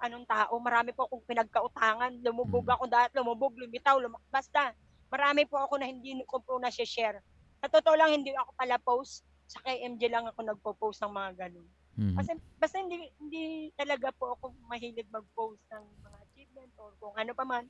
anong 0.01 0.25
tao. 0.25 0.57
Marami 0.57 0.89
po 0.89 1.05
akong 1.05 1.21
pinagkautangan. 1.27 2.17
Lumubog 2.25 2.65
Mm. 2.65 2.73
ako 2.73 2.83
dahil 2.89 3.09
lumubog, 3.13 3.53
lumitaw, 3.53 4.01
lum- 4.01 4.17
basta. 4.33 4.73
Marami 5.13 5.45
po 5.45 5.61
ako 5.61 5.77
na 5.77 5.85
hindi 5.85 6.17
ko 6.25 6.41
po 6.41 6.57
na-share. 6.57 7.21
Sa 7.61 7.67
totoo 7.69 7.93
lang, 7.93 8.09
hindi 8.09 8.33
ako 8.33 8.51
pala 8.57 8.77
post. 8.81 9.21
Sa 9.45 9.61
kay 9.61 9.81
MJ 9.85 10.09
lang 10.09 10.25
ako 10.25 10.39
nagpo-post 10.45 11.01
ng 11.03 11.13
mga 11.13 11.31
ganun. 11.37 11.69
Mhm. 11.97 12.15
Kasi 12.15 12.31
basta 12.55 12.77
hindi 12.79 12.95
hindi 13.19 13.43
talaga 13.75 14.13
po 14.13 14.37
ako 14.37 14.53
mahilig 14.65 15.09
mag-post 15.09 15.59
ng 15.73 15.83
mga 15.99 16.17
achievement 16.23 16.71
or 16.79 16.93
kung 16.97 17.13
ano 17.17 17.31
pa 17.33 17.43
man. 17.43 17.65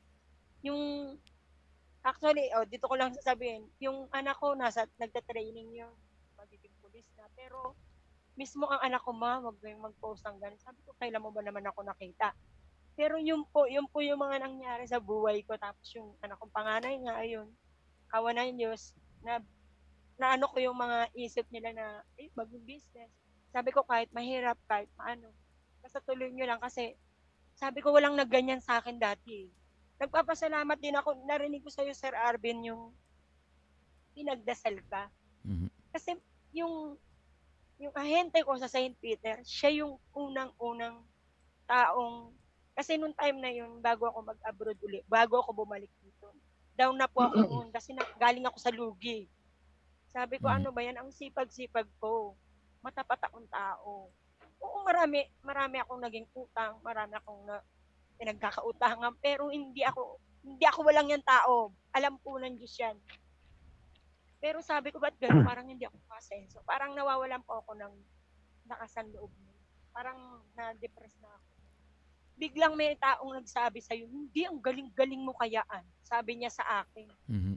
Yung 0.62 1.15
actually, 2.04 2.48
oh, 2.56 2.66
dito 2.68 2.88
ko 2.88 2.96
lang 2.96 3.12
sasabihin, 3.12 3.68
yung 3.84 4.08
anak 4.16 4.40
ko 4.40 4.56
nasa 4.56 4.88
nagta-training 5.00 5.70
yun, 5.76 5.94
magiging 6.40 6.74
pulis 6.80 7.08
na. 7.20 7.28
Pero 7.36 7.76
mismo 8.40 8.68
ang 8.72 8.80
anak 8.80 9.04
ko, 9.04 9.12
ma, 9.12 9.44
wag 9.44 9.60
kayong 9.60 9.84
mag-post 9.84 10.24
ng 10.24 10.40
ganun. 10.40 10.62
Sabi 10.64 10.80
ko, 10.88 10.96
kailan 10.96 11.20
mo 11.20 11.36
ba 11.36 11.44
naman 11.44 11.68
ako 11.68 11.84
nakita? 11.84 12.32
Pero 12.96 13.16
yun 13.20 13.48
po, 13.52 13.68
yun 13.68 13.88
po 13.88 14.04
yung 14.04 14.20
mga 14.20 14.44
nangyari 14.44 14.84
sa 14.88 15.00
buhay 15.00 15.44
ko. 15.44 15.56
Tapos 15.60 15.88
yung 15.96 16.16
anak 16.24 16.40
kong 16.40 16.56
panganay 16.56 16.96
nga, 17.04 17.16
ayun, 17.20 17.48
kawan 18.12 18.40
ng 18.40 18.60
Diyos, 18.60 18.96
na, 19.24 19.44
na 20.16 20.36
ano 20.40 20.48
ko 20.48 20.60
yung 20.60 20.76
mga 20.80 21.12
isip 21.16 21.48
nila 21.52 21.76
na, 21.76 21.86
eh, 22.16 22.32
mag-business. 22.36 23.12
Sabi 23.52 23.76
ko, 23.76 23.84
kahit 23.84 24.12
mahirap, 24.16 24.56
kahit 24.68 24.88
paano, 24.96 25.32
basta 25.84 26.00
tuloy 26.04 26.32
nyo 26.32 26.48
lang 26.48 26.60
kasi, 26.64 26.96
sabi 27.60 27.84
ko, 27.84 27.92
walang 27.92 28.16
nagganyan 28.16 28.64
sa 28.64 28.80
akin 28.80 29.00
dati. 29.00 29.52
Nagpapasalamat 30.00 30.80
din 30.80 30.96
ako, 30.96 31.28
narinig 31.28 31.60
ko 31.60 31.68
sa'yo, 31.68 31.92
Sir 31.92 32.16
Arvin, 32.16 32.64
yung 32.64 32.96
pinagdasal 34.16 34.80
ka. 34.88 35.12
Mhm. 35.44 35.68
Kasi 35.92 36.16
yung 36.56 36.96
yung 37.80 37.96
ahente 37.96 38.44
ko 38.44 38.56
sa 38.60 38.68
St. 38.68 38.96
Peter, 39.00 39.40
siya 39.48 39.84
yung 39.84 39.96
unang-unang 40.12 41.00
taong 41.64 42.36
kasi 42.76 42.96
nung 42.96 43.16
time 43.16 43.40
na 43.40 43.52
yun, 43.52 43.80
bago 43.84 44.08
ako 44.08 44.24
mag-abroad 44.36 44.80
uli, 44.84 45.04
bago 45.08 45.40
ako 45.40 45.64
bumalik 45.64 45.92
dito, 46.00 46.32
down 46.76 46.96
na 46.96 47.12
po 47.12 47.24
ako 47.28 47.44
noon 47.44 47.68
kasi 47.76 47.92
na, 47.92 48.04
galing 48.16 48.48
ako 48.48 48.56
sa 48.60 48.72
lugi. 48.72 49.28
Sabi 50.12 50.40
ko, 50.40 50.48
Mhm. 50.48 50.56
ano 50.64 50.70
ba 50.72 50.82
yan? 50.84 50.96
Ang 50.96 51.12
sipag-sipag 51.12 51.88
ko. 52.00 52.40
Matapat 52.80 53.20
akong 53.28 53.48
tao. 53.52 54.08
Oo, 54.64 54.78
marami, 54.88 55.28
marami 55.44 55.84
akong 55.84 56.00
naging 56.00 56.28
utang, 56.32 56.80
marami 56.80 57.20
akong 57.20 57.44
na, 57.44 57.60
pinagkakautangan, 58.19 59.15
pero 59.23 59.47
hindi 59.47 59.79
ako, 59.88 60.19
hindi 60.43 60.65
ako 60.67 60.79
walang 60.84 61.08
yan 61.08 61.23
tao. 61.23 61.71
Alam 61.95 62.19
po 62.19 62.36
ng 62.36 62.60
Diyos 62.60 62.75
yan. 62.75 62.99
Pero 64.43 64.60
sabi 64.60 64.91
ko, 64.91 64.99
ba't 64.99 65.15
gano'n? 65.19 65.43
Parang 65.47 65.67
hindi 65.67 65.88
ako 65.88 65.95
masenso. 66.08 66.60
Parang 66.67 66.91
nawawalan 66.95 67.43
po 67.43 67.63
ako 67.63 67.75
ng 67.79 67.93
lakas 68.67 68.91
ng 68.99 69.15
loob 69.15 69.32
mo. 69.39 69.51
Parang 69.95 70.43
na-depress 70.55 71.15
na 71.23 71.32
ako. 71.32 71.47
Biglang 72.39 72.73
may 72.79 72.95
taong 72.95 73.36
nagsabi 73.36 73.84
sa'yo, 73.84 74.08
hindi, 74.08 74.47
ang 74.47 74.63
galing-galing 74.63 75.19
mo 75.19 75.36
kayaan. 75.36 75.84
Sabi 76.03 76.39
niya 76.39 76.51
sa 76.51 76.84
akin. 76.84 77.08
Mhm. 77.27 77.55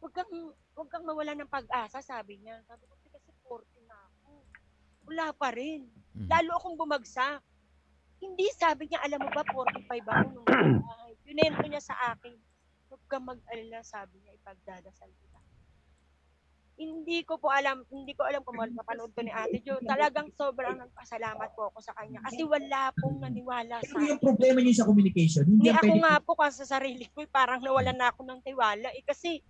Huwag 0.00 0.12
kang, 0.16 0.32
huwag 0.72 0.88
kang 0.88 1.04
mawala 1.04 1.36
ng 1.36 1.52
pag-asa, 1.52 2.00
sabi 2.00 2.40
niya. 2.40 2.64
Sabi 2.64 2.88
ko, 2.88 2.96
kasi 3.12 3.28
40 3.44 3.84
na 3.84 3.96
ako. 4.08 4.30
Wala 5.04 5.26
pa 5.36 5.52
rin. 5.52 5.84
Mhm. 6.16 6.32
Lalo 6.32 6.50
akong 6.56 6.80
bumagsak. 6.80 7.44
Hindi, 8.22 8.46
sabi 8.54 8.86
niya, 8.86 9.02
alam 9.02 9.18
mo 9.18 9.30
ba, 9.34 9.42
45 9.42 9.82
ako 10.06 10.28
nung 10.30 10.46
buhay. 10.78 11.12
Yunento 11.26 11.64
niya 11.66 11.82
sa 11.82 12.14
akin. 12.14 12.38
Huwag 12.86 13.02
kang 13.10 13.26
mag-alala, 13.26 13.82
sabi 13.82 14.22
niya, 14.22 14.38
ipagdadasal 14.38 15.10
kita. 15.10 15.40
Hindi 16.72 17.20
ko 17.26 17.36
po 17.36 17.52
alam, 17.52 17.84
hindi 17.92 18.16
ko 18.16 18.24
alam 18.24 18.40
kung 18.46 18.56
mapanood 18.56 19.12
to 19.12 19.20
ni 19.20 19.30
Ate 19.30 19.60
Jo. 19.60 19.76
Talagang 19.84 20.30
sobrang 20.38 20.78
nagpasalamat 20.80 21.50
po 21.52 21.68
ako 21.68 21.78
sa 21.84 21.92
kanya. 21.98 22.22
Kasi 22.24 22.42
wala 22.46 22.94
pong 22.96 23.20
naniwala 23.20 23.82
sa 23.84 23.92
Pero 23.92 24.16
yung 24.16 24.18
akin. 24.22 24.28
problema 24.32 24.58
niyo 24.62 24.74
sa 24.80 24.88
communication, 24.88 25.44
hindi 25.44 25.68
Hindi 25.68 25.68
yan 25.68 25.76
ako 25.76 25.84
pwede 25.84 26.00
nga 26.00 26.14
po 26.24 26.32
kasi 26.38 26.54
sa 26.62 26.66
sarili 26.78 27.04
ko, 27.12 27.26
eh, 27.26 27.28
parang 27.28 27.60
nawalan 27.60 27.98
na 27.98 28.08
ako 28.08 28.20
ng 28.24 28.40
tiwala. 28.40 28.88
Eh, 28.96 29.04
kasi, 29.04 29.42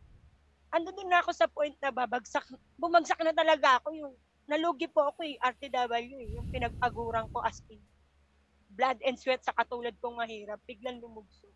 ando 0.72 0.90
doon 0.90 1.12
na 1.12 1.20
ako 1.22 1.30
sa 1.30 1.46
point 1.46 1.76
na 1.78 1.92
babagsak. 1.92 2.44
Bumagsak 2.80 3.20
na 3.22 3.32
talaga 3.36 3.78
ako. 3.80 3.92
Yung, 3.94 4.12
nalugi 4.48 4.88
po 4.90 5.06
ako 5.06 5.22
eh, 5.22 5.36
RTW 5.38 6.16
eh. 6.18 6.30
Yung 6.40 6.48
pinagpagurang 6.50 7.28
ko 7.30 7.38
as 7.44 7.60
in. 7.70 7.80
Blood 8.72 8.98
and 9.04 9.20
sweat 9.20 9.44
sa 9.44 9.52
katulad 9.52 9.92
kong 10.00 10.16
mahirap. 10.16 10.58
Biglang 10.64 10.98
lumugso. 10.98 11.48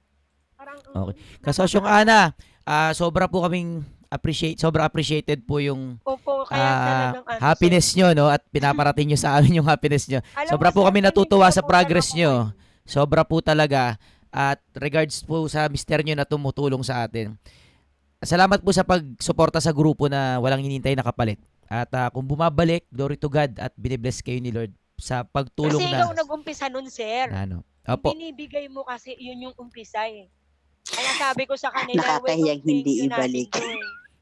Parang, 0.56 0.76
mm, 0.80 0.96
Okay. 0.96 1.14
Kasosyong 1.44 1.84
Ana, 1.84 2.32
ah, 2.64 2.92
sobra 2.96 3.28
po 3.28 3.44
kaming 3.44 3.84
appreciate, 4.08 4.56
sobra 4.56 4.88
appreciated 4.88 5.44
po 5.44 5.60
yung 5.60 6.00
Opo, 6.04 6.48
kaya 6.48 6.64
ah, 6.64 6.80
talagang 6.86 7.24
ano, 7.28 7.40
happiness 7.40 7.86
nyo, 7.92 8.08
no? 8.16 8.26
At 8.32 8.40
pinaparating 8.48 9.12
nyo 9.12 9.18
sa 9.20 9.36
amin 9.36 9.60
yung 9.60 9.68
happiness 9.68 10.08
nyo. 10.08 10.24
Alam 10.32 10.48
Sobra 10.48 10.72
po 10.72 10.84
kami 10.86 11.04
natutuwa 11.04 11.48
sa 11.52 11.60
progress 11.60 12.16
nyo. 12.16 12.52
ako 12.52 12.64
Sobra 12.86 13.22
po 13.26 13.42
talaga. 13.42 13.98
At 14.30 14.62
regards 14.78 15.24
po 15.26 15.44
sa 15.50 15.66
mister 15.66 16.00
nyo 16.06 16.14
na 16.14 16.28
tumutulong 16.28 16.80
sa 16.86 17.04
atin. 17.04 17.34
Salamat 18.22 18.62
po 18.62 18.70
sa 18.72 18.86
pagsuporta 18.86 19.60
sa 19.60 19.74
grupo 19.74 20.08
na 20.08 20.38
walang 20.40 20.62
hinintay 20.64 20.96
na 20.96 21.04
kapalit. 21.04 21.36
At 21.66 21.90
ah, 21.92 22.08
kung 22.14 22.24
bumabalik, 22.24 22.86
glory 22.88 23.18
to 23.18 23.28
God 23.28 23.58
at 23.58 23.74
binibless 23.74 24.22
kayo 24.22 24.38
ni 24.38 24.54
Lord 24.54 24.72
sa 24.96 25.22
pagtulong 25.22 25.76
Kasi 25.78 25.92
na, 25.92 25.98
ikaw 26.02 26.10
nag-umpisa 26.12 26.66
nun, 26.72 26.88
sir. 26.88 27.28
ano. 27.28 27.62
Opo. 27.86 28.10
Binibigay 28.12 28.66
mo 28.66 28.82
kasi 28.82 29.14
yun 29.14 29.46
yung 29.46 29.56
umpisa 29.56 30.08
eh. 30.10 30.26
Kaya 30.86 31.10
sabi 31.14 31.46
ko 31.46 31.54
sa 31.54 31.70
kanila, 31.70 32.18
thank 32.26 32.64
hindi 32.64 33.06
ibalik. 33.06 33.52
to. 33.52 33.62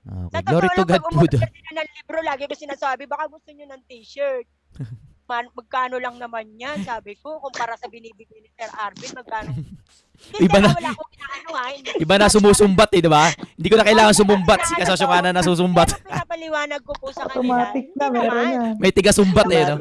Okay. 0.04 0.36
Sa 0.36 0.40
Glory 0.44 0.68
to 0.68 0.84
totoo 0.84 0.84
lang, 0.84 1.00
God 1.00 1.00
pag 1.00 1.16
po 1.16 1.24
doon. 1.32 1.40
sila 1.48 1.70
ng 1.80 1.88
libro, 1.96 2.18
lagi 2.20 2.44
ko 2.44 2.52
sinasabi, 2.52 3.08
baka 3.08 3.24
gusto 3.24 3.48
nyo 3.56 3.64
ng 3.72 3.82
t-shirt. 3.88 4.44
Man, 5.24 5.48
magkano 5.56 5.96
lang 5.96 6.20
naman 6.20 6.44
yan, 6.54 6.84
sabi 6.84 7.16
ko, 7.16 7.40
kumpara 7.40 7.72
sa 7.74 7.88
binibigay 7.88 8.38
ni 8.38 8.50
Sir 8.52 8.68
Arvin, 8.70 9.08
magkano. 9.10 9.56
Hindi, 10.14 10.46
Iba 10.46 10.58
na- 10.60 10.70
wala 10.70 10.90
akong 10.92 11.10
inaano 11.10 11.50
ha. 11.50 11.64
Hindi, 11.74 11.90
Iba 11.98 12.14
na 12.16 12.28
sumusumbat 12.28 12.90
eh, 12.92 13.02
di 13.02 13.10
ba? 13.10 13.32
Hindi 13.32 13.66
ko 13.66 13.76
na 13.76 13.84
kailangan 13.84 14.14
sumumbat. 14.14 14.60
Si 14.62 14.72
Kasosyo 14.72 15.10
Ana 15.10 15.32
na 15.32 15.42
susumbat. 15.42 15.90
Pero 15.90 16.06
pinapaliwanag 16.06 16.80
ko 16.80 16.92
po 16.94 17.08
sa 17.10 17.26
kanila. 17.26 17.66
Automatic 17.66 17.86
na, 17.92 18.06
meron 18.08 18.46
na. 18.46 18.68
May 18.78 18.92
tiga 18.92 19.10
sumbat 19.10 19.48
eh, 19.50 19.64
no? 19.66 19.76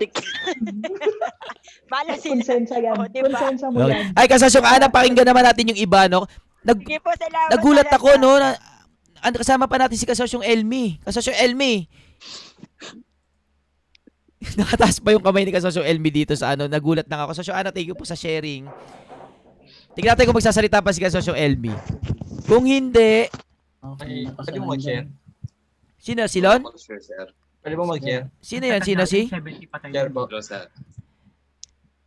Bala 1.91 2.14
sila. 2.18 2.34
Konsensya 2.34 2.78
yan. 2.82 2.96
Oo, 2.98 3.08
diba? 3.08 3.30
Konsensya 3.30 3.68
mo 3.70 3.78
Okay. 3.84 3.91
yan. 3.94 4.04
Ay, 4.16 4.28
Kasosyo 4.28 4.60
Ana, 4.64 4.88
pakinggan 4.89 5.28
naman 5.28 5.44
natin 5.44 5.70
yung 5.70 5.80
iba, 5.80 6.08
no? 6.08 6.26
Nag, 6.64 6.80
Sige 6.80 6.98
po, 6.98 7.12
salamat. 7.14 7.50
nagulat 7.54 7.89
ako, 7.91 8.10
no? 8.18 8.32
Na, 8.39 8.50
kasama 9.36 9.68
pa 9.68 9.78
natin 9.78 10.00
si 10.00 10.08
Kasosyong 10.08 10.44
Elmi. 10.44 10.98
Kasosyong 11.04 11.38
Elmi. 11.38 11.86
Nakataas 14.60 14.97
pa 14.97 15.12
yung 15.12 15.22
kamay 15.22 15.43
ni 15.43 15.51
Kasosyong 15.51 15.84
Elmi 15.84 16.10
dito 16.10 16.34
sa 16.34 16.54
ano. 16.54 16.66
Nagulat 16.66 17.06
na 17.06 17.24
ako. 17.24 17.34
Kasosyong 17.34 17.58
Ana, 17.58 17.70
thank 17.70 17.88
you 17.88 17.95
po 17.95 18.04
sa 18.04 18.14
sharing. 18.14 18.70
Tingnan 19.93 20.14
natin 20.14 20.26
kung 20.26 20.38
magsasalita 20.38 20.82
pa 20.82 20.89
si 20.89 20.99
Kasosyong 20.99 21.38
Elmi. 21.38 21.74
Kung 22.43 22.66
hindi, 22.66 23.30
Okay, 23.84 24.24
pwede 24.32 24.58
mo 24.58 24.72
mag-share? 24.72 25.06
sino? 25.97 26.24
Silon? 26.26 26.64
Mag-share, 26.64 27.04
sir. 27.04 27.28
Pwede 27.60 27.76
mo 27.76 27.84
mag-share? 27.86 28.32
Sino 28.39 28.64
yan? 28.64 28.80
Sino 28.80 29.04
si? 29.04 29.28
Share 29.28 29.43
po. 30.10 30.24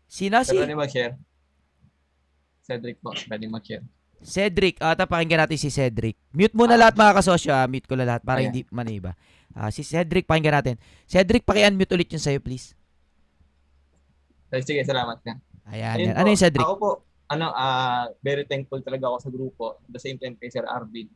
Sino 0.06 0.40
si? 0.40 0.56
Pwede 0.56 0.72
mag-share? 0.72 1.14
Cedric 2.60 2.96
po, 2.98 3.12
pwede 3.12 3.44
mag-share. 3.46 3.84
Cedric. 4.18 4.80
Ah, 4.80 4.96
ata 4.96 5.04
pakinggan 5.04 5.44
natin 5.44 5.60
si 5.60 5.68
Cedric. 5.68 6.16
Mute 6.32 6.56
muna 6.56 6.74
lahat 6.74 6.96
mga 6.96 7.12
kasosyo. 7.14 7.52
ah. 7.52 7.68
Mute 7.68 7.84
ko 7.84 7.94
na 7.94 8.08
lahat 8.08 8.24
para 8.24 8.40
Ayan. 8.40 8.50
hindi 8.50 8.64
maniba. 8.72 9.12
Ah, 9.56 9.72
si 9.72 9.80
Cedric, 9.80 10.28
pakinggan 10.28 10.60
natin. 10.60 10.76
Cedric, 11.08 11.48
paki-unmute 11.48 11.96
ulit 11.96 12.12
yung 12.12 12.20
sa'yo, 12.20 12.44
please. 12.44 12.76
Ay, 14.52 14.60
Sige, 14.60 14.84
salamat 14.84 15.16
nga. 15.24 15.40
Ayan. 15.72 15.96
Ayun 15.96 16.08
yan. 16.12 16.16
Ano 16.20 16.28
yung 16.28 16.42
Cedric? 16.44 16.60
Ako 16.60 16.74
po, 16.76 16.90
ano, 17.32 17.50
ah 17.56 18.06
very 18.22 18.46
thankful 18.46 18.78
talaga 18.84 19.10
ako 19.10 19.16
sa 19.18 19.30
grupo. 19.32 19.64
The 19.90 19.98
same 19.98 20.20
time 20.20 20.38
kay 20.38 20.52
Sir 20.52 20.62
Arvin. 20.68 21.10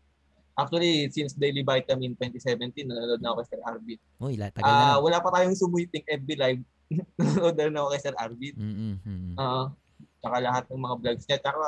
Actually, 0.59 1.09
since 1.15 1.39
Daily 1.39 1.63
Vitamin 1.63 2.19
2017, 2.19 2.89
nanonood 2.89 3.21
na 3.23 3.31
ako 3.31 3.37
kay 3.45 3.49
Sir 3.55 3.63
Arvin. 3.63 3.99
Uy, 4.19 4.35
tagal 4.41 4.67
na. 4.67 4.73
Ah, 4.73 4.99
lang. 4.99 5.05
wala 5.07 5.19
pa 5.23 5.29
tayong 5.37 5.55
sumuiting 5.55 6.03
FB 6.09 6.29
Live. 6.35 6.63
nanonood 7.21 7.57
na 7.71 7.81
ako 7.85 7.89
kay 7.95 8.03
Sir 8.03 8.17
Arvin. 8.19 8.55
Mm-mm. 8.57 9.37
Oo. 9.39 9.65
tsaka 10.21 10.37
lahat 10.41 10.65
ng 10.69 10.83
mga 10.85 10.97
vlogs 11.01 11.25
niya. 11.29 11.39
Tsaka 11.41 11.65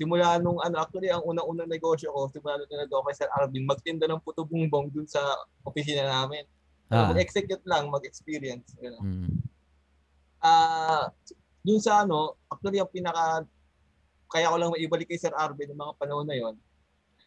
simula 0.00 0.40
nung 0.40 0.56
ano, 0.64 0.80
actually 0.80 1.12
ang 1.12 1.20
unang-unang 1.28 1.68
negosyo 1.68 2.08
ko, 2.08 2.32
simula 2.32 2.56
nung 2.56 2.70
tinag 2.72 2.88
ako 2.88 3.04
kay 3.04 3.16
Sir 3.20 3.28
Arvin, 3.36 3.68
magtinda 3.68 4.08
ng 4.08 4.24
puto 4.24 4.48
bumbong 4.48 4.88
dun 4.88 5.04
sa 5.04 5.20
opisina 5.60 6.08
namin. 6.08 6.48
Ah. 6.88 7.04
Uh, 7.04 7.12
mag-execute 7.12 7.60
lang, 7.68 7.92
mag-experience. 7.92 8.72
You 8.80 8.96
know. 8.96 9.02
Mm. 9.04 9.36
Dun 11.60 11.80
sa 11.84 12.08
ano, 12.08 12.40
actually 12.48 12.80
ang 12.80 12.88
pinaka 12.88 13.44
kaya 14.32 14.48
ko 14.48 14.56
lang 14.56 14.72
maibalik 14.72 15.12
kay 15.12 15.20
Sir 15.20 15.36
Arvin 15.36 15.68
ng 15.68 15.76
mga 15.76 15.92
panahon 16.00 16.24
na 16.24 16.38
yon 16.38 16.56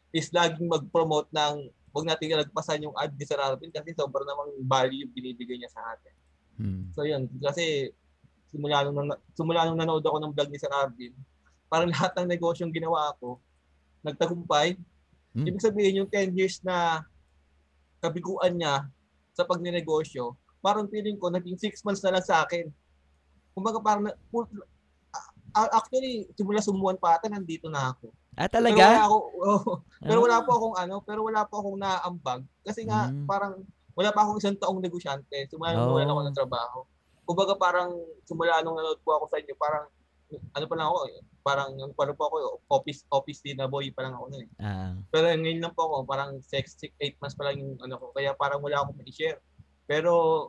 is 0.09 0.33
laging 0.33 0.65
mag-promote 0.65 1.29
ng 1.29 1.69
wag 1.93 2.05
natin 2.09 2.41
lagpasan 2.41 2.81
yung 2.81 2.95
ad 2.97 3.13
ni 3.13 3.25
Sir 3.27 3.37
Arvin 3.37 3.69
kasi 3.69 3.93
sobrang 3.93 4.25
namang 4.25 4.49
value 4.65 5.05
yung 5.05 5.13
binibigay 5.13 5.61
niya 5.61 5.69
sa 5.69 5.93
atin. 5.93 6.15
Mm. 6.57 6.83
So 6.97 7.05
yun, 7.05 7.29
kasi 7.37 7.93
simula 8.49 8.81
nung, 8.87 9.13
simula 9.37 9.69
nung 9.69 9.77
nanood 9.77 10.01
ako 10.01 10.17
ng 10.17 10.33
vlog 10.33 10.49
ni 10.49 10.57
Sir 10.57 10.73
Arvin, 10.73 11.13
parang 11.73 11.89
lahat 11.95 12.13
ng 12.13 12.29
negosyong 12.29 12.69
ginawa 12.69 13.17
ko, 13.17 13.41
nagtagumpay. 14.05 14.77
Hmm. 15.33 15.45
Ibig 15.49 15.65
sabihin 15.65 16.05
yung 16.05 16.09
10 16.13 16.37
years 16.37 16.61
na 16.61 17.01
kabiguan 17.97 18.53
niya 18.53 18.85
sa 19.33 19.41
pagnenegosyo, 19.41 20.37
parang 20.61 20.85
feeling 20.85 21.17
ko 21.17 21.33
naging 21.33 21.57
6 21.57 21.81
months 21.81 22.05
na 22.05 22.13
lang 22.13 22.21
sa 22.21 22.45
akin. 22.45 22.69
Kumbaga 23.57 23.81
parang, 23.81 24.05
na- 24.05 24.19
full, 24.29 24.45
actually, 25.73 26.29
simula 26.33 26.61
sumuan 26.61 26.97
pa 26.97 27.17
ata, 27.17 27.25
nandito 27.25 27.65
na 27.69 27.89
ako. 27.89 28.13
Ah, 28.33 28.45
Pero 28.45 28.65
wala 28.65 28.73
talaga? 28.73 28.85
ako, 29.05 29.17
oo. 29.49 29.73
pero 30.01 30.19
Ah. 30.19 30.23
wala 30.25 30.37
po 30.41 30.51
akong 30.53 30.75
ano, 30.77 30.95
pero 31.01 31.19
wala 31.25 31.41
po 31.45 31.53
akong 31.61 31.79
naambag. 31.79 32.41
Kasi 32.61 32.85
nga, 32.85 33.09
Mm. 33.09 33.25
parang, 33.25 33.53
wala 33.93 34.09
pa 34.09 34.25
akong 34.25 34.41
isang 34.41 34.57
taong 34.57 34.81
negosyante. 34.81 35.37
Simula 35.49 35.77
Oh. 35.77 35.93
wala 35.97 36.09
ako 36.09 36.21
ng 36.23 36.37
trabaho. 36.37 36.79
Kumbaga 37.23 37.53
parang, 37.55 37.93
simula 38.25 38.61
nung 38.61 38.73
nanood 38.73 38.97
po 39.01 39.13
ako 39.15 39.25
sa 39.29 39.37
inyo, 39.37 39.53
parang, 39.55 39.85
ano 40.39 40.65
pa 40.65 40.75
lang 40.77 40.87
ako, 40.89 40.99
eh, 41.09 41.19
parang, 41.43 41.69
ano 41.75 41.93
pa 41.93 42.03
lang 42.07 42.17
po 42.17 42.23
ako, 42.29 42.37
office, 42.71 43.05
office 43.11 43.41
din 43.43 43.57
na 43.59 43.69
boy 43.69 43.89
pa 43.93 44.05
lang 44.05 44.15
ako 44.15 44.25
nun 44.31 44.43
eh. 44.45 44.49
Ah. 44.61 44.93
Pero 45.13 45.25
ngayon 45.29 45.61
lang 45.61 45.73
po 45.75 45.81
ako, 45.89 45.95
parang 46.07 46.31
6, 46.39 46.49
8 46.97 47.19
months 47.21 47.37
pa 47.37 47.49
lang 47.49 47.59
yung 47.59 47.75
ano 47.83 47.95
ko, 47.99 48.05
kaya 48.15 48.31
parang 48.33 48.61
wala 48.61 48.81
akong 48.81 48.97
ma-share. 48.97 49.39
Pero, 49.83 50.47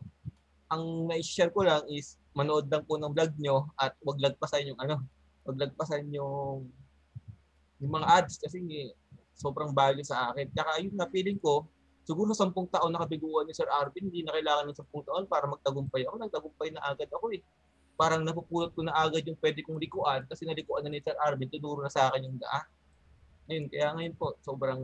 ang 0.71 1.11
na-share 1.11 1.53
ko 1.53 1.67
lang 1.67 1.83
is, 1.91 2.17
manood 2.35 2.67
lang 2.67 2.83
po 2.83 2.99
ng 2.99 3.15
vlog 3.15 3.33
nyo 3.39 3.71
at 3.79 3.95
wag 4.03 4.19
lagpasan 4.19 4.67
yung 4.67 4.79
ano, 4.83 4.99
wag 5.47 5.55
lagpasan 5.55 6.11
yung 6.11 6.67
yung 7.79 7.93
mga 7.95 8.07
ads 8.11 8.43
kasi 8.43 8.59
sobrang 9.39 9.71
value 9.71 10.07
sa 10.07 10.31
akin. 10.31 10.51
Tsaka 10.51 10.83
yun 10.83 10.95
na 10.95 11.07
feeling 11.11 11.39
ko, 11.39 11.67
siguro 12.07 12.35
10 12.35 12.55
taon 12.55 12.91
na 12.91 13.03
kabiguan 13.03 13.47
ni 13.47 13.55
Sir 13.55 13.67
Arvin, 13.71 14.09
hindi 14.09 14.23
na 14.23 14.35
kailangan 14.35 14.71
ng 14.71 14.79
10 14.79 15.07
taon 15.07 15.25
para 15.27 15.47
magtagumpay 15.51 16.07
ako. 16.07 16.15
Nagtagumpay 16.23 16.69
na 16.75 16.83
agad 16.87 17.11
ako 17.11 17.35
eh. 17.35 17.43
Parang 17.95 18.21
napupulot 18.21 18.75
ko 18.75 18.83
na 18.83 18.93
agad 18.93 19.23
yung 19.23 19.39
pwede 19.39 19.63
kong 19.63 19.79
likuan 19.79 20.27
kasi 20.27 20.43
nalikuan 20.43 20.83
na 20.83 20.91
ni 20.91 20.99
Sir 20.99 21.15
Arvin, 21.17 21.47
tinuro 21.47 21.79
na 21.79 21.89
sa 21.89 22.11
akin 22.11 22.27
yung 22.27 22.39
daan. 22.39 22.67
Ayun, 23.45 23.65
kaya 23.69 23.87
ngayon 23.93 24.15
po, 24.17 24.35
sobrang 24.41 24.81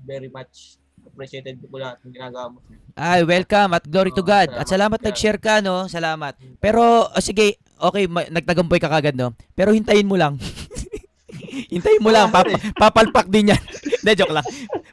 very 0.00 0.26
much 0.26 0.80
appreciated 1.00 1.56
ko 1.60 1.76
lahat 1.76 1.96
ng 2.02 2.12
ginagawa 2.12 2.46
mo. 2.50 2.58
Ay, 2.92 3.22
welcome 3.22 3.72
at 3.72 3.84
glory 3.84 4.10
to 4.10 4.20
Oo, 4.20 4.28
God. 4.28 4.48
salamat. 4.48 4.60
At 4.60 4.66
salamat 4.66 4.98
Yeah. 4.98 5.06
nag-share 5.08 5.40
ka, 5.40 5.54
no? 5.60 5.76
Salamat. 5.86 6.34
Pero, 6.58 6.82
oh, 7.06 7.22
sige, 7.22 7.56
okay, 7.78 8.04
ma- 8.04 8.28
nagtagumpay 8.28 8.76
ka 8.76 8.90
kagad, 8.90 9.14
no? 9.14 9.32
Pero 9.54 9.72
hintayin 9.72 10.04
mo 10.04 10.16
lang. 10.16 10.36
hintayin 11.72 12.02
mo 12.02 12.10
lang. 12.10 12.28
Pap- 12.28 12.52
papalpak 12.74 13.28
din 13.28 13.52
yan. 13.54 13.62
Hindi, 14.00 14.12
joke 14.16 14.34
lang. 14.34 14.46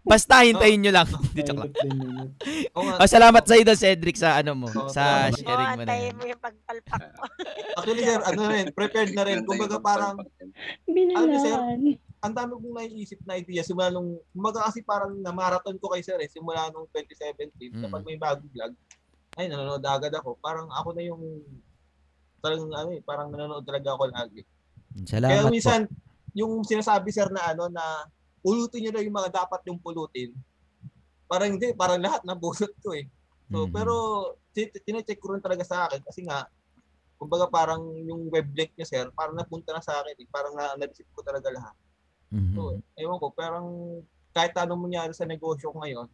Basta 0.08 0.42
hintayin 0.42 0.80
nyo 0.80 0.92
lang. 0.94 1.08
Hindi, 1.28 1.42
joke 1.44 1.60
lang. 1.60 1.72
Oh, 2.74 3.06
salamat 3.06 3.44
sa 3.44 3.54
iyo, 3.54 3.68
Cedric, 3.74 4.16
sa 4.16 4.40
ano 4.40 4.56
mo, 4.56 4.68
Oo, 4.68 4.88
sa 4.88 5.28
salamat. 5.28 5.30
Oo, 5.30 5.38
sharing 5.38 5.68
mo 5.68 5.76
na 5.76 5.84
antayin 5.84 6.06
yan. 6.06 6.16
mo 6.16 6.24
yung 6.26 6.42
pagpalpak 6.42 7.02
mo. 7.12 7.24
Actually, 7.78 8.04
sir, 8.04 8.20
ano 8.24 8.42
rin, 8.48 8.66
prepared 8.72 9.12
na 9.12 9.24
rin. 9.24 9.38
Kumbaga 9.44 9.78
parang, 9.78 10.16
Ano, 10.18 11.34
sir? 11.36 11.52
Binalaan. 11.54 12.00
ang 12.18 12.34
dami 12.34 12.50
kong 12.52 12.76
naiisip 12.76 13.20
na 13.24 13.38
idea 13.38 13.62
simula 13.62 13.88
nung 13.88 14.18
kumbaga 14.34 14.66
kasi 14.66 14.82
parang 14.82 15.14
na-marathon 15.16 15.78
ko 15.78 15.94
kay 15.94 16.02
sir 16.02 16.18
eh 16.18 16.26
simula 16.26 16.66
nung 16.72 16.90
2017 16.90 17.54
Mm. 17.70 17.84
kapag 17.86 18.02
may 18.04 18.18
bagong 18.18 18.50
vlog 18.50 18.74
ay 19.38 19.46
nanonood 19.46 19.86
agad 19.86 20.10
ako 20.12 20.34
parang 20.36 20.66
ako 20.68 20.98
na 20.98 21.06
yung 21.06 21.22
talagang 22.40 22.74
ano 22.74 22.90
eh 22.90 23.02
parang 23.02 23.30
nanonood 23.30 23.62
talaga 23.62 23.94
ako 23.94 24.10
lagi 24.10 24.42
Salamat 25.04 25.30
kaya 25.30 25.44
po. 25.44 25.54
minsan 25.54 25.80
yung 26.34 26.62
sinasabi 26.64 27.10
sir 27.10 27.30
na 27.30 27.54
ano 27.54 27.70
na 27.70 27.86
pulutin 28.48 28.88
niyo 28.88 28.92
na 28.96 29.04
yung 29.04 29.18
mga 29.20 29.44
dapat 29.44 29.60
yung 29.68 29.80
pulutin 29.84 30.32
parang 31.28 31.60
hindi 31.60 31.76
parang 31.76 32.00
lahat 32.00 32.24
nabulot 32.24 32.72
ko 32.80 32.96
eh 32.96 33.04
so 33.52 33.68
Mhm. 33.68 33.72
pero 33.76 33.94
ti- 34.56 34.72
tine-check 34.72 35.20
ko 35.20 35.36
rin 35.36 35.44
talaga 35.44 35.68
sa 35.68 35.92
akin 35.92 36.00
kasi 36.08 36.24
nga 36.24 36.48
kumbaga 37.20 37.52
parang 37.52 37.84
yung 38.08 38.32
web 38.32 38.48
link 38.56 38.72
niya 38.80 38.88
sir 38.88 39.06
parang 39.12 39.36
napunta 39.36 39.76
na 39.76 39.84
sa 39.84 40.00
akin 40.00 40.16
eh. 40.16 40.28
parang 40.32 40.56
na 40.56 40.80
na 40.80 40.88
ko 40.88 41.20
talaga 41.20 41.52
lahat 41.52 41.76
Mhm. 42.32 42.54
So, 42.56 42.76
ewan 43.00 43.20
ko, 43.24 43.32
parang 43.32 43.68
kahit 44.36 44.52
anong 44.60 44.84
mangyari 44.84 45.14
sa 45.16 45.24
negosyo 45.24 45.72
ko 45.72 45.80
ngayon, 45.80 46.08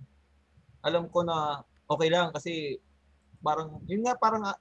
alam 0.85 1.09
ko 1.09 1.25
na 1.25 1.65
okay 1.89 2.09
lang 2.13 2.29
kasi 2.29 2.77
parang, 3.41 3.81
yun 3.89 4.05
nga 4.05 4.13
parang, 4.15 4.45
ah, 4.45 4.57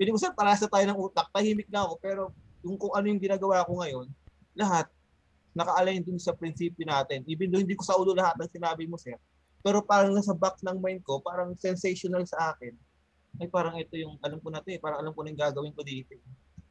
piling 0.00 0.16
ko 0.16 0.20
sir, 0.20 0.32
parasa 0.32 0.64
tayo 0.64 0.84
ng 0.88 0.96
utak, 0.98 1.28
tahimik 1.28 1.68
na 1.68 1.84
ako, 1.84 1.94
pero 2.00 2.22
yung 2.64 2.80
kung 2.80 2.92
ano 2.96 3.06
yung 3.12 3.20
ginagawa 3.20 3.68
ko 3.68 3.84
ngayon, 3.84 4.06
lahat, 4.56 4.88
naka-align 5.54 6.02
dun 6.06 6.18
sa 6.18 6.34
prinsipyo 6.34 6.86
natin. 6.86 7.26
Even 7.26 7.50
though 7.50 7.62
hindi 7.62 7.74
ko 7.74 7.82
sa 7.82 7.98
ulo 7.98 8.14
lahat 8.14 8.38
ng 8.38 8.50
sinabi 8.50 8.86
mo, 8.86 8.94
sir, 8.96 9.18
pero 9.60 9.84
parang 9.84 10.14
nasa 10.16 10.32
back 10.32 10.56
ng 10.64 10.78
mind 10.80 11.02
ko, 11.04 11.20
parang 11.20 11.52
sensational 11.58 12.24
sa 12.24 12.54
akin. 12.54 12.72
Ay 13.40 13.48
parang 13.50 13.76
ito 13.76 13.94
yung, 13.98 14.16
alam 14.24 14.38
ko 14.40 14.48
na 14.48 14.62
to 14.62 14.68
eh, 14.72 14.80
parang 14.80 15.02
alam 15.04 15.12
ko 15.12 15.20
na 15.22 15.30
yung 15.34 15.40
gagawin 15.40 15.74
ko 15.76 15.82
dito. 15.84 16.16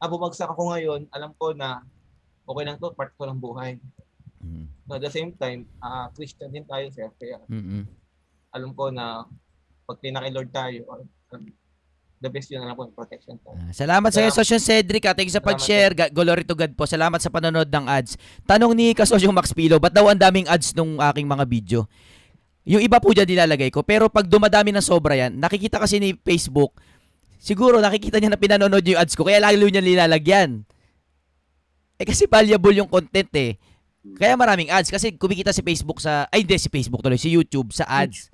Ah, 0.00 0.08
bumagsak 0.08 0.48
ako 0.48 0.72
ngayon, 0.74 1.06
alam 1.12 1.32
ko 1.36 1.52
na 1.52 1.84
okay 2.48 2.64
lang 2.66 2.76
to, 2.80 2.90
part 2.96 3.12
ko 3.14 3.28
ng 3.28 3.38
buhay. 3.38 3.76
Mhm. 4.42 4.64
No, 4.88 4.96
at 4.98 5.04
the 5.04 5.12
same 5.12 5.36
time, 5.36 5.68
ah 5.78 6.10
Christian 6.10 6.50
din 6.50 6.66
tayo, 6.66 6.88
sir. 6.90 7.12
Kaya 7.20 7.38
Mhm. 7.46 7.86
alam 8.50 8.70
ko 8.74 8.90
na 8.90 9.28
pag 9.86 10.00
tinaki 10.02 10.30
Lord 10.34 10.50
tayo, 10.50 10.82
um, 11.30 11.46
the 12.20 12.28
best 12.28 12.52
yun 12.52 12.60
alam 12.60 12.76
ko, 12.76 12.84
yung 12.84 12.92
protection 12.92 13.40
tayo. 13.40 13.56
Ah, 13.56 13.72
Salamat 13.72 14.12
sa 14.12 14.20
iyo. 14.20 14.28
Sosyo 14.30 14.60
Cedric. 14.60 15.08
ah. 15.08 15.16
Thank 15.16 15.32
you 15.32 15.36
sa 15.36 15.40
pag-share. 15.42 15.96
Ga- 15.96 16.12
Glory 16.12 16.44
to 16.44 16.52
God 16.52 16.76
po. 16.76 16.84
Salamat 16.84 17.16
sa 17.16 17.32
panonood 17.32 17.66
ng 17.66 17.88
ads. 17.88 18.20
Tanong 18.44 18.76
ni 18.76 18.92
Kasosyo 18.92 19.32
Max 19.32 19.56
Pilo, 19.56 19.80
ba't 19.80 19.90
daw 19.90 20.04
ang 20.06 20.20
daming 20.20 20.44
ads 20.44 20.76
nung 20.76 21.00
aking 21.00 21.24
mga 21.24 21.44
video? 21.48 21.88
Yung 22.68 22.84
iba 22.84 23.00
po 23.00 23.16
dyan 23.16 23.24
nilalagay 23.24 23.72
ko. 23.72 23.80
Pero 23.80 24.12
pag 24.12 24.28
dumadami 24.28 24.68
ng 24.70 24.84
sobra 24.84 25.16
yan, 25.16 25.40
nakikita 25.40 25.80
kasi 25.80 25.96
ni 25.96 26.12
Facebook, 26.12 26.76
siguro 27.40 27.80
nakikita 27.80 28.20
niya 28.20 28.28
na 28.28 28.38
pinanonood 28.38 28.84
yung 28.84 29.00
ads 29.00 29.16
ko, 29.16 29.24
kaya 29.24 29.40
lalo 29.40 29.64
niya 29.64 29.80
nilalagyan. 29.80 30.68
Eh 31.96 32.04
kasi 32.04 32.28
valuable 32.28 32.76
yung 32.76 32.88
content 32.88 33.32
eh. 33.32 33.56
Kaya 34.16 34.36
maraming 34.36 34.68
ads 34.68 34.88
kasi 34.88 35.12
kumikita 35.12 35.52
si 35.52 35.60
Facebook 35.60 36.00
sa 36.00 36.28
ay 36.28 36.44
hindi 36.44 36.56
si 36.56 36.68
Facebook 36.68 37.00
tuloy, 37.00 37.16
si 37.16 37.32
YouTube 37.32 37.72
sa 37.72 37.88
ads. 37.88 38.28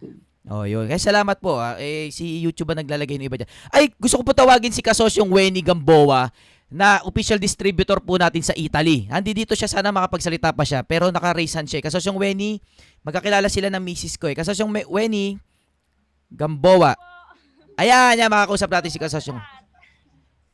Oh, 0.47 0.62
yun. 0.62 0.86
Kaya 0.86 1.03
salamat 1.03 1.42
po. 1.42 1.59
Ah. 1.59 1.74
Eh, 1.82 2.07
si 2.14 2.38
YouTube 2.38 2.70
ba 2.70 2.78
naglalagay 2.78 3.18
ng 3.18 3.26
iba 3.26 3.34
dyan? 3.34 3.51
Ay, 3.74 3.90
gusto 3.99 4.22
ko 4.22 4.22
po 4.22 4.32
tawagin 4.32 4.70
si 4.70 4.78
Kasosyong 4.78 5.26
Wenny 5.26 5.59
Gamboa 5.59 6.30
na 6.70 7.03
official 7.03 7.38
distributor 7.38 7.99
po 7.99 8.14
natin 8.14 8.42
sa 8.47 8.55
Italy. 8.55 9.11
Andi 9.11 9.34
dito 9.34 9.59
siya, 9.59 9.66
sana 9.66 9.90
makapagsalita 9.90 10.55
pa 10.55 10.62
siya. 10.62 10.86
Pero 10.86 11.11
naka-raise 11.11 11.55
hand 11.59 11.66
siya. 11.66 11.82
Kasosyong 11.82 12.18
Wenny, 12.18 12.62
magkakilala 13.03 13.51
sila 13.51 13.70
ng 13.74 13.82
misis 13.82 14.14
ko 14.14 14.30
eh. 14.30 14.38
Kasosyong 14.38 14.70
Me- 14.70 14.86
Wenny 14.86 15.34
Gamboa. 16.30 16.94
Ayan, 17.74 18.14
yan, 18.14 18.30
makakausap 18.30 18.70
natin 18.70 18.90
si 18.94 19.03
Kasosyong. 19.03 19.42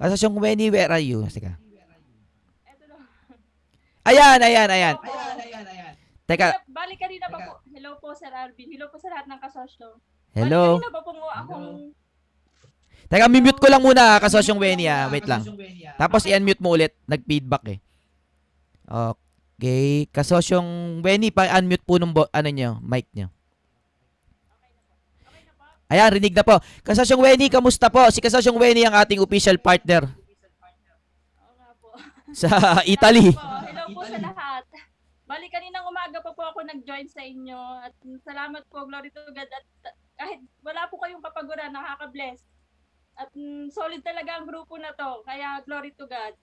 Kasosyong 0.01 0.37
Wenny, 0.41 0.73
where 0.73 0.89
are 0.89 1.05
you? 1.05 1.21
Teka. 1.29 1.53
Ayan, 4.03 4.41
ayan, 4.43 4.69
ayan. 4.73 4.97
Teka, 6.33 6.65
Balik 6.65 6.97
kanina 6.97 7.29
pa 7.29 7.37
po. 7.37 7.53
Hello 7.69 8.01
po, 8.01 8.17
Sir 8.17 8.33
Arvin. 8.33 8.73
Hello 8.73 8.89
po 8.89 8.97
sa 8.97 9.13
lahat 9.13 9.29
ng 9.29 9.37
kasosyo. 9.37 10.01
hello. 10.33 10.81
Balik 10.81 10.89
kanina 10.89 10.97
pa 10.97 11.01
po 11.05 11.11
mo 11.13 11.29
akong... 11.29 11.67
Teka, 13.13 13.29
mute 13.29 13.61
ko 13.61 13.69
lang 13.69 13.85
muna, 13.85 14.17
kasosyong 14.17 14.57
Wenny 14.57 14.89
ah. 14.89 15.13
Wait 15.13 15.29
lang. 15.29 15.45
Tapos 16.01 16.25
i-unmute 16.25 16.65
mo 16.65 16.73
ulit. 16.73 16.97
Nag-feedback 17.05 17.77
eh. 17.77 17.79
Okay. 18.89 20.09
Kasosyong 20.09 21.05
Wenny, 21.05 21.29
pa-unmute 21.29 21.85
po 21.85 22.01
nung 22.01 22.17
bo- 22.17 22.33
ano 22.33 22.49
nyo, 22.49 22.81
mic 22.81 23.05
nyo. 23.13 23.29
Ayan, 25.93 26.09
rinig 26.09 26.33
na 26.33 26.41
po. 26.41 26.57
Kasosyong 26.81 27.21
Wenny, 27.21 27.53
kamusta 27.53 27.93
po? 27.93 28.01
Si 28.09 28.25
Kasosyong 28.25 28.57
Wenny 28.57 28.89
ang 28.89 28.97
ating 28.97 29.21
official 29.21 29.61
partner 29.61 30.09
Oo 30.09 31.53
nga 31.53 31.69
po. 31.77 31.89
sa 32.33 32.49
Italy. 32.89 33.29
Po, 33.37 33.45
hello 33.69 33.85
po 33.93 34.01
sa 34.09 34.17
lahat. 34.17 34.52
Balik 35.33 35.49
kaninang 35.49 35.89
umaga 35.89 36.21
pa 36.21 36.37
po 36.37 36.45
ako 36.45 36.61
nag-join 36.61 37.09
sa 37.09 37.25
inyo. 37.25 37.57
At 37.81 37.97
salamat 38.21 38.69
po, 38.69 38.85
glory 38.85 39.09
to 39.09 39.25
God. 39.33 39.49
At 39.49 39.65
kahit 40.13 40.45
wala 40.61 40.85
po 40.93 41.01
kayong 41.01 41.25
kapaguran, 41.25 41.73
nakaka-bless. 41.73 42.45
At 43.17 43.33
mm, 43.33 43.73
solid 43.73 44.05
talaga 44.05 44.37
ang 44.37 44.45
grupo 44.45 44.77
na 44.77 44.93
to. 44.93 45.25
Kaya 45.25 45.65
glory 45.65 45.97
to 45.97 46.05
God. 46.05 46.37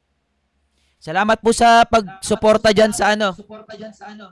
Salamat 0.99 1.37
po 1.37 1.53
sa 1.53 1.85
pag-suporta 1.85 2.73
dyan 2.73 2.89
sa 2.89 3.13
ano. 3.13 3.37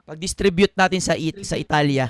Pag-distribute 0.04 0.74
natin 0.74 1.06
sa 1.06 1.14
it 1.14 1.38
sa 1.46 1.56
Italia. 1.56 2.10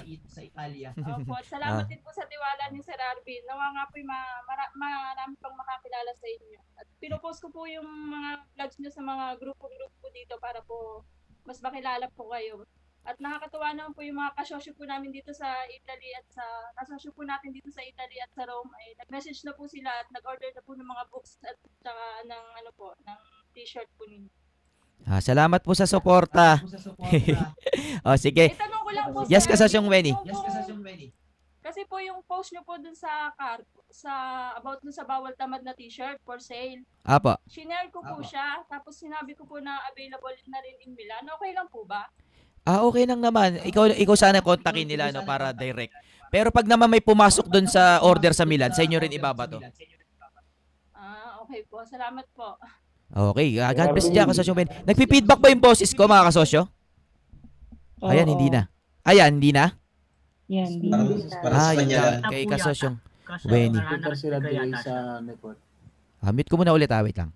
Opo, 0.97 1.35
at 1.35 1.45
salamat 1.53 1.83
Ah. 1.83 1.89
din 1.91 1.99
po 1.99 2.09
sa 2.15 2.25
tiwala 2.25 2.63
ni 2.71 2.79
Sir 2.79 2.97
Arvin. 2.97 3.43
Nawa 3.43 3.75
nga 3.75 3.85
po 3.91 3.99
ma, 4.01 4.17
mara, 4.47 4.65
marami 4.73 5.35
pang 5.37 5.53
makakilala 5.53 6.09
sa 6.15 6.25
inyo. 6.25 6.59
At 6.79 6.87
pinopost 6.97 7.43
ko 7.43 7.51
po 7.51 7.67
yung 7.67 7.85
mga 7.85 8.29
vlogs 8.55 8.77
nyo 8.79 8.89
sa 8.89 9.03
mga 9.03 9.35
grupo-grupo 9.35 10.05
dito 10.09 10.39
para 10.39 10.63
po 10.63 11.03
mas 11.47 11.63
makilala 11.63 12.11
po 12.11 12.27
kayo. 12.35 12.67
At 13.07 13.15
nakakatuwa 13.23 13.71
naman 13.71 13.95
po 13.95 14.03
yung 14.03 14.19
mga 14.19 14.35
kasosyo 14.35 14.75
po 14.75 14.83
namin 14.83 15.15
dito 15.15 15.31
sa 15.31 15.47
Italy 15.71 16.11
at 16.19 16.27
sa 16.27 16.43
kasosyo 16.75 17.15
po 17.15 17.23
natin 17.23 17.55
dito 17.55 17.71
sa 17.71 17.79
Italy 17.79 18.19
at 18.19 18.27
sa 18.35 18.43
Rome 18.43 18.67
ay 18.83 18.99
nag-message 18.99 19.47
na 19.47 19.55
po 19.55 19.63
sila 19.63 19.87
at 20.03 20.11
nag-order 20.11 20.51
na 20.51 20.59
po 20.59 20.75
ng 20.75 20.83
mga 20.83 21.03
books 21.07 21.39
at 21.47 21.55
saka 21.79 22.27
ng 22.27 22.45
ano 22.59 22.69
po, 22.75 22.91
ng 22.99 23.21
t-shirt 23.55 23.87
po 23.95 24.03
ninyo. 24.11 24.27
Ah, 25.07 25.23
salamat 25.23 25.63
po 25.63 25.71
sa 25.71 25.87
suporta. 25.87 26.59
oh, 28.07 28.17
sige. 28.19 28.51
Eh, 28.51 28.59
tanong 28.59 28.81
ko 28.83 28.91
lang 28.91 29.07
po, 29.15 29.19
Yes, 29.31 29.47
Sir 29.47 29.55
Kasosyong 29.55 29.87
Arvin, 29.87 30.11
Wenny. 30.83 31.07
Kasi 31.68 31.84
po 31.84 31.99
yung 31.99 32.24
post 32.24 32.55
nyo 32.55 32.63
po 32.63 32.80
dun 32.80 32.95
sa 32.95 33.36
card, 33.36 33.68
sa 33.91 34.11
about 34.55 34.80
dun 34.80 34.95
sa 34.95 35.03
bawal 35.03 35.36
tamad 35.36 35.59
na 35.68 35.76
t-shirt 35.76 36.15
for 36.24 36.39
sale. 36.39 36.80
Apo. 37.03 37.36
Shinare 37.43 37.91
ko 37.91 37.99
po 37.99 38.24
siya, 38.24 38.63
tapos 38.72 38.95
sinabi 38.95 39.36
ko 39.36 39.43
po 39.43 39.59
na 39.59 39.84
available 39.91 40.32
na 40.47 40.63
rin 40.63 40.80
in 40.88 40.95
Milan. 40.95 41.28
Okay 41.28 41.51
lang 41.51 41.68
po 41.68 41.84
ba? 41.84 42.07
Ah, 42.63 42.88
okay 42.88 43.03
lang 43.03 43.20
naman. 43.20 43.59
Ikaw, 43.68 43.99
ikaw 43.99 44.15
sana 44.15 44.39
kontakin 44.39 44.88
nila 44.88 45.11
no, 45.11 45.28
para 45.28 45.51
direct. 45.51 45.91
Pero 46.32 46.55
pag 46.55 46.63
naman 46.63 46.88
may 46.88 47.03
pumasok 47.03 47.51
doon 47.51 47.68
sa 47.68 47.99
order 47.99 48.32
sa 48.32 48.47
Milan, 48.47 48.72
sa 48.72 48.88
inyo 48.88 48.95
rin 49.03 49.11
ibabato. 49.11 49.59
Ah, 50.95 51.43
okay 51.43 51.68
po. 51.68 51.84
Salamat 51.84 52.32
po. 52.32 52.55
Okay, 53.11 53.59
ah, 53.59 53.76
God 53.76 53.91
bless 53.91 54.07
dyan, 54.07 54.28
kasosyo 54.28 54.55
Ben. 54.55 54.72
Nagpi-feedback 54.88 55.39
ba 55.39 55.51
yung 55.51 55.63
boses 55.63 55.91
ko, 55.91 56.07
mga 56.07 56.32
kasosyo? 56.32 56.68
Ayan, 58.07 58.28
hindi 58.32 58.51
na. 58.51 58.72
Ayan, 59.03 59.36
hindi 59.39 59.51
na? 59.51 59.72
Yan, 60.47 60.71
di. 60.79 60.87
Parang, 60.87 61.07
parang 61.43 61.59
Ah, 61.59 61.65
sa 61.65 61.75
kanya 61.75 61.97
lang. 61.99 62.21
Kay 62.25 62.43
kasosyong 62.47 62.97
Wenny. 63.43 63.79
sila 64.15 64.37
delay 64.39 64.71
sa 64.79 65.19
network. 65.19 65.59
Ah, 66.17 66.31
mute 66.31 66.47
ko 66.47 66.55
muna 66.55 66.71
ulit, 66.71 66.87
ah, 66.87 67.03
wait 67.03 67.15
lang. 67.15 67.31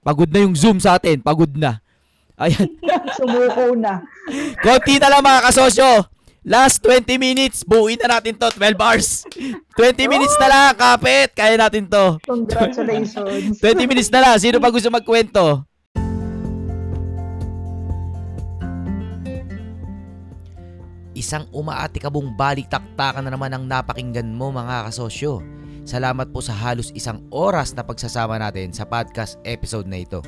Pagod 0.00 0.28
na 0.28 0.40
yung 0.40 0.56
Zoom 0.56 0.76
sa 0.76 0.96
atin, 0.96 1.20
pagod 1.20 1.50
na. 1.52 1.80
Ayan. 2.36 2.68
Sumuko 3.16 3.76
na. 3.76 4.00
Konti 4.58 4.96
na 4.96 5.08
lang 5.08 5.20
mga 5.20 5.44
kasosyo. 5.46 6.08
Last 6.40 6.80
20 6.80 7.20
minutes, 7.20 7.68
buuin 7.68 8.00
na 8.00 8.16
natin 8.16 8.32
to, 8.32 8.48
12 8.48 8.80
hours. 8.80 9.28
20 9.76 10.08
minutes 10.08 10.32
na 10.40 10.48
lang, 10.48 10.72
kapit. 10.72 11.36
Kaya 11.36 11.60
natin 11.60 11.84
to. 11.84 12.16
Congratulations. 12.24 13.60
20 13.60 13.84
minutes 13.84 14.08
na 14.08 14.24
lang. 14.24 14.36
Sino 14.40 14.56
pa 14.56 14.72
gusto 14.72 14.88
magkwento? 14.88 15.68
Isang 21.20 21.44
umaatikabong 21.52 22.32
balik-taktakan 22.32 23.28
na 23.28 23.36
naman 23.36 23.52
ang 23.52 23.68
napakinggan 23.68 24.32
mo 24.32 24.48
mga 24.48 24.88
kasosyo. 24.88 25.44
Salamat 25.84 26.32
po 26.32 26.40
sa 26.40 26.56
halos 26.56 26.96
isang 26.96 27.20
oras 27.28 27.76
na 27.76 27.84
pagsasama 27.84 28.40
natin 28.40 28.72
sa 28.72 28.88
podcast 28.88 29.36
episode 29.44 29.84
na 29.84 30.00
ito. 30.00 30.24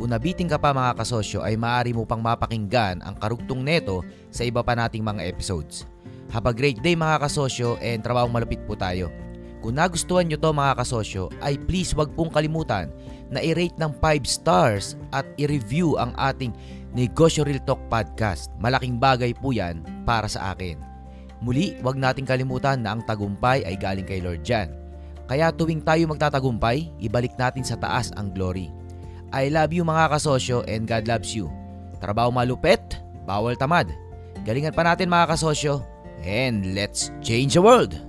Kung 0.00 0.16
nabiting 0.16 0.48
ka 0.48 0.56
pa 0.56 0.72
mga 0.72 0.96
kasosyo 0.96 1.44
ay 1.44 1.60
maaari 1.60 1.92
mo 1.92 2.08
pang 2.08 2.24
mapakinggan 2.24 3.04
ang 3.04 3.20
karugtong 3.20 3.60
neto 3.60 4.00
sa 4.32 4.48
iba 4.48 4.64
pa 4.64 4.72
nating 4.72 5.04
mga 5.04 5.28
episodes. 5.28 5.84
Have 6.32 6.48
a 6.48 6.56
great 6.56 6.80
day 6.80 6.96
mga 6.96 7.20
kasosyo 7.20 7.76
and 7.84 8.00
trabahong 8.00 8.32
malupit 8.32 8.64
po 8.64 8.80
tayo. 8.80 9.12
Kung 9.60 9.76
nagustuhan 9.76 10.24
nyo 10.24 10.40
to 10.40 10.56
mga 10.56 10.80
kasosyo 10.80 11.28
ay 11.44 11.60
please 11.60 11.92
wag 11.92 12.08
pong 12.16 12.32
kalimutan 12.32 12.88
na 13.28 13.44
i-rate 13.44 13.76
ng 13.76 13.92
5 14.00 14.24
stars 14.24 14.96
at 15.12 15.28
i-review 15.36 16.00
ang 16.00 16.16
ating 16.16 16.56
Negosyo 16.94 17.42
Real 17.42 17.58
Talk 17.58 17.82
Podcast. 17.90 18.54
Malaking 18.62 19.02
bagay 19.02 19.34
po 19.34 19.50
yan 19.50 19.82
para 20.06 20.30
sa 20.30 20.54
akin. 20.54 20.78
Muli, 21.42 21.74
wag 21.82 21.98
nating 21.98 22.22
kalimutan 22.22 22.86
na 22.86 22.94
ang 22.94 23.02
tagumpay 23.02 23.66
ay 23.66 23.74
galing 23.74 24.06
kay 24.06 24.22
Lord 24.22 24.46
Jan. 24.46 24.70
Kaya 25.26 25.50
tuwing 25.50 25.82
tayo 25.82 26.06
magtatagumpay, 26.06 26.94
ibalik 27.02 27.34
natin 27.34 27.66
sa 27.66 27.74
taas 27.74 28.14
ang 28.14 28.30
glory. 28.30 28.70
I 29.34 29.50
love 29.50 29.74
you 29.74 29.82
mga 29.82 30.14
kasosyo 30.14 30.62
and 30.70 30.86
God 30.86 31.10
loves 31.10 31.34
you. 31.34 31.50
Trabaho 31.98 32.30
malupet, 32.30 33.02
bawal 33.26 33.58
tamad. 33.58 33.90
Galingan 34.46 34.70
pa 34.70 34.86
natin 34.86 35.10
mga 35.10 35.34
kasosyo 35.34 35.82
and 36.22 36.78
let's 36.78 37.10
change 37.18 37.58
the 37.58 37.64
world! 37.64 38.03